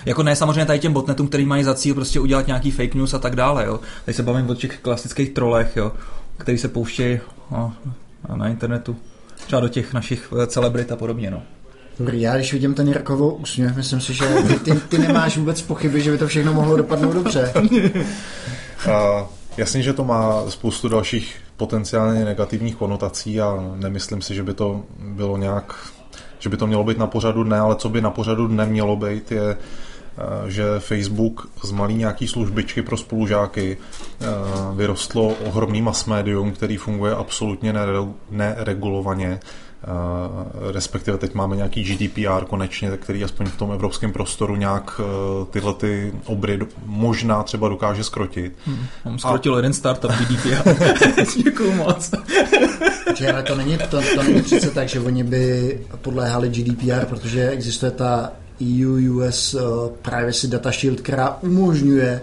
Jako 0.06 0.22
ne 0.22 0.36
samozřejmě 0.36 0.66
tady 0.66 0.78
těm 0.78 0.92
botnetům, 0.92 1.28
který 1.28 1.44
mají 1.44 1.64
za 1.64 1.74
cíl 1.74 1.94
prostě 1.94 2.20
udělat 2.20 2.46
nějaký 2.46 2.70
fake 2.70 2.94
news 2.94 3.14
a 3.14 3.18
tak 3.18 3.36
dále, 3.36 3.66
jo. 3.66 3.80
Tady 4.04 4.14
se 4.14 4.22
bavím 4.22 4.50
o 4.50 4.54
těch 4.54 4.78
klasických 4.78 5.30
trolech, 5.30 5.76
jo, 5.76 5.92
který 6.36 6.58
se 6.58 6.68
pouštějí 6.68 7.20
no, 7.50 7.72
na 8.36 8.48
internetu, 8.48 8.96
třeba 9.46 9.60
do 9.60 9.68
těch 9.68 9.92
našich 9.92 10.32
celebrit 10.46 10.92
a 10.92 10.96
podobně, 10.96 11.30
no. 11.30 11.42
Dobrý, 11.98 12.20
já 12.20 12.36
když 12.36 12.52
vidím 12.52 12.74
ten 12.74 12.88
Jirkovo 12.88 13.34
úsměv, 13.34 13.76
myslím 13.76 14.00
si, 14.00 14.14
že 14.14 14.24
ty, 14.24 14.58
ty, 14.58 14.80
ty 14.80 14.98
nemáš 14.98 15.36
vůbec 15.36 15.62
pochyby, 15.62 16.00
že 16.00 16.10
by 16.10 16.18
to 16.18 16.26
všechno 16.26 16.52
mohlo 16.52 16.76
dopadnout 16.76 17.12
dobře. 17.12 17.52
Uh, 18.86 19.26
jasně, 19.56 19.82
že 19.82 19.92
to 19.92 20.04
má 20.04 20.50
spoustu 20.50 20.88
dalších 20.88 21.36
potenciálně 21.56 22.24
negativních 22.24 22.76
konotací 22.76 23.40
a 23.40 23.72
nemyslím 23.76 24.22
si, 24.22 24.34
že 24.34 24.42
by 24.42 24.54
to 24.54 24.82
bylo 24.98 25.36
nějak, 25.36 25.74
že 26.38 26.48
by 26.48 26.56
to 26.56 26.66
mělo 26.66 26.84
být 26.84 26.98
na 26.98 27.06
pořadu 27.06 27.44
dne, 27.44 27.58
ale 27.58 27.76
co 27.76 27.88
by 27.88 28.00
na 28.00 28.10
pořadu 28.10 28.46
dne 28.46 28.66
mělo 28.66 28.96
být, 28.96 29.32
je 29.32 29.56
že 30.46 30.64
Facebook 30.78 31.48
z 31.64 31.70
malý 31.70 31.94
nějaký 31.94 32.28
službičky 32.28 32.82
pro 32.82 32.96
spolužáky 32.96 33.76
vyrostlo 34.74 35.28
ohromný 35.28 35.82
mass 35.82 36.04
medium, 36.04 36.52
který 36.52 36.76
funguje 36.76 37.14
absolutně 37.14 37.74
neregulovaně 38.30 39.40
respektive 40.72 41.18
teď 41.18 41.34
máme 41.34 41.56
nějaký 41.56 41.82
GDPR 41.84 42.44
konečně, 42.44 42.90
který 42.96 43.24
aspoň 43.24 43.46
v 43.46 43.56
tom 43.56 43.72
evropském 43.72 44.12
prostoru 44.12 44.56
nějak 44.56 45.00
tyhle 45.50 45.74
ty 45.74 46.12
obry 46.24 46.58
možná 46.84 47.42
třeba 47.42 47.68
dokáže 47.68 48.04
skrotit. 48.04 48.52
Hmm, 48.66 48.86
on 49.04 49.18
skrotil 49.18 49.54
a... 49.54 49.56
jeden 49.56 49.72
startup 49.72 50.10
GDPR. 50.10 50.76
Děkuju 51.44 51.72
moc. 51.72 52.10
ale 53.32 53.42
to 53.42 53.54
není, 53.54 53.78
to, 53.78 54.00
to 54.14 54.22
není 54.22 54.42
přece 54.42 54.70
tak, 54.70 54.88
že 54.88 55.00
oni 55.00 55.24
by 55.24 55.78
podléhali 56.02 56.48
GDPR, 56.48 57.04
protože 57.06 57.48
existuje 57.48 57.90
ta 57.90 58.32
EU-US 58.60 59.54
uh, 59.54 59.60
e, 59.60 59.90
Privacy 60.02 60.48
Data 60.48 60.72
Shield, 60.72 61.00
která 61.00 61.38
umožňuje 61.42 62.20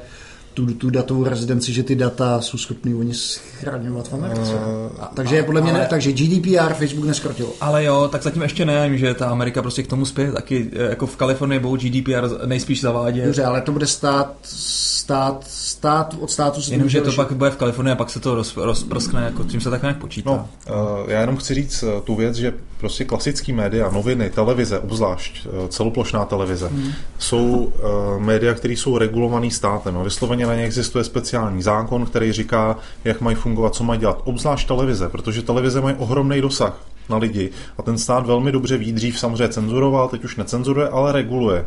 tu, 0.54 0.74
tu 0.74 0.90
datovou 0.90 1.24
rezidenci, 1.24 1.74
že 1.74 1.84
ty 1.84 1.96
data 1.96 2.42
jsou 2.42 2.58
schopný 2.58 2.96
oni 2.96 3.14
schraňovat 3.14 4.08
v 4.08 4.14
Americe. 4.14 4.54
Uh, 4.54 5.06
takže 5.14 5.36
je 5.36 5.44
podle 5.44 5.62
mě 5.62 5.72
ale, 5.72 5.80
ne, 5.80 5.88
takže 5.90 6.12
GDPR 6.12 6.74
Facebook 6.74 7.06
neskrotil. 7.06 7.48
Ale 7.62 7.84
jo, 7.84 8.10
tak 8.12 8.24
zatím 8.24 8.42
ještě 8.42 8.66
ne, 8.66 8.98
že 8.98 9.14
ta 9.14 9.30
Amerika 9.30 9.62
prostě 9.62 9.84
k 9.84 9.88
tomu 9.88 10.06
spěje 10.06 10.32
taky, 10.32 10.70
eh, 10.74 10.90
jako 10.90 11.08
v 11.08 11.16
Kalifornii 11.16 11.60
budou 11.60 11.76
GDPR 11.76 12.46
nejspíš 12.46 12.82
zavádět. 12.82 13.26
Dobře, 13.26 13.46
ale 13.46 13.62
to 13.62 13.72
bude 13.72 13.88
stát, 13.88 14.36
stát, 14.44 15.46
stát 15.48 16.16
od 16.20 16.32
státu 16.32 16.62
se 16.62 16.74
Jenomže 16.74 17.02
to 17.02 17.12
pak 17.12 17.32
bude 17.32 17.52
v 17.52 17.58
Kalifornii 17.58 17.94
a 17.94 17.96
pak 17.96 18.10
se 18.10 18.20
to 18.20 18.36
roz, 18.36 18.58
rozprskne, 18.58 19.24
jako 19.24 19.44
tím 19.44 19.62
se 19.62 19.70
tak 19.70 19.82
nějak 19.82 19.98
počítá. 19.98 20.30
No, 20.30 20.50
uh, 20.70 21.12
já 21.12 21.22
jenom 21.22 21.38
chci 21.38 21.54
říct 21.54 21.84
tu 22.04 22.16
věc, 22.16 22.36
že 22.36 22.54
prostě 22.78 23.06
klasický 23.06 23.54
média, 23.54 23.90
noviny, 23.92 24.30
televize, 24.30 24.80
obzvlášť 24.80 25.48
celoplošná 25.70 26.26
televize, 26.26 26.68
hmm. 26.68 26.92
jsou 27.20 27.46
uh, 27.46 27.72
média, 28.20 28.54
které 28.54 28.74
jsou 28.74 28.98
regulované 28.98 29.52
státem. 29.52 29.94
No, 29.94 30.04
vysloveně 30.04 30.43
Samozřejmě 30.44 30.56
na 30.56 30.62
ně 30.62 30.66
existuje 30.66 31.04
speciální 31.04 31.62
zákon, 31.62 32.06
který 32.06 32.32
říká, 32.32 32.78
jak 33.04 33.22
mají 33.22 33.36
fungovat, 33.36 33.76
co 33.76 33.84
mají 33.84 34.00
dělat. 34.00 34.22
Obzvlášť 34.24 34.68
televize, 34.68 35.10
protože 35.10 35.42
televize 35.42 35.82
mají 35.82 35.96
ohromný 35.96 36.42
dosah 36.42 36.86
na 37.10 37.18
lidi 37.18 37.50
a 37.78 37.82
ten 37.82 37.98
stát 37.98 38.26
velmi 38.26 38.52
dobře 38.52 38.78
ví, 38.78 38.94
dřív 38.94 39.20
samozřejmě 39.20 39.50
cenzuroval, 39.50 40.08
teď 40.08 40.24
už 40.24 40.36
necenzuruje, 40.36 40.88
ale 40.90 41.12
reguluje. 41.12 41.66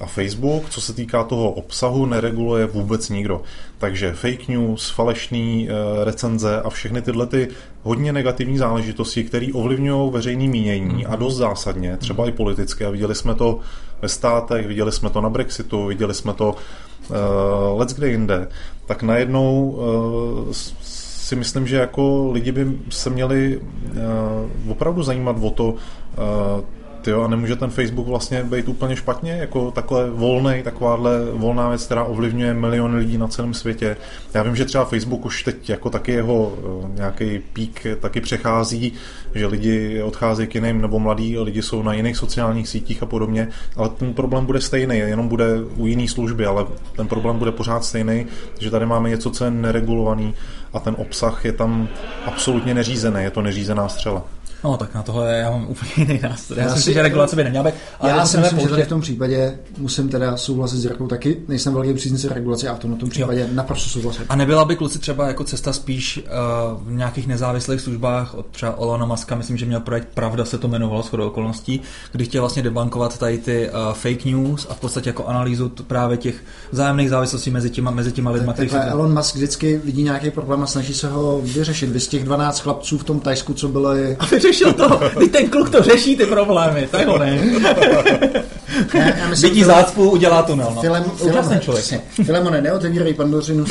A 0.00 0.06
Facebook, 0.06 0.70
co 0.70 0.80
se 0.80 0.92
týká 0.92 1.24
toho 1.24 1.50
obsahu, 1.50 2.06
nereguluje 2.06 2.66
vůbec 2.66 3.08
nikdo. 3.08 3.42
Takže 3.78 4.12
fake 4.12 4.48
news, 4.48 4.90
falešný 4.90 5.68
e, 5.68 6.04
recenze 6.04 6.60
a 6.60 6.70
všechny 6.70 7.02
tyhle 7.02 7.26
ty 7.26 7.48
hodně 7.82 8.12
negativní 8.12 8.58
záležitosti, 8.58 9.24
které 9.24 9.46
ovlivňují 9.52 10.12
veřejné 10.12 10.48
mínění 10.48 11.06
a 11.06 11.16
dost 11.16 11.36
zásadně, 11.36 11.96
třeba 11.96 12.26
i 12.26 12.32
politické. 12.32 12.86
A 12.86 12.90
viděli 12.90 13.14
jsme 13.14 13.34
to 13.34 13.60
ve 14.02 14.08
státech, 14.08 14.66
viděli 14.66 14.92
jsme 14.92 15.10
to 15.10 15.20
na 15.20 15.30
Brexitu, 15.30 15.86
viděli 15.86 16.14
jsme 16.14 16.34
to 16.34 16.54
uh, 17.10 17.78
let's 17.78 17.92
kde 17.92 18.08
jinde, 18.08 18.48
tak 18.86 19.02
najednou 19.02 19.70
uh, 19.70 20.52
si 20.82 21.36
myslím, 21.36 21.66
že 21.66 21.76
jako 21.76 22.30
lidi 22.32 22.52
by 22.52 22.66
se 22.90 23.10
měli 23.10 23.60
uh, 23.60 24.70
opravdu 24.70 25.02
zajímat 25.02 25.36
o 25.40 25.50
to, 25.50 25.68
uh, 25.68 25.76
tyjo, 27.08 27.22
a 27.22 27.28
nemůže 27.28 27.56
ten 27.56 27.70
Facebook 27.70 28.06
vlastně 28.06 28.44
být 28.44 28.68
úplně 28.68 28.96
špatně, 28.96 29.32
jako 29.32 29.70
takhle 29.70 30.10
volný, 30.10 30.62
takováhle 30.62 31.24
volná 31.32 31.68
věc, 31.68 31.84
která 31.84 32.04
ovlivňuje 32.04 32.54
miliony 32.54 32.96
lidí 32.96 33.18
na 33.18 33.28
celém 33.28 33.54
světě. 33.54 33.96
Já 34.34 34.42
vím, 34.42 34.56
že 34.56 34.64
třeba 34.64 34.84
Facebook 34.84 35.24
už 35.24 35.42
teď 35.42 35.70
jako 35.70 35.90
taky 35.90 36.12
jeho 36.12 36.52
eh, 36.58 36.88
nějaký 36.94 37.38
pík 37.52 37.86
taky 38.00 38.20
přechází, 38.20 38.92
že 39.34 39.46
lidi 39.46 40.02
odcházejí 40.02 40.48
k 40.48 40.54
jiným 40.54 40.80
nebo 40.80 40.98
mladí 40.98 41.38
lidi 41.38 41.62
jsou 41.62 41.82
na 41.82 41.92
jiných 41.92 42.16
sociálních 42.16 42.68
sítích 42.68 43.02
a 43.02 43.06
podobně, 43.06 43.48
ale 43.76 43.88
ten 43.88 44.14
problém 44.14 44.46
bude 44.46 44.60
stejný, 44.60 44.98
jenom 44.98 45.28
bude 45.28 45.46
u 45.76 45.86
jiné 45.86 46.08
služby, 46.08 46.46
ale 46.46 46.66
ten 46.96 47.08
problém 47.08 47.38
bude 47.38 47.52
pořád 47.52 47.84
stejný, 47.84 48.26
že 48.58 48.70
tady 48.70 48.86
máme 48.86 49.08
něco, 49.08 49.30
co 49.30 49.44
je 49.44 49.50
neregulovaný 49.50 50.34
a 50.72 50.80
ten 50.80 50.94
obsah 50.98 51.44
je 51.44 51.52
tam 51.52 51.88
absolutně 52.26 52.74
neřízený, 52.74 53.22
je 53.22 53.30
to 53.30 53.42
neřízená 53.42 53.88
střela. 53.88 54.37
No 54.64 54.76
tak 54.76 54.94
na 54.94 55.02
tohle 55.02 55.38
já 55.38 55.50
mám 55.50 55.66
úplně 55.68 55.90
jiný 55.96 56.20
nástroj. 56.22 56.58
Já, 56.58 56.64
já 56.64 56.70
si 56.70 56.76
myslím, 56.76 56.94
že 56.94 57.02
regulace 57.02 57.36
by 57.36 57.44
neměla 57.44 57.64
být. 57.64 57.74
Ale 58.00 58.10
já 58.10 58.26
si 58.26 58.38
myslím, 58.38 58.60
že 58.60 58.68
tady 58.68 58.82
v 58.82 58.88
tom 58.88 59.00
případě 59.00 59.58
musím 59.78 60.08
teda 60.08 60.36
souhlasit 60.36 60.76
s 60.76 60.84
Jirkou 60.84 61.06
taky. 61.06 61.36
Nejsem 61.48 61.74
velký 61.74 61.94
příznivce 61.94 62.28
regulace 62.28 62.68
a 62.68 62.74
v 62.74 62.78
tom, 62.78 62.96
tom 62.96 63.10
případě 63.10 63.40
jo. 63.40 63.46
naprosto 63.52 63.90
souhlasím. 63.90 64.24
A 64.28 64.36
nebyla 64.36 64.64
by 64.64 64.76
kluci 64.76 64.98
třeba 64.98 65.28
jako 65.28 65.44
cesta 65.44 65.72
spíš 65.72 66.18
uh, 66.18 66.82
v 66.82 66.92
nějakých 66.92 67.26
nezávislých 67.26 67.80
službách 67.80 68.34
od 68.34 68.46
třeba 68.46 68.78
Olana 68.78 69.06
Maska, 69.06 69.34
myslím, 69.34 69.56
že 69.56 69.66
měl 69.66 69.80
projekt 69.80 70.08
Pravda 70.14 70.44
se 70.44 70.58
to 70.58 70.68
jmenovalo 70.68 71.02
shodou 71.02 71.26
okolností, 71.26 71.80
kdy 72.12 72.24
chtěl 72.24 72.42
vlastně 72.42 72.62
debankovat 72.62 73.18
tady 73.18 73.38
ty 73.38 73.70
uh, 73.70 73.94
fake 73.94 74.24
news 74.24 74.66
a 74.70 74.74
v 74.74 74.80
podstatě 74.80 75.10
jako 75.10 75.26
analýzu 75.26 75.68
právě 75.68 76.16
těch 76.16 76.34
zájemných 76.72 77.10
závislostí 77.10 77.50
mezi 77.50 77.70
těma, 77.70 77.90
mezi 77.90 78.12
těma 78.12 78.30
lidmi. 78.30 78.46
Tak, 78.46 78.56
takhle 78.56 78.84
Elon 78.84 79.14
Musk 79.14 79.34
vždycky 79.34 79.80
vidí 79.84 80.02
nějaký 80.02 80.30
problém 80.30 80.62
a 80.62 80.66
snaží 80.66 80.94
se 80.94 81.08
ho 81.08 81.40
vyřešit. 81.42 81.90
Vy 81.90 82.00
z 82.00 82.08
těch 82.08 82.24
12 82.24 82.60
chlapců 82.60 82.98
v 82.98 83.04
tom 83.04 83.20
Tajsku, 83.20 83.54
co 83.54 83.68
bylo 83.68 83.94
řešil 84.48 84.72
to. 84.72 85.00
Teď 85.18 85.30
ten 85.30 85.48
kluk 85.48 85.70
to 85.70 85.82
řeší, 85.82 86.16
ty 86.16 86.26
problémy. 86.26 86.88
Tak 86.90 87.06
ho 87.06 87.18
ne. 87.18 87.38
Já, 88.94 89.16
já 89.16 89.28
myslím, 89.28 89.50
Vidí 89.50 89.64
zácpu, 89.64 90.10
udělá 90.10 90.42
tunel. 90.42 90.72
No. 90.74 90.80
Filem, 90.80 91.04
Úžasný 91.04 91.30
Filemone, 91.30 91.60
člověk. 91.60 92.04
Filemone, 92.10 92.60
neotevírej 92.60 93.14
pandořinu. 93.14 93.64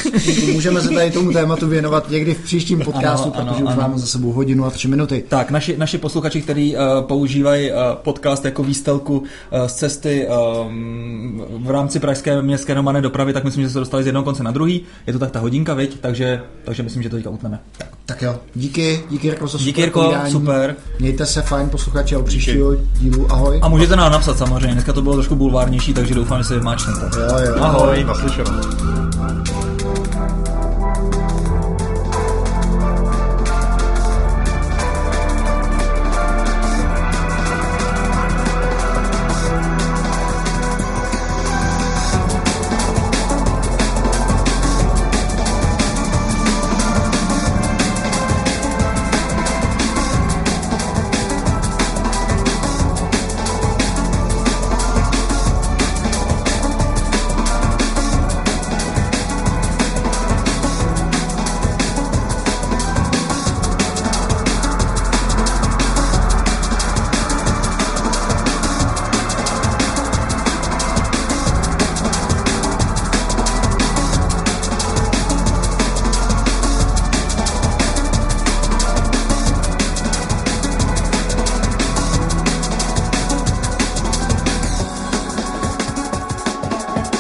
Můžeme 0.54 0.82
se 0.82 0.90
tady 0.90 1.12
tomu 1.12 1.32
tématu 1.32 1.68
věnovat 1.68 2.10
někdy 2.10 2.34
v 2.34 2.44
příštím 2.44 2.80
podcastu, 2.80 3.32
Ano, 3.34 3.40
ano, 3.42 3.46
protože 3.52 3.64
už 3.64 3.70
ano. 3.72 3.82
máme 3.82 3.98
za 4.00 4.06
sebou 4.06 4.32
hodinu 4.32 4.66
a 4.66 4.70
tři 4.70 4.88
minuty. 4.88 5.24
Tak, 5.28 5.52
naši, 5.52 5.78
naši 5.78 5.98
posluchači, 5.98 6.42
kteří 6.42 6.76
uh, 6.76 6.82
používají 7.02 7.72
uh, 7.72 7.78
podcast 7.94 8.46
jako 8.46 8.64
výstelku 8.64 9.18
uh, 9.18 9.68
z 9.68 9.74
cesty 9.74 10.28
um, 10.66 11.44
v 11.66 11.70
rámci 11.72 12.00
pražské 12.00 12.42
městské 12.42 12.74
hromadné 12.74 13.02
dopravy, 13.02 13.34
tak 13.34 13.44
myslím, 13.44 13.64
že 13.64 13.70
se 13.70 13.80
dostali 13.80 14.04
z 14.04 14.06
jednoho 14.06 14.24
konce 14.24 14.44
na 14.44 14.52
druhý. 14.52 14.82
Je 15.08 15.14
to 15.14 15.20
tak 15.20 15.32
ta 15.32 15.40
hodinka, 15.40 15.74
viď? 15.74 16.00
Takže, 16.00 16.42
takže 16.64 16.84
myslím, 16.84 17.04
že 17.04 17.10
to 17.10 17.16
teďka 17.16 17.30
utneme. 17.30 17.60
Tak. 17.78 17.88
Tak 18.06 18.22
jo, 18.22 18.36
díky, 18.56 19.04
díky 19.10 19.28
Jirko 19.28 19.48
za 19.48 19.52
super 19.52 19.66
Díky, 19.66 19.82
Jirko, 19.82 20.02
povídání. 20.02 20.32
Super. 20.70 21.00
Mějte 21.00 21.26
se 21.26 21.42
fajn, 21.42 21.70
posluchači, 21.70 22.16
a 22.16 22.20
u 22.20 22.24
příštího 22.24 22.76
dílu, 22.76 23.32
ahoj. 23.32 23.60
A 23.62 23.68
můžete 23.68 23.96
nám 23.96 24.12
napsat 24.12 24.38
samozřejmě, 24.38 24.74
dneska 24.74 24.94
to 24.94 25.02
bylo 25.02 25.16
trošku 25.16 25.36
bulvárnější, 25.36 25.94
takže 25.94 26.16
doufám, 26.16 26.38
že 26.38 26.44
se 26.44 26.58
vymáčnete. 26.60 27.00
Jo, 27.20 27.40
jo. 27.46 27.64
Ahoj. 27.64 28.04
Naslyšenou. 28.04 29.07